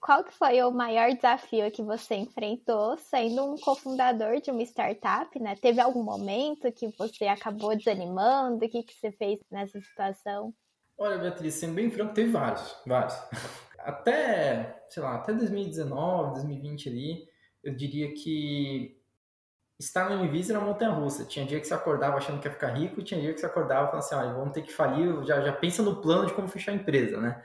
Qual 0.00 0.24
que 0.24 0.32
foi 0.32 0.60
o 0.64 0.72
maior 0.72 1.14
desafio 1.14 1.70
que 1.70 1.84
você 1.84 2.16
enfrentou 2.16 2.98
sendo 2.98 3.44
um 3.44 3.56
cofundador 3.56 4.40
de 4.40 4.50
uma 4.50 4.62
startup, 4.62 5.38
né? 5.38 5.54
Teve 5.54 5.80
algum 5.80 6.02
momento 6.02 6.72
que 6.72 6.88
você 6.98 7.26
acabou 7.26 7.76
desanimando? 7.76 8.56
O 8.56 8.68
que, 8.68 8.82
que 8.82 8.94
você 8.94 9.12
fez 9.12 9.38
nessa 9.48 9.80
situação? 9.80 10.52
Olha, 10.98 11.16
Beatriz, 11.16 11.54
sendo 11.54 11.74
bem 11.74 11.92
franco, 11.92 12.12
teve 12.12 12.32
vários, 12.32 12.76
vários. 12.84 13.14
Até, 13.78 14.84
sei 14.88 15.00
lá, 15.00 15.14
até 15.14 15.32
2019, 15.32 16.32
2020 16.34 16.88
ali, 16.88 17.28
eu 17.62 17.72
diria 17.72 18.12
que 18.14 18.98
estar 19.84 20.08
no 20.10 20.24
Invisa 20.24 20.52
era 20.52 20.64
montanha 20.64 20.90
russa. 20.90 21.24
Tinha 21.24 21.46
dia 21.46 21.60
que 21.60 21.66
você 21.66 21.74
acordava 21.74 22.16
achando 22.16 22.40
que 22.40 22.48
ia 22.48 22.52
ficar 22.52 22.68
rico, 22.68 23.02
tinha 23.02 23.20
dia 23.20 23.32
que 23.32 23.40
você 23.40 23.46
acordava 23.46 23.86
falando 23.86 24.04
assim, 24.04 24.34
vamos 24.34 24.52
ter 24.52 24.62
que 24.62 24.72
falir, 24.72 25.24
já, 25.24 25.40
já 25.40 25.52
pensa 25.52 25.82
no 25.82 26.00
plano 26.00 26.26
de 26.26 26.34
como 26.34 26.48
fechar 26.48 26.72
a 26.72 26.74
empresa, 26.74 27.20
né? 27.20 27.42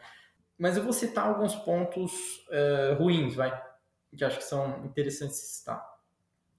Mas 0.58 0.76
eu 0.76 0.84
vou 0.84 0.92
citar 0.92 1.28
alguns 1.28 1.56
pontos 1.56 2.12
uh, 2.50 2.96
ruins, 2.98 3.36
vai, 3.36 3.50
que 4.16 4.24
acho 4.24 4.38
que 4.38 4.44
são 4.44 4.86
interessantes 4.86 5.38
citar. 5.38 5.84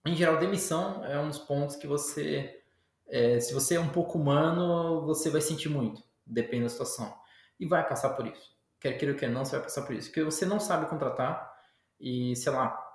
Em 0.07 0.15
geral, 0.15 0.39
demissão 0.39 1.05
é 1.05 1.19
um 1.21 1.29
dos 1.29 1.39
pontos 1.39 1.77
que 1.77 1.87
você, 1.87 2.63
é, 3.07 3.39
se 3.39 3.53
você 3.53 3.75
é 3.75 3.81
um 3.81 3.91
pouco 3.91 4.19
humano, 4.19 5.05
você 5.05 5.29
vai 5.29 5.43
sentir 5.43 5.69
muito, 5.69 6.03
depende 6.25 6.63
da 6.63 6.69
situação. 6.71 7.15
E 7.59 7.67
vai 7.67 7.87
passar 7.87 8.11
por 8.11 8.27
isso. 8.27 8.57
Quer 8.81 8.95
queira 8.95 9.13
ou 9.13 9.19
quer 9.19 9.29
não, 9.29 9.45
você 9.45 9.57
vai 9.57 9.63
passar 9.63 9.83
por 9.83 9.95
isso. 9.95 10.09
Porque 10.09 10.23
você 10.23 10.47
não 10.47 10.59
sabe 10.59 10.87
contratar 10.87 11.53
e, 12.01 12.35
sei 12.37 12.51
lá, 12.51 12.90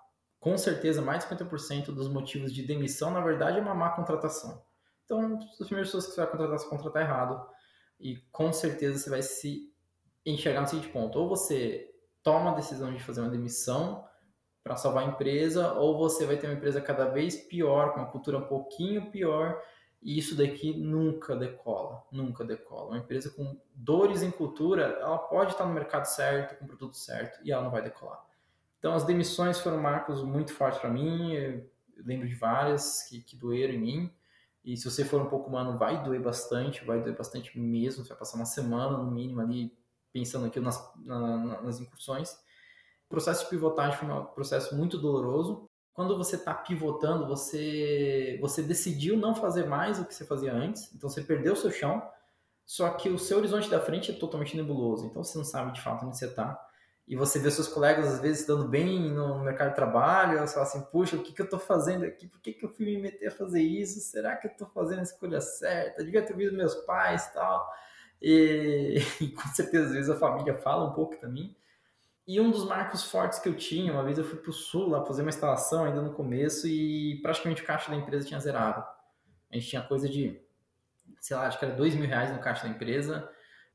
com 0.45 0.60
certeza 0.60 1.01
mais 1.01 1.23
de 1.23 1.36
50% 1.36 1.86
dos 1.86 2.08
motivos 2.08 2.53
de 2.53 2.62
demissão, 2.62 3.10
na 3.10 3.19
verdade, 3.19 3.58
é 3.58 3.62
uma 3.62 3.73
má 3.73 3.89
contratação. 3.89 4.63
Então, 5.03 5.39
as 5.39 5.65
primeiras 5.65 5.88
pessoas 5.88 6.05
que 6.05 6.12
você 6.12 6.21
vai 6.21 6.29
contratar, 6.29 6.60
você 6.60 6.69
contratar 6.69 7.01
errado. 7.01 7.49
E 7.99 8.17
com 8.31 8.53
certeza 8.53 8.99
você 8.99 9.10
vai 9.10 9.23
se 9.23 9.73
enxergar 10.23 10.62
no 10.62 10.67
seguinte 10.67 10.89
ponto: 10.89 11.17
ou 11.17 11.27
você 11.27 11.91
toma 12.21 12.51
a 12.51 12.53
decisão 12.53 12.93
de 12.93 13.01
fazer 13.01 13.21
uma 13.21 13.31
demissão 13.31 14.08
para 14.63 14.75
salvar 14.75 15.03
a 15.03 15.08
empresa, 15.08 15.73
ou 15.73 15.97
você 15.97 16.27
vai 16.27 16.38
ter 16.38 16.45
uma 16.45 16.53
empresa 16.53 16.79
cada 16.79 17.05
vez 17.05 17.36
pior, 17.36 17.93
com 17.93 18.01
uma 18.01 18.12
cultura 18.12 18.38
um 18.38 18.45
pouquinho 18.45 19.10
pior, 19.10 19.60
e 19.99 20.15
isso 20.15 20.38
daqui 20.38 20.79
nunca 20.79 21.36
decola, 21.36 22.03
nunca 22.12 22.45
decola. 22.45 22.89
Uma 22.89 22.99
empresa 22.99 23.31
com 23.31 23.60
dores 23.73 24.21
em 24.21 24.29
cultura, 24.29 24.99
ela 25.01 25.17
pode 25.17 25.53
estar 25.53 25.65
no 25.65 25.73
mercado 25.73 26.05
certo, 26.05 26.60
com 26.60 26.65
o 26.65 26.67
produto 26.67 26.95
certo, 26.95 27.43
e 27.43 27.51
ela 27.51 27.63
não 27.63 27.71
vai 27.71 27.81
decolar. 27.81 28.23
Então, 28.85 28.93
as 28.93 29.03
demissões 29.03 29.59
foram 29.59 29.79
marcos 29.79 30.21
muito 30.21 30.53
fortes 30.53 30.79
para 30.79 30.91
mim. 30.91 31.33
Eu 31.33 31.67
lembro 32.05 32.27
de 32.27 32.35
várias 32.35 33.01
que, 33.09 33.19
que 33.19 33.35
doeram 33.35 33.73
em 33.73 33.79
mim. 33.79 34.13
E 34.63 34.77
se 34.77 34.85
você 34.85 35.03
for 35.03 35.19
um 35.19 35.25
pouco 35.25 35.49
humano, 35.49 35.75
vai 35.75 36.03
doer 36.03 36.21
bastante, 36.21 36.85
vai 36.85 37.01
doer 37.01 37.17
bastante 37.17 37.59
mesmo. 37.59 38.03
Você 38.03 38.09
vai 38.09 38.19
passar 38.19 38.37
uma 38.37 38.45
semana, 38.45 38.95
no 38.95 39.09
mínimo, 39.09 39.41
ali 39.41 39.75
pensando 40.13 40.45
aqui 40.45 40.59
nas, 40.59 40.79
na, 41.03 41.63
nas 41.63 41.79
incursões. 41.79 42.33
O 43.07 43.09
processo 43.09 43.45
de 43.45 43.49
pivotagem 43.49 43.97
foi 43.97 44.07
um 44.07 44.23
processo 44.25 44.75
muito 44.75 44.99
doloroso. 44.99 45.67
Quando 45.91 46.15
você 46.15 46.35
está 46.35 46.53
pivotando, 46.53 47.25
você, 47.25 48.37
você 48.39 48.61
decidiu 48.61 49.17
não 49.17 49.33
fazer 49.33 49.65
mais 49.65 49.97
o 49.97 50.05
que 50.05 50.13
você 50.13 50.25
fazia 50.25 50.53
antes, 50.53 50.93
então 50.93 51.09
você 51.09 51.23
perdeu 51.23 51.53
o 51.53 51.57
seu 51.57 51.71
chão, 51.71 52.07
só 52.67 52.91
que 52.91 53.09
o 53.09 53.17
seu 53.17 53.39
horizonte 53.39 53.67
da 53.67 53.79
frente 53.81 54.11
é 54.11 54.13
totalmente 54.13 54.55
nebuloso, 54.55 55.07
então 55.07 55.23
você 55.23 55.35
não 55.39 55.45
sabe 55.45 55.71
de 55.71 55.81
fato 55.81 56.05
onde 56.05 56.15
você 56.15 56.27
está. 56.27 56.63
E 57.07 57.15
você 57.15 57.37
vê 57.37 57.51
seus 57.51 57.67
colegas 57.67 58.07
às 58.07 58.19
vezes 58.19 58.47
dando 58.47 58.67
bem 58.67 59.11
no 59.11 59.43
mercado 59.43 59.69
de 59.69 59.75
trabalho, 59.75 60.39
você 60.39 60.53
fala 60.55 60.65
assim, 60.65 60.81
puxa, 60.91 61.15
o 61.15 61.21
que, 61.21 61.33
que 61.33 61.41
eu 61.41 61.45
estou 61.45 61.59
fazendo 61.59 62.03
aqui? 62.03 62.27
Por 62.27 62.39
que, 62.39 62.53
que 62.53 62.65
eu 62.65 62.69
fui 62.69 62.85
me 62.85 62.97
meter 62.97 63.27
a 63.27 63.31
fazer 63.31 63.61
isso? 63.61 63.99
Será 63.99 64.35
que 64.35 64.47
eu 64.47 64.51
estou 64.51 64.67
fazendo 64.69 64.99
a 64.99 65.03
escolha 65.03 65.39
certa? 65.39 66.01
Eu 66.01 66.05
devia 66.05 66.23
ter 66.23 66.33
ouvido 66.33 66.57
meus 66.57 66.73
pais 66.73 67.31
tal. 67.31 67.71
E, 68.19 68.95
e 69.21 69.27
com 69.29 69.47
certeza 69.49 69.85
às 69.85 69.93
vezes 69.93 70.09
a 70.09 70.17
família 70.17 70.55
fala 70.55 70.89
um 70.89 70.93
pouco 70.93 71.15
também. 71.17 71.55
E 72.27 72.41
um 72.41 72.49
dos 72.49 72.65
marcos 72.65 73.03
fortes 73.03 73.37
que 73.37 73.47
eu 73.47 73.55
tinha, 73.55 73.93
uma 73.93 74.03
vez 74.03 74.17
eu 74.17 74.23
fui 74.23 74.39
para 74.39 74.49
o 74.49 74.53
sul 74.53 74.89
lá 74.89 75.05
fazer 75.05 75.21
uma 75.21 75.29
instalação 75.29 75.85
ainda 75.85 76.01
no 76.01 76.11
começo 76.11 76.67
e 76.67 77.21
praticamente 77.21 77.61
o 77.61 77.65
caixa 77.65 77.91
da 77.91 77.97
empresa 77.97 78.27
tinha 78.27 78.39
zerado. 78.39 78.83
A 79.51 79.55
gente 79.55 79.69
tinha 79.69 79.83
coisa 79.83 80.09
de, 80.09 80.41
sei 81.21 81.37
lá, 81.37 81.45
acho 81.45 81.59
que 81.59 81.65
era 81.65 81.75
dois 81.75 81.93
mil 81.93 82.07
reais 82.07 82.31
no 82.31 82.39
caixa 82.39 82.63
da 82.63 82.69
empresa 82.69 83.29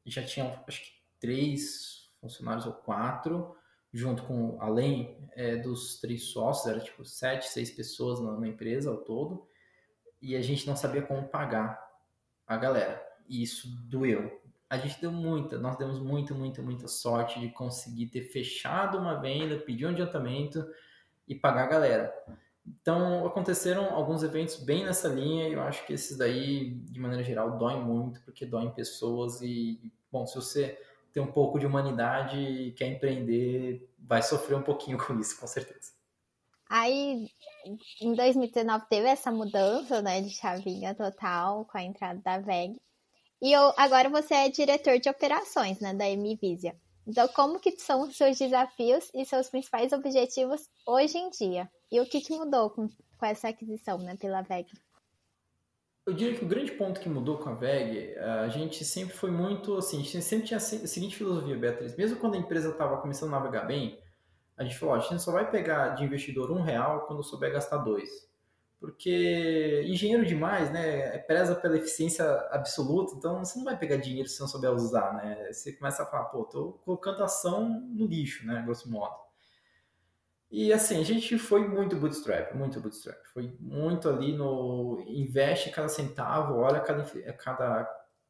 e 0.05 0.11
já 0.11 0.25
tinha, 0.25 0.61
acho 0.67 0.83
que 0.83 0.91
três 1.21 2.00
funcionários 2.21 2.67
ou 2.67 2.73
quatro, 2.73 3.57
junto 3.93 4.23
com, 4.23 4.61
além 4.61 5.29
é, 5.35 5.57
dos 5.57 6.01
três 6.01 6.25
sócios, 6.25 6.67
era 6.67 6.81
tipo 6.81 7.05
sete, 7.05 7.49
seis 7.49 7.71
pessoas 7.71 8.21
na, 8.21 8.39
na 8.39 8.49
empresa 8.49 8.91
ao 8.91 8.99
todo, 8.99 9.47
e 10.23 10.37
a 10.37 10.43
gente 10.43 10.67
não 10.67 10.77
sabia 10.77 11.03
como 11.03 11.29
pagar 11.29 11.81
a 12.47 12.57
galera. 12.57 13.03
E 13.29 13.43
isso 13.43 13.69
doeu, 13.89 14.41
a 14.71 14.79
gente 14.79 15.01
deu 15.01 15.11
muita, 15.11 15.59
nós 15.59 15.77
demos 15.77 15.99
muita, 15.99 16.33
muita, 16.33 16.63
muita 16.63 16.87
sorte 16.87 17.41
de 17.41 17.49
conseguir 17.49 18.07
ter 18.07 18.23
fechado 18.23 18.99
uma 18.99 19.21
venda, 19.21 19.59
pedir 19.59 19.85
um 19.85 19.91
adiantamento 19.91 20.65
e 21.27 21.35
pagar 21.35 21.65
a 21.65 21.69
galera. 21.69 22.15
Então, 22.65 23.27
aconteceram 23.27 23.93
alguns 23.93 24.23
eventos 24.23 24.63
bem 24.63 24.85
nessa 24.85 25.09
linha 25.09 25.49
e 25.49 25.55
eu 25.55 25.63
acho 25.63 25.85
que 25.85 25.93
esses 25.93 26.17
daí, 26.17 26.71
de 26.85 27.01
maneira 27.01 27.25
geral, 27.25 27.59
doem 27.59 27.83
muito, 27.83 28.21
porque 28.23 28.47
doem 28.47 28.71
pessoas 28.71 29.43
e, 29.43 29.93
bom, 30.11 30.25
se 30.25 30.37
você 30.37 30.79
tem 31.13 31.23
um 31.23 31.31
pouco 31.31 31.59
de 31.59 31.67
humanidade 31.67 32.39
e 32.39 32.73
quer 32.73 32.87
empreender, 32.87 33.89
vai 33.99 34.23
sofrer 34.23 34.57
um 34.57 34.63
pouquinho 34.63 34.99
com 34.99 35.19
isso, 35.19 35.39
com 35.39 35.47
certeza. 35.47 35.93
Aí, 36.69 37.29
em 38.01 38.15
2019, 38.15 38.87
teve 38.89 39.09
essa 39.09 39.31
mudança, 39.33 40.01
né, 40.01 40.21
de 40.21 40.31
chavinha 40.31 40.95
total 40.95 41.65
com 41.65 41.77
a 41.77 41.83
entrada 41.83 42.21
da 42.21 42.39
VEG. 42.39 42.81
E 43.43 43.53
eu, 43.53 43.73
agora 43.77 44.09
você 44.09 44.35
é 44.35 44.49
diretor 44.49 44.99
de 45.01 45.09
operações, 45.09 45.81
né, 45.81 45.93
da 45.93 46.05
Mvisia. 46.05 46.77
Então, 47.07 47.27
como 47.29 47.59
que 47.59 47.73
são 47.73 48.03
os 48.03 48.17
seus 48.17 48.39
desafios 48.39 49.11
e 49.13 49.25
seus 49.25 49.49
principais 49.49 49.93
objetivos 49.93 50.69
hoje 50.87 51.19
em 51.19 51.31
dia? 51.31 51.69
E 51.91 52.01
o 52.01 52.07
que, 52.07 52.21
que 52.21 52.37
mudou 52.37 52.71
com, 52.71 52.89
com 53.19 53.27
essa 53.27 53.49
aquisição, 53.49 53.99
né, 53.99 54.15
pela 54.17 54.43
VEG? 54.43 54.71
Eu 56.11 56.15
diria 56.15 56.37
que 56.37 56.45
o 56.45 56.49
grande 56.49 56.73
ponto 56.73 57.01
que 57.01 57.09
mudou 57.09 57.39
com 57.39 57.51
a 57.51 57.55
VEG, 57.55 58.19
a 58.19 58.49
gente 58.49 58.85
sempre 58.85 59.15
foi 59.15 59.31
muito, 59.31 59.77
assim, 59.77 60.01
a 60.01 60.03
gente 60.03 60.21
sempre 60.23 60.47
tinha 60.47 60.59
a 60.59 60.61
seguinte 60.61 61.17
filosofia, 61.17 61.57
Beatriz, 61.57 61.97
mesmo 61.97 62.19
quando 62.19 62.35
a 62.35 62.39
empresa 62.39 62.71
estava 62.71 62.97
começando 62.97 63.33
a 63.33 63.39
navegar 63.39 63.65
bem, 63.65 63.97
a 64.57 64.65
gente 64.65 64.77
falou, 64.77 64.97
a 64.97 64.99
gente 64.99 65.23
só 65.23 65.31
vai 65.31 65.49
pegar 65.49 65.91
de 65.91 66.05
investidor 66.05 66.51
um 66.51 66.63
real 66.63 67.07
quando 67.07 67.23
souber 67.23 67.53
gastar 67.53 67.79
dois 67.79 68.29
porque 68.81 69.85
engenheiro 69.87 70.25
demais, 70.25 70.73
né, 70.73 71.19
preza 71.19 71.55
pela 71.55 71.77
eficiência 71.77 72.25
absoluta, 72.51 73.15
então 73.15 73.45
você 73.45 73.59
não 73.59 73.65
vai 73.67 73.79
pegar 73.79 73.99
dinheiro 73.99 74.27
se 74.27 74.41
não 74.41 74.49
souber 74.49 74.73
usar, 74.73 75.13
né? 75.13 75.53
Você 75.53 75.75
começa 75.75 76.03
a 76.03 76.07
falar, 76.07 76.25
pô, 76.25 76.45
tô 76.45 76.73
colocando 76.83 77.23
ação 77.23 77.69
no 77.69 78.07
lixo, 78.07 78.47
né, 78.47 78.63
grosso 78.65 78.91
modo. 78.91 79.15
E 80.51 80.73
assim, 80.73 81.01
a 81.01 81.05
gente 81.05 81.39
foi 81.39 81.67
muito 81.69 81.95
bootstrap, 81.95 82.55
muito 82.55 82.81
bootstrap. 82.81 83.17
Foi 83.33 83.57
muito 83.61 84.09
ali 84.09 84.37
no 84.37 85.01
investe 85.07 85.71
cada 85.71 85.89
centavo, 85.89 86.57
olha 86.57 86.81
cada, 86.81 87.05
cada, 87.35 87.89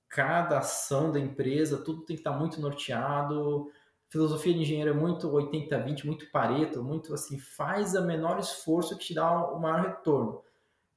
cada 0.09 0.59
ação 0.59 1.11
da 1.11 1.19
empresa, 1.19 1.83
tudo 1.83 2.05
tem 2.05 2.17
que 2.17 2.21
estar 2.21 2.33
muito 2.33 2.61
norteado. 2.61 3.71
Filosofia 4.11 4.53
de 4.53 4.61
engenheiro 4.61 4.91
é 4.91 4.95
muito 4.95 5.31
80-20, 5.31 6.05
muito 6.05 6.31
pareto, 6.31 6.83
muito 6.83 7.15
assim, 7.15 7.39
faz 7.39 7.95
o 7.95 8.05
menor 8.05 8.39
esforço 8.39 8.99
que 8.99 9.07
te 9.07 9.15
dá 9.15 9.31
o 9.53 9.59
maior 9.59 9.81
retorno. 9.81 10.43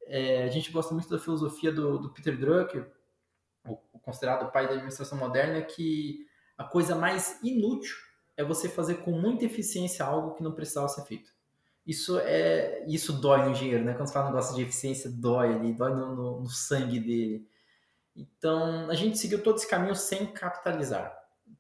É, 0.06 0.44
a 0.44 0.50
gente 0.50 0.72
gosta 0.72 0.94
muito 0.94 1.10
da 1.10 1.20
filosofia 1.20 1.72
do, 1.72 2.00
do 2.00 2.10
Peter 2.14 2.38
Drucker, 2.38 2.92
o, 3.66 3.78
o 3.94 4.00
considerado 4.00 4.52
pai 4.52 4.66
da 4.66 4.74
administração 4.74 5.18
moderna, 5.18 5.62
que 5.62 6.28
a 6.58 6.66
coisa 6.66 6.96
mais 6.96 7.42
inútil 7.42 7.96
é 8.36 8.44
você 8.44 8.68
fazer 8.68 8.96
com 8.96 9.12
muita 9.12 9.46
eficiência 9.46 10.06
algo 10.06 10.34
que 10.36 10.44
não 10.44 10.52
precisava 10.52 10.88
ser 10.88 11.04
feito. 11.06 11.32
Isso 11.86 12.18
é 12.20 12.86
isso 12.88 13.14
dói 13.14 13.44
no 13.44 13.52
engenheiro, 13.52 13.84
né? 13.84 13.94
Quando 13.94 14.08
você 14.08 14.14
fala 14.14 14.28
um 14.28 14.30
negócio 14.30 14.56
de 14.56 14.62
eficiência, 14.62 15.10
dói 15.10 15.54
ali, 15.54 15.74
dói 15.74 15.94
no, 15.94 16.16
no, 16.16 16.40
no 16.42 16.50
sangue 16.50 17.00
dele. 17.00 17.48
Então, 18.16 18.90
a 18.90 18.94
gente 18.94 19.18
seguiu 19.18 19.42
todo 19.42 19.58
esse 19.58 19.68
caminho 19.68 19.96
sem 19.96 20.28
capitalizar. 20.28 21.14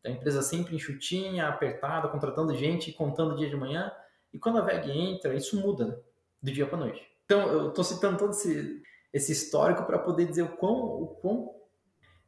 A 0.05 0.09
empresa 0.09 0.41
sempre 0.41 0.75
enxutinha, 0.75 1.47
apertada, 1.47 2.07
contratando 2.07 2.55
gente, 2.55 2.93
contando 2.93 3.35
dia 3.35 3.49
de 3.49 3.55
manhã. 3.55 3.91
E 4.31 4.39
quando 4.39 4.59
a 4.59 4.61
VEG 4.61 4.91
entra, 4.91 5.35
isso 5.35 5.59
muda 5.59 5.85
né? 5.85 5.95
do 6.41 6.51
dia 6.51 6.65
para 6.65 6.77
noite. 6.77 7.05
Então, 7.25 7.41
eu 7.47 7.69
estou 7.69 7.83
citando 7.83 8.17
todo 8.17 8.31
esse, 8.31 8.81
esse 9.11 9.31
histórico 9.31 9.83
para 9.83 9.99
poder 9.99 10.25
dizer 10.25 10.43
o 10.43 10.55
quão, 10.57 10.73
o 10.73 11.07
quão 11.21 11.55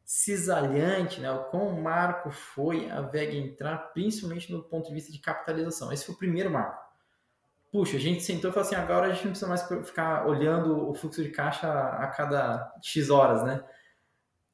cisalhante, 0.06 1.20
né, 1.20 1.28
o 1.32 1.44
quão 1.46 1.82
marco 1.82 2.30
foi 2.30 2.88
a 2.88 3.00
VEG 3.00 3.36
entrar, 3.38 3.92
principalmente 3.92 4.52
no 4.52 4.62
ponto 4.62 4.86
de 4.86 4.94
vista 4.94 5.10
de 5.10 5.18
capitalização. 5.18 5.92
Esse 5.92 6.06
foi 6.06 6.14
o 6.14 6.18
primeiro 6.18 6.48
marco. 6.48 6.80
Puxa, 7.72 7.96
a 7.96 8.00
gente 8.00 8.22
sentou 8.22 8.50
e 8.50 8.54
falou 8.54 8.64
assim, 8.64 8.76
agora 8.76 9.06
a 9.06 9.12
gente 9.12 9.24
não 9.24 9.32
precisa 9.32 9.48
mais 9.48 9.62
ficar 9.84 10.24
olhando 10.28 10.88
o 10.88 10.94
fluxo 10.94 11.20
de 11.24 11.30
caixa 11.30 11.68
a 11.68 12.06
cada 12.06 12.72
X 12.80 13.10
horas, 13.10 13.42
né? 13.42 13.64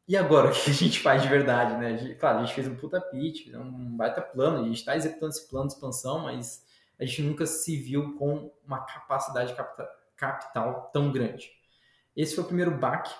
E 0.09 0.17
agora, 0.17 0.49
o 0.51 0.53
que 0.53 0.71
a 0.71 0.75
gente 0.75 1.01
faz 1.01 1.23
de 1.23 1.29
verdade, 1.29 1.77
né? 1.77 2.15
Claro, 2.15 2.39
a 2.39 2.45
gente 2.45 2.55
fez 2.55 2.67
um 2.67 2.75
puta 2.75 2.99
pitch, 2.99 3.55
um 3.55 3.95
baita 3.95 4.23
plano, 4.23 4.61
a 4.61 4.65
gente 4.65 4.79
está 4.79 4.97
executando 4.97 5.33
esse 5.33 5.49
plano 5.51 5.69
de 5.69 5.75
expansão, 5.75 6.21
mas 6.21 6.65
a 6.99 7.05
gente 7.05 7.23
nunca 7.23 7.45
se 7.45 7.77
viu 7.77 8.17
com 8.17 8.51
uma 8.67 8.87
capacidade 8.87 9.55
capital 10.17 10.91
tão 10.95 11.13
grande. 11.13 11.51
Esse 12.17 12.35
foi 12.35 12.45
o 12.45 12.47
primeiro 12.47 12.71
baque. 12.71 13.13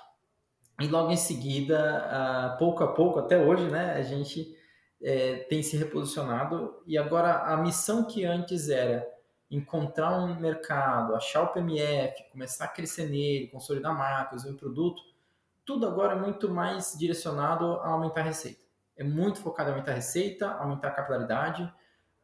E 0.83 0.89
logo 0.89 1.13
em 1.13 1.17
seguida, 1.17 2.57
pouco 2.59 2.83
a 2.83 2.93
pouco, 2.93 3.21
até 3.21 3.39
hoje, 3.39 3.71
né, 3.71 3.93
a 3.93 4.03
gente 4.03 4.57
é, 5.01 5.37
tem 5.49 5.63
se 5.63 5.77
reposicionado. 5.77 6.83
E 6.87 6.99
agora, 6.99 7.45
a 7.45 7.57
missão 7.57 8.05
que 8.05 8.25
antes 8.25 8.69
era 8.69 9.09
encontrar 9.49 10.19
um 10.19 10.35
mercado, 10.41 11.15
achar 11.15 11.43
o 11.43 11.53
PMF, 11.53 12.31
começar 12.33 12.65
a 12.65 12.69
crescer 12.69 13.09
nele, 13.09 13.47
consolidar 13.49 13.97
marcas, 13.97 14.45
o 14.45 14.57
produto, 14.57 15.01
tudo 15.65 15.87
agora 15.87 16.15
é 16.15 16.21
muito 16.21 16.51
mais 16.51 16.97
direcionado 16.99 17.75
a 17.75 17.89
aumentar 17.89 18.23
a 18.23 18.25
receita. 18.25 18.63
É 18.97 19.05
muito 19.05 19.39
focado 19.41 19.69
em 19.69 19.73
aumentar 19.73 19.93
a 19.93 19.97
receita, 19.97 20.51
aumentar 20.51 20.89
a 20.89 20.93
capilaridade. 20.93 21.73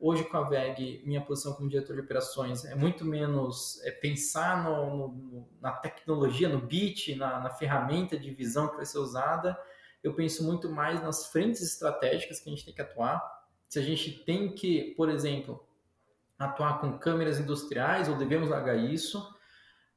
Hoje, 0.00 0.22
com 0.24 0.36
a 0.36 0.42
VEG, 0.42 1.02
minha 1.04 1.20
posição 1.20 1.54
como 1.54 1.68
diretor 1.68 1.94
de 1.94 2.02
operações 2.02 2.64
é 2.64 2.74
muito 2.74 3.04
menos 3.04 3.80
é 3.84 3.90
pensar 3.90 4.62
no, 4.62 5.08
no, 5.08 5.48
na 5.60 5.72
tecnologia, 5.72 6.48
no 6.48 6.60
bit, 6.60 7.16
na, 7.16 7.40
na 7.40 7.50
ferramenta 7.50 8.16
de 8.16 8.30
visão 8.30 8.68
que 8.68 8.76
vai 8.76 8.86
ser 8.86 8.98
usada. 8.98 9.58
Eu 10.02 10.14
penso 10.14 10.44
muito 10.44 10.70
mais 10.70 11.02
nas 11.02 11.26
frentes 11.26 11.62
estratégicas 11.62 12.38
que 12.38 12.48
a 12.48 12.52
gente 12.52 12.64
tem 12.64 12.74
que 12.74 12.80
atuar. 12.80 13.20
Se 13.68 13.80
a 13.80 13.82
gente 13.82 14.24
tem 14.24 14.54
que, 14.54 14.94
por 14.96 15.08
exemplo, 15.08 15.66
atuar 16.38 16.80
com 16.80 16.96
câmeras 16.96 17.40
industriais 17.40 18.08
ou 18.08 18.16
devemos 18.16 18.48
largar 18.48 18.76
isso, 18.76 19.36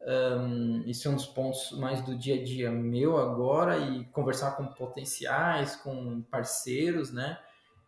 um, 0.02 0.84
é 0.84 1.10
um 1.10 1.16
dos 1.16 1.28
pontos 1.28 1.72
mais 1.78 2.02
do 2.02 2.18
dia 2.18 2.42
a 2.42 2.44
dia 2.44 2.72
meu 2.72 3.18
agora 3.18 3.78
e 3.78 4.06
conversar 4.06 4.58
com 4.58 4.66
potenciais, 4.66 5.76
com 5.76 6.24
parceiros, 6.24 7.14
né? 7.14 7.38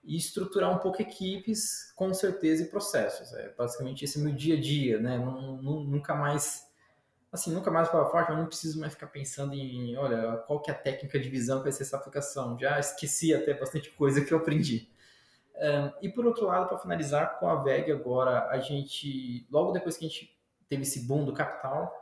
E 0.04 0.18
estruturar 0.18 0.76
um 0.76 0.80
pouco 0.80 1.02
equipes, 1.02 1.92
com 1.96 2.14
certeza, 2.14 2.64
e 2.64 2.68
processos. 2.68 3.34
É 3.34 3.54
basicamente 3.58 4.04
esse 4.04 4.20
é 4.20 4.22
meu 4.22 4.34
dia 4.34 4.58
a 4.58 4.60
dia, 4.60 5.00
né? 5.00 5.18
Não, 5.18 5.58
não, 5.62 5.84
nunca 5.84 6.14
mais, 6.14 6.68
assim, 7.32 7.54
nunca 7.54 7.72
mais 7.72 7.88
para 7.88 8.06
forte, 8.06 8.30
mas 8.30 8.40
não 8.40 8.48
preciso 8.48 8.80
mais 8.80 8.94
ficar 8.94 9.08
pensando 9.08 9.54
em, 9.54 9.96
olha, 9.96 10.38
qual 10.46 10.62
que 10.62 10.70
é 10.70 10.74
a 10.74 10.78
técnica 10.78 11.18
de 11.20 11.30
visão 11.30 11.60
que 11.60 11.64
vai 11.64 11.72
ser 11.72 11.84
essa 11.84 11.96
aplicação. 11.96 12.60
Já 12.60 12.80
esqueci 12.80 13.34
até 13.34 13.54
bastante 13.54 13.90
coisa 13.92 14.24
que 14.24 14.34
eu 14.34 14.38
aprendi. 14.40 14.92
Um, 15.56 15.92
e 16.02 16.10
por 16.10 16.26
outro 16.26 16.48
lado, 16.48 16.68
para 16.68 16.80
finalizar 16.80 17.40
com 17.40 17.48
a 17.48 17.64
VEG 17.64 17.92
agora, 17.92 18.50
a 18.50 18.60
gente, 18.60 19.48
logo 19.52 19.72
depois 19.72 19.96
que 19.96 20.06
a 20.06 20.10
gente 20.10 20.38
teve 20.68 20.82
esse 20.82 21.08
boom 21.08 21.24
do 21.24 21.34
capital, 21.34 21.94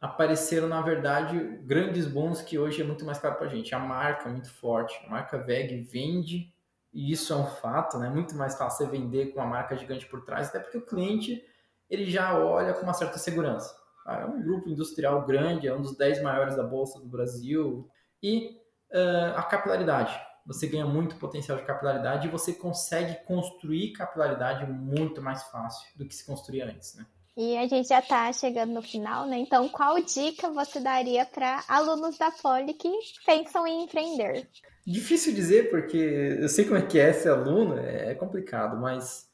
apareceram, 0.00 0.68
na 0.68 0.82
verdade, 0.82 1.38
grandes 1.62 2.06
bons 2.06 2.42
que 2.42 2.58
hoje 2.58 2.82
é 2.82 2.84
muito 2.84 3.04
mais 3.04 3.18
caro 3.18 3.36
para 3.36 3.46
a 3.46 3.50
gente. 3.50 3.74
A 3.74 3.78
marca 3.78 4.28
é 4.28 4.32
muito 4.32 4.52
forte, 4.52 5.00
a 5.06 5.10
marca 5.10 5.38
VEG 5.38 5.80
vende, 5.80 6.53
e 6.94 7.10
isso 7.10 7.32
é 7.32 7.36
um 7.36 7.46
fato, 7.46 7.98
né? 7.98 8.08
Muito 8.08 8.36
mais 8.36 8.56
fácil 8.56 8.86
você 8.86 8.90
vender 8.90 9.32
com 9.32 9.40
uma 9.40 9.48
marca 9.48 9.76
gigante 9.76 10.06
por 10.06 10.24
trás, 10.24 10.48
até 10.48 10.60
porque 10.60 10.78
o 10.78 10.86
cliente 10.86 11.44
ele 11.90 12.08
já 12.08 12.38
olha 12.38 12.72
com 12.72 12.82
uma 12.82 12.94
certa 12.94 13.18
segurança. 13.18 13.76
Ah, 14.06 14.20
é 14.20 14.24
um 14.26 14.40
grupo 14.40 14.68
industrial 14.68 15.26
grande, 15.26 15.66
é 15.66 15.74
um 15.74 15.82
dos 15.82 15.96
10 15.96 16.22
maiores 16.22 16.56
da 16.56 16.62
Bolsa 16.62 17.00
do 17.00 17.08
Brasil. 17.08 17.90
E 18.22 18.60
uh, 18.92 19.36
a 19.36 19.42
capilaridade. 19.42 20.18
Você 20.46 20.66
ganha 20.66 20.86
muito 20.86 21.16
potencial 21.16 21.58
de 21.58 21.64
capilaridade 21.64 22.28
e 22.28 22.30
você 22.30 22.52
consegue 22.52 23.14
construir 23.24 23.92
capilaridade 23.92 24.70
muito 24.70 25.20
mais 25.22 25.42
fácil 25.44 25.88
do 25.96 26.06
que 26.06 26.14
se 26.14 26.24
construía 26.24 26.66
antes, 26.66 26.94
né? 26.94 27.06
E 27.36 27.56
a 27.56 27.66
gente 27.66 27.88
já 27.88 27.98
está 27.98 28.32
chegando 28.32 28.72
no 28.72 28.82
final, 28.82 29.26
né? 29.26 29.38
Então, 29.38 29.68
qual 29.68 30.00
dica 30.00 30.50
você 30.50 30.78
daria 30.78 31.26
para 31.26 31.64
alunos 31.66 32.16
da 32.16 32.30
Poli 32.30 32.74
que 32.74 32.92
pensam 33.26 33.66
em 33.66 33.84
empreender? 33.84 34.48
Difícil 34.86 35.34
dizer, 35.34 35.70
porque 35.70 35.96
eu 35.96 36.48
sei 36.48 36.64
como 36.64 36.76
é 36.76 36.82
que 36.82 36.98
é 36.98 37.12
ser 37.12 37.30
aluno, 37.30 37.78
é 37.78 38.14
complicado, 38.14 38.76
mas 38.76 39.30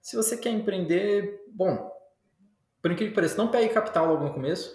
Se 0.00 0.14
você 0.16 0.36
quer 0.36 0.50
empreender, 0.50 1.44
bom, 1.52 1.90
por 2.80 2.92
incrível 2.92 3.10
que 3.12 3.16
pareça, 3.16 3.36
não 3.36 3.50
pegue 3.50 3.74
capital 3.74 4.06
logo 4.06 4.24
no 4.24 4.32
começo. 4.32 4.72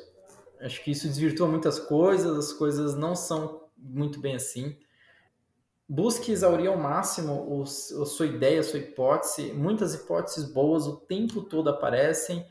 Acho 0.59 0.83
que 0.83 0.91
isso 0.91 1.07
desvirtua 1.07 1.47
muitas 1.47 1.79
coisas, 1.79 2.37
as 2.37 2.51
coisas 2.51 2.95
não 2.95 3.15
são 3.15 3.69
muito 3.77 4.19
bem 4.19 4.35
assim. 4.35 4.77
Busque 5.87 6.31
exaurir 6.33 6.67
ao 6.67 6.75
máximo 6.75 7.59
os, 7.61 7.91
a 7.93 8.05
sua 8.05 8.25
ideia, 8.25 8.59
a 8.59 8.63
sua 8.63 8.79
hipótese. 8.79 9.53
Muitas 9.53 9.93
hipóteses 9.93 10.43
boas 10.43 10.85
o 10.85 10.97
tempo 10.97 11.41
todo 11.43 11.69
aparecem 11.69 12.45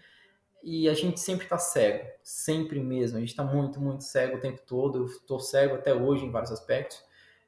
e 0.63 0.89
a 0.89 0.95
gente 0.95 1.21
sempre 1.21 1.45
está 1.45 1.59
cego, 1.59 2.09
sempre 2.23 2.81
mesmo. 2.81 3.19
A 3.19 3.21
gente 3.21 3.31
está 3.31 3.45
muito, 3.45 3.79
muito 3.79 4.05
cego 4.05 4.39
o 4.39 4.41
tempo 4.41 4.63
todo. 4.67 4.99
Eu 5.01 5.07
estou 5.07 5.39
cego 5.39 5.75
até 5.75 5.95
hoje 5.95 6.25
em 6.25 6.31
vários 6.31 6.51
aspectos. 6.51 7.03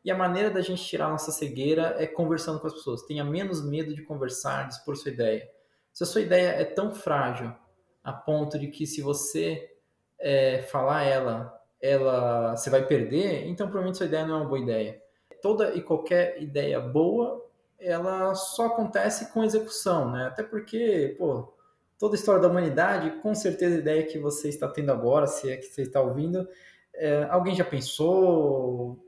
E 0.05 0.11
a 0.11 0.17
maneira 0.17 0.51
da 0.51 0.61
gente 0.61 0.83
tirar 0.83 1.09
nossa 1.09 1.31
cegueira 1.31 1.95
é 1.99 2.07
conversando 2.07 2.59
com 2.59 2.67
as 2.67 2.75
pessoas. 2.75 3.03
Tenha 3.03 3.25
menos 3.25 3.65
medo 3.65 3.95
de 3.95 4.03
conversar, 4.03 4.69
de 4.69 4.75
expor 4.75 4.97
sua 4.97 5.13
ideia. 5.13 5.49
Se 5.93 6.03
a 6.03 6.07
sua 6.07 6.21
ideia 6.21 6.49
é 6.49 6.65
tão 6.65 6.93
frágil 6.93 7.55
a 8.03 8.13
ponto 8.13 8.59
de 8.59 8.67
que 8.69 8.87
se 8.87 9.01
você 9.01 9.71
é, 10.19 10.63
falar 10.63 11.05
ela, 11.05 11.61
ela 11.81 12.57
você 12.57 12.71
vai 12.71 12.87
perder, 12.87 13.47
então 13.47 13.67
provavelmente 13.67 13.99
sua 13.99 14.07
ideia 14.07 14.27
não 14.27 14.35
é 14.35 14.39
uma 14.39 14.49
boa 14.49 14.61
ideia. 14.61 15.01
Toda 15.41 15.75
e 15.75 15.83
qualquer 15.83 16.41
ideia 16.43 16.81
boa, 16.81 17.45
ela 17.79 18.35
só 18.35 18.67
acontece 18.67 19.33
com 19.33 19.45
execução, 19.45 20.11
né? 20.11 20.27
Até 20.27 20.43
porque, 20.43 21.17
pô, 21.19 21.53
toda 21.99 22.15
a 22.15 22.19
história 22.19 22.41
da 22.41 22.49
humanidade, 22.49 23.11
com 23.21 23.35
certeza 23.35 23.77
a 23.77 23.79
ideia 23.79 24.07
que 24.07 24.19
você 24.19 24.49
está 24.49 24.69
tendo 24.69 24.93
agora, 24.93 25.27
se 25.27 25.51
é 25.51 25.57
que 25.57 25.67
você 25.67 25.83
está 25.83 26.01
ouvindo, 26.01 26.49
é, 26.95 27.25
alguém 27.31 27.55
já 27.55 27.65
pensou, 27.65 29.02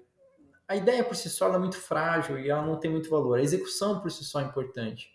a 0.66 0.76
ideia 0.76 1.04
por 1.04 1.14
si 1.14 1.28
só 1.28 1.52
é 1.52 1.58
muito 1.58 1.76
frágil 1.76 2.38
e 2.38 2.48
ela 2.48 2.62
não 2.62 2.76
tem 2.76 2.90
muito 2.90 3.10
valor. 3.10 3.38
A 3.38 3.42
execução 3.42 4.00
por 4.00 4.10
si 4.10 4.24
só 4.24 4.40
é 4.40 4.44
importante. 4.44 5.12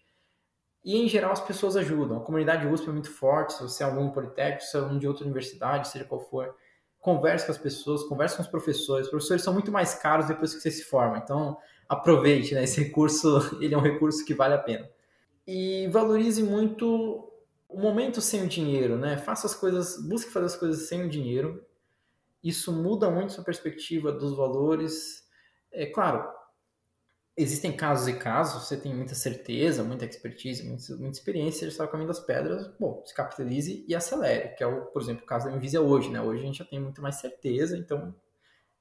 E 0.84 0.96
em 0.96 1.08
geral 1.08 1.32
as 1.32 1.42
pessoas 1.42 1.76
ajudam. 1.76 2.18
A 2.18 2.22
comunidade 2.22 2.68
USP 2.68 2.90
é 2.90 2.92
muito 2.92 3.12
forte. 3.12 3.54
Se 3.54 3.62
você 3.62 3.84
é 3.84 3.86
aluno 3.86 4.12
politécnico, 4.12 4.64
se 4.64 4.78
é 4.78 4.80
aluno 4.80 5.00
de 5.00 5.08
outra 5.08 5.26
universidade, 5.26 5.88
seja 5.88 6.06
qual 6.06 6.22
for, 6.22 6.56
converse 7.00 7.46
com 7.46 7.52
as 7.52 7.58
pessoas, 7.58 8.04
converse 8.04 8.36
com 8.36 8.44
os 8.44 8.48
professores. 8.48 9.06
Os 9.08 9.12
professores 9.12 9.44
são 9.44 9.54
muito 9.54 9.72
mais 9.72 9.96
caros 9.96 10.28
depois 10.28 10.54
que 10.54 10.62
você 10.62 10.72
se 10.72 10.84
forma. 10.84 11.18
Então 11.18 11.58
aproveite, 11.88 12.54
né? 12.54 12.64
Esse 12.64 12.84
recurso 12.84 13.58
ele 13.60 13.74
é 13.74 13.78
um 13.78 13.82
recurso 13.82 14.24
que 14.24 14.34
vale 14.34 14.54
a 14.54 14.60
pena. 14.60 14.88
E 15.48 15.88
valorize 15.88 16.44
muito 16.44 17.28
o 17.68 17.80
momento 17.80 18.22
sem 18.22 18.44
o 18.44 18.48
dinheiro, 18.48 18.98
né? 18.98 19.18
Faça 19.18 19.48
as 19.48 19.56
coisas, 19.56 20.00
busque 20.08 20.32
fazer 20.32 20.46
as 20.46 20.56
coisas 20.56 20.88
sem 20.88 21.04
o 21.04 21.10
dinheiro. 21.10 21.66
Isso 22.44 22.72
muda 22.72 23.10
muito 23.10 23.34
sua 23.34 23.44
perspectiva 23.44 24.12
dos 24.12 24.38
valores 24.38 25.19
é 25.72 25.86
claro, 25.86 26.28
existem 27.38 27.72
casos 27.72 28.08
e 28.08 28.14
casos, 28.14 28.68
você 28.68 28.76
tem 28.76 28.94
muita 28.94 29.16
certeza, 29.16 29.84
muita 29.84 30.06
expertise, 30.06 30.68
muita, 30.68 30.96
muita 30.98 31.18
experiência, 31.18 31.60
você 31.60 31.68
está 31.68 31.86
o 31.86 31.88
caminho 31.88 32.08
das 32.08 32.20
pedras, 32.20 32.68
bom, 32.78 33.02
se 33.06 33.14
capitalize 33.14 33.86
e 33.88 33.96
acelere, 33.96 34.56
que 34.56 34.64
é, 34.64 34.68
o, 34.68 34.88
por 34.88 35.02
exemplo, 35.02 35.24
o 35.24 35.26
caso 35.26 35.46
da 35.46 35.56
Invisia 35.56 35.82
hoje, 35.82 36.10
né? 36.10 36.22
Hoje 36.22 36.44
a 36.44 36.46
gente 36.46 36.60
já 36.60 36.66
tem 36.66 36.80
muito 36.80 37.02
mais 37.02 37.16
certeza, 37.16 37.78
então 37.78 38.14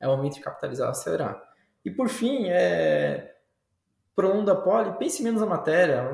é 0.01 0.09
o 0.09 0.17
momento 0.17 0.35
de 0.35 0.41
capitalizar 0.41 0.89
e 0.89 0.91
acelerar. 0.91 1.43
E 1.85 1.91
por 1.91 2.09
fim, 2.09 2.49
é, 2.49 3.37
para 4.17 4.27
o 4.27 4.45
da 4.45 4.57
Poli, 4.57 4.99
pense 4.99 5.23
menos 5.23 5.41
na 5.41 5.47
matéria. 5.47 6.11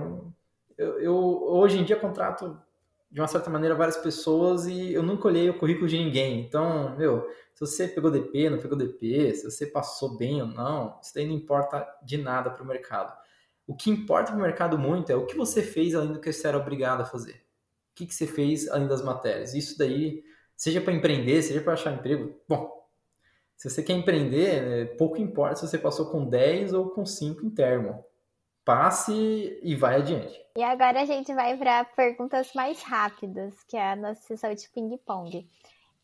Eu, 0.76 1.00
eu, 1.00 1.14
hoje 1.14 1.78
em 1.78 1.84
dia 1.84 1.96
contrato 1.96 2.60
de 3.14 3.20
uma 3.20 3.28
certa 3.28 3.48
maneira 3.48 3.76
várias 3.76 3.96
pessoas 3.96 4.66
e 4.66 4.92
eu 4.92 5.00
nunca 5.00 5.28
olhei 5.28 5.48
o 5.48 5.56
currículo 5.56 5.86
de 5.86 5.96
ninguém. 5.96 6.40
Então, 6.40 6.96
meu, 6.96 7.24
se 7.54 7.60
você 7.60 7.86
pegou 7.86 8.10
DP, 8.10 8.50
não 8.50 8.58
pegou 8.58 8.76
DP, 8.76 9.32
se 9.32 9.48
você 9.48 9.66
passou 9.68 10.18
bem 10.18 10.42
ou 10.42 10.48
não, 10.48 10.98
isso 11.00 11.14
daí 11.14 11.24
não 11.24 11.32
importa 11.32 11.86
de 12.04 12.18
nada 12.18 12.50
para 12.50 12.64
o 12.64 12.66
mercado. 12.66 13.16
O 13.68 13.76
que 13.76 13.88
importa 13.88 14.32
para 14.32 14.38
o 14.40 14.42
mercado 14.42 14.76
muito 14.76 15.12
é 15.12 15.14
o 15.14 15.26
que 15.26 15.36
você 15.36 15.62
fez 15.62 15.94
além 15.94 16.12
do 16.12 16.20
que 16.20 16.32
você 16.32 16.48
era 16.48 16.58
obrigado 16.58 17.02
a 17.02 17.04
fazer. 17.04 17.34
O 17.34 17.94
que, 17.94 18.04
que 18.04 18.12
você 18.12 18.26
fez 18.26 18.66
além 18.66 18.88
das 18.88 19.00
matérias. 19.00 19.54
Isso 19.54 19.78
daí, 19.78 20.24
seja 20.56 20.80
para 20.80 20.92
empreender, 20.92 21.40
seja 21.40 21.60
para 21.60 21.74
achar 21.74 21.94
emprego, 21.94 22.34
bom, 22.48 22.68
se 23.56 23.70
você 23.70 23.80
quer 23.80 23.92
empreender, 23.92 24.60
né, 24.60 24.84
pouco 24.96 25.22
importa 25.22 25.54
se 25.54 25.68
você 25.68 25.78
passou 25.78 26.10
com 26.10 26.28
10 26.28 26.72
ou 26.72 26.90
com 26.90 27.06
5 27.06 27.46
em 27.46 27.50
termo. 27.50 28.04
Passe 28.64 29.58
e 29.62 29.74
vai 29.76 29.96
adiante. 29.96 30.40
E 30.56 30.62
agora 30.62 31.02
a 31.02 31.04
gente 31.04 31.34
vai 31.34 31.56
para 31.56 31.84
perguntas 31.84 32.52
mais 32.54 32.82
rápidas, 32.82 33.54
que 33.68 33.76
é 33.76 33.92
a 33.92 33.96
nossa 33.96 34.22
sessão 34.22 34.54
de 34.54 34.68
ping-pong. 34.70 35.46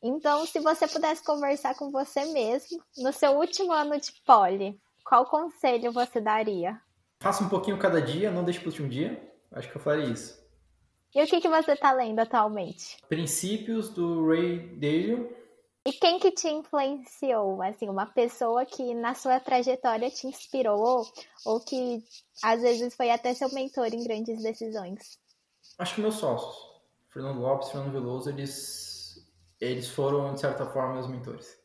Então, 0.03 0.45
se 0.47 0.61
você 0.61 0.87
pudesse 0.87 1.25
conversar 1.25 1.75
com 1.75 1.91
você 1.91 2.25
mesmo 2.27 2.83
no 2.99 3.13
seu 3.13 3.33
último 3.33 3.73
ano 3.73 3.99
de 3.99 4.13
poli, 4.27 4.79
qual 5.05 5.25
conselho 5.27 5.93
você 5.93 6.21
daria? 6.21 6.81
Faça 7.21 7.45
um 7.45 7.49
pouquinho 7.49 7.79
cada 7.79 8.01
dia, 8.01 8.31
não 8.31 8.45
deixe 8.45 8.61
para 8.61 8.69
o 8.69 8.71
último 8.71 8.89
dia. 8.89 9.21
Acho 9.53 9.71
que 9.71 9.77
eu 9.77 9.83
faria 9.83 10.07
isso. 10.07 10.41
E 11.15 11.23
o 11.23 11.27
que, 11.27 11.41
que 11.41 11.49
você 11.49 11.73
está 11.73 11.93
lendo 11.93 12.21
atualmente? 12.21 12.99
Princípios 13.09 13.89
do 13.89 14.29
Ray 14.29 14.59
Dalio. 14.77 15.37
E 15.87 15.93
quem 15.93 16.19
que 16.19 16.31
te 16.31 16.49
influenciou? 16.49 17.63
Assim, 17.63 17.89
uma 17.89 18.07
pessoa 18.07 18.67
que 18.67 18.95
na 18.95 19.15
sua 19.15 19.41
trajetória 19.41 20.11
te 20.11 20.27
inspirou 20.27 21.07
ou 21.45 21.61
que 21.61 22.05
às 22.43 22.61
vezes 22.61 22.95
foi 22.95 23.11
até 23.11 23.33
seu 23.33 23.51
mentor 23.53 23.87
em 23.87 24.05
grandes 24.05 24.43
decisões? 24.43 25.19
Acho 25.79 25.95
que 25.95 26.01
meus 26.03 26.17
sócios, 26.17 26.83
Fernando 27.09 27.41
Lopes, 27.41 27.71
Fernando 27.71 27.93
Veloso, 27.93 28.29
eles 28.29 29.27
eles 29.59 29.89
foram, 29.89 30.33
de 30.35 30.41
certa 30.41 30.67
forma, 30.67 30.95
meus 30.95 31.07
mentores. 31.07 31.59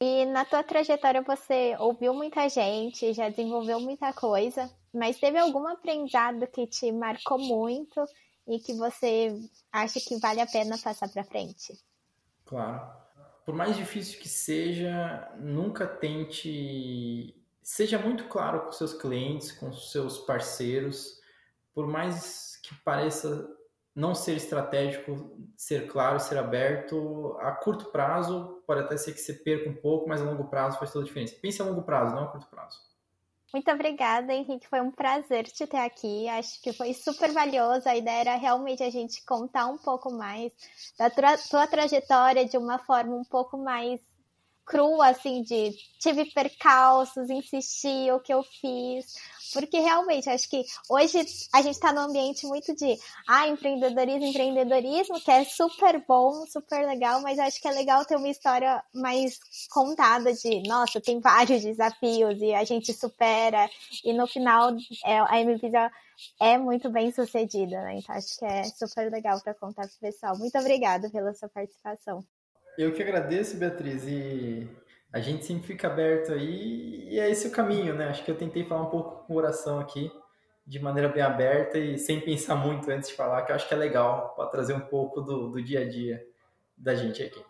E 0.00 0.24
na 0.26 0.44
tua 0.44 0.62
trajetória 0.62 1.22
você 1.22 1.76
ouviu 1.78 2.14
muita 2.14 2.48
gente, 2.48 3.12
já 3.12 3.28
desenvolveu 3.28 3.80
muita 3.80 4.12
coisa, 4.12 4.70
mas 4.94 5.18
teve 5.18 5.38
algum 5.38 5.66
aprendizado 5.66 6.46
que 6.46 6.66
te 6.66 6.92
marcou 6.92 7.38
muito 7.38 8.04
e 8.46 8.60
que 8.60 8.74
você 8.74 9.36
acha 9.72 9.98
que 10.00 10.16
vale 10.18 10.40
a 10.40 10.46
pena 10.46 10.78
passar 10.78 11.08
para 11.08 11.24
frente? 11.24 11.76
Claro. 12.44 13.07
Por 13.48 13.54
mais 13.54 13.78
difícil 13.78 14.20
que 14.20 14.28
seja, 14.28 15.32
nunca 15.38 15.86
tente. 15.86 17.34
Seja 17.62 17.98
muito 17.98 18.24
claro 18.24 18.66
com 18.66 18.72
seus 18.72 18.92
clientes, 18.92 19.52
com 19.52 19.72
seus 19.72 20.18
parceiros. 20.18 21.18
Por 21.72 21.86
mais 21.86 22.60
que 22.62 22.74
pareça 22.82 23.48
não 23.94 24.14
ser 24.14 24.36
estratégico, 24.36 25.34
ser 25.56 25.86
claro, 25.86 26.20
ser 26.20 26.36
aberto, 26.36 27.38
a 27.40 27.52
curto 27.52 27.86
prazo 27.86 28.62
pode 28.66 28.82
até 28.82 28.98
ser 28.98 29.14
que 29.14 29.20
você 29.20 29.32
perca 29.32 29.70
um 29.70 29.76
pouco, 29.76 30.06
mas 30.06 30.20
a 30.20 30.24
longo 30.24 30.50
prazo 30.50 30.78
faz 30.78 30.92
toda 30.92 31.06
a 31.06 31.08
diferença. 31.08 31.34
Pense 31.40 31.62
a 31.62 31.64
longo 31.64 31.80
prazo, 31.84 32.14
não 32.14 32.24
a 32.24 32.30
curto 32.30 32.48
prazo. 32.48 32.87
Muito 33.52 33.70
obrigada, 33.70 34.32
Henrique. 34.32 34.68
Foi 34.68 34.80
um 34.80 34.90
prazer 34.90 35.44
te 35.44 35.66
ter 35.66 35.78
aqui. 35.78 36.28
Acho 36.28 36.60
que 36.60 36.72
foi 36.72 36.92
super 36.92 37.32
valioso. 37.32 37.88
A 37.88 37.96
ideia 37.96 38.20
era 38.20 38.36
realmente 38.36 38.82
a 38.82 38.90
gente 38.90 39.24
contar 39.24 39.66
um 39.66 39.78
pouco 39.78 40.12
mais 40.12 40.52
da 40.98 41.08
tua, 41.08 41.38
tua 41.38 41.66
trajetória 41.66 42.44
de 42.44 42.58
uma 42.58 42.78
forma 42.78 43.16
um 43.16 43.24
pouco 43.24 43.56
mais 43.56 44.00
crua, 44.68 45.08
assim, 45.08 45.42
de 45.42 45.74
tive 45.98 46.26
percalços, 46.26 47.30
insisti, 47.30 48.10
o 48.12 48.20
que 48.20 48.32
eu 48.32 48.42
fiz. 48.42 49.06
Porque 49.52 49.78
realmente, 49.80 50.28
acho 50.28 50.48
que 50.48 50.62
hoje 50.90 51.18
a 51.54 51.62
gente 51.62 51.74
está 51.74 51.90
num 51.90 52.02
ambiente 52.02 52.46
muito 52.46 52.76
de 52.76 52.98
ah, 53.26 53.48
empreendedorismo, 53.48 54.26
empreendedorismo, 54.26 55.20
que 55.20 55.30
é 55.30 55.42
super 55.44 56.04
bom, 56.06 56.44
super 56.46 56.86
legal, 56.86 57.22
mas 57.22 57.38
acho 57.38 57.60
que 57.60 57.66
é 57.66 57.72
legal 57.72 58.04
ter 58.04 58.16
uma 58.16 58.28
história 58.28 58.82
mais 58.94 59.38
contada 59.70 60.32
de, 60.34 60.62
nossa, 60.68 61.00
tem 61.00 61.18
vários 61.18 61.62
desafios 61.62 62.40
e 62.42 62.52
a 62.52 62.62
gente 62.62 62.92
supera, 62.92 63.68
e 64.04 64.12
no 64.12 64.26
final 64.26 64.76
é, 65.04 65.18
a 65.18 65.42
MVisa 65.42 65.90
é 66.40 66.58
muito 66.58 66.90
bem 66.90 67.10
sucedida, 67.10 67.80
né? 67.82 67.96
Então 67.98 68.14
acho 68.14 68.38
que 68.38 68.44
é 68.44 68.64
super 68.64 69.10
legal 69.10 69.40
para 69.40 69.54
contar 69.54 69.86
para 69.86 69.96
o 69.96 70.00
pessoal. 70.00 70.36
Muito 70.36 70.58
obrigada 70.58 71.08
pela 71.10 71.32
sua 71.32 71.48
participação. 71.48 72.24
Eu 72.78 72.92
que 72.92 73.02
agradeço, 73.02 73.56
Beatriz, 73.56 74.06
e 74.06 74.64
a 75.12 75.18
gente 75.18 75.44
sempre 75.44 75.66
fica 75.66 75.88
aberto 75.88 76.32
aí, 76.32 77.08
e 77.08 77.18
é 77.18 77.28
esse 77.28 77.48
o 77.48 77.50
caminho, 77.50 77.92
né? 77.92 78.06
Acho 78.06 78.24
que 78.24 78.30
eu 78.30 78.36
tentei 78.36 78.64
falar 78.64 78.82
um 78.82 78.90
pouco 78.90 79.26
com 79.26 79.34
oração 79.34 79.80
aqui, 79.80 80.12
de 80.64 80.78
maneira 80.78 81.08
bem 81.08 81.24
aberta 81.24 81.76
e 81.76 81.98
sem 81.98 82.20
pensar 82.20 82.54
muito 82.54 82.88
antes 82.88 83.08
de 83.08 83.16
falar, 83.16 83.42
que 83.42 83.50
eu 83.50 83.56
acho 83.56 83.66
que 83.66 83.74
é 83.74 83.76
legal 83.76 84.32
para 84.36 84.48
trazer 84.48 84.74
um 84.74 84.80
pouco 84.80 85.20
do, 85.20 85.48
do 85.50 85.60
dia 85.60 85.80
a 85.80 85.88
dia 85.88 86.24
da 86.76 86.94
gente 86.94 87.20
aqui. 87.20 87.44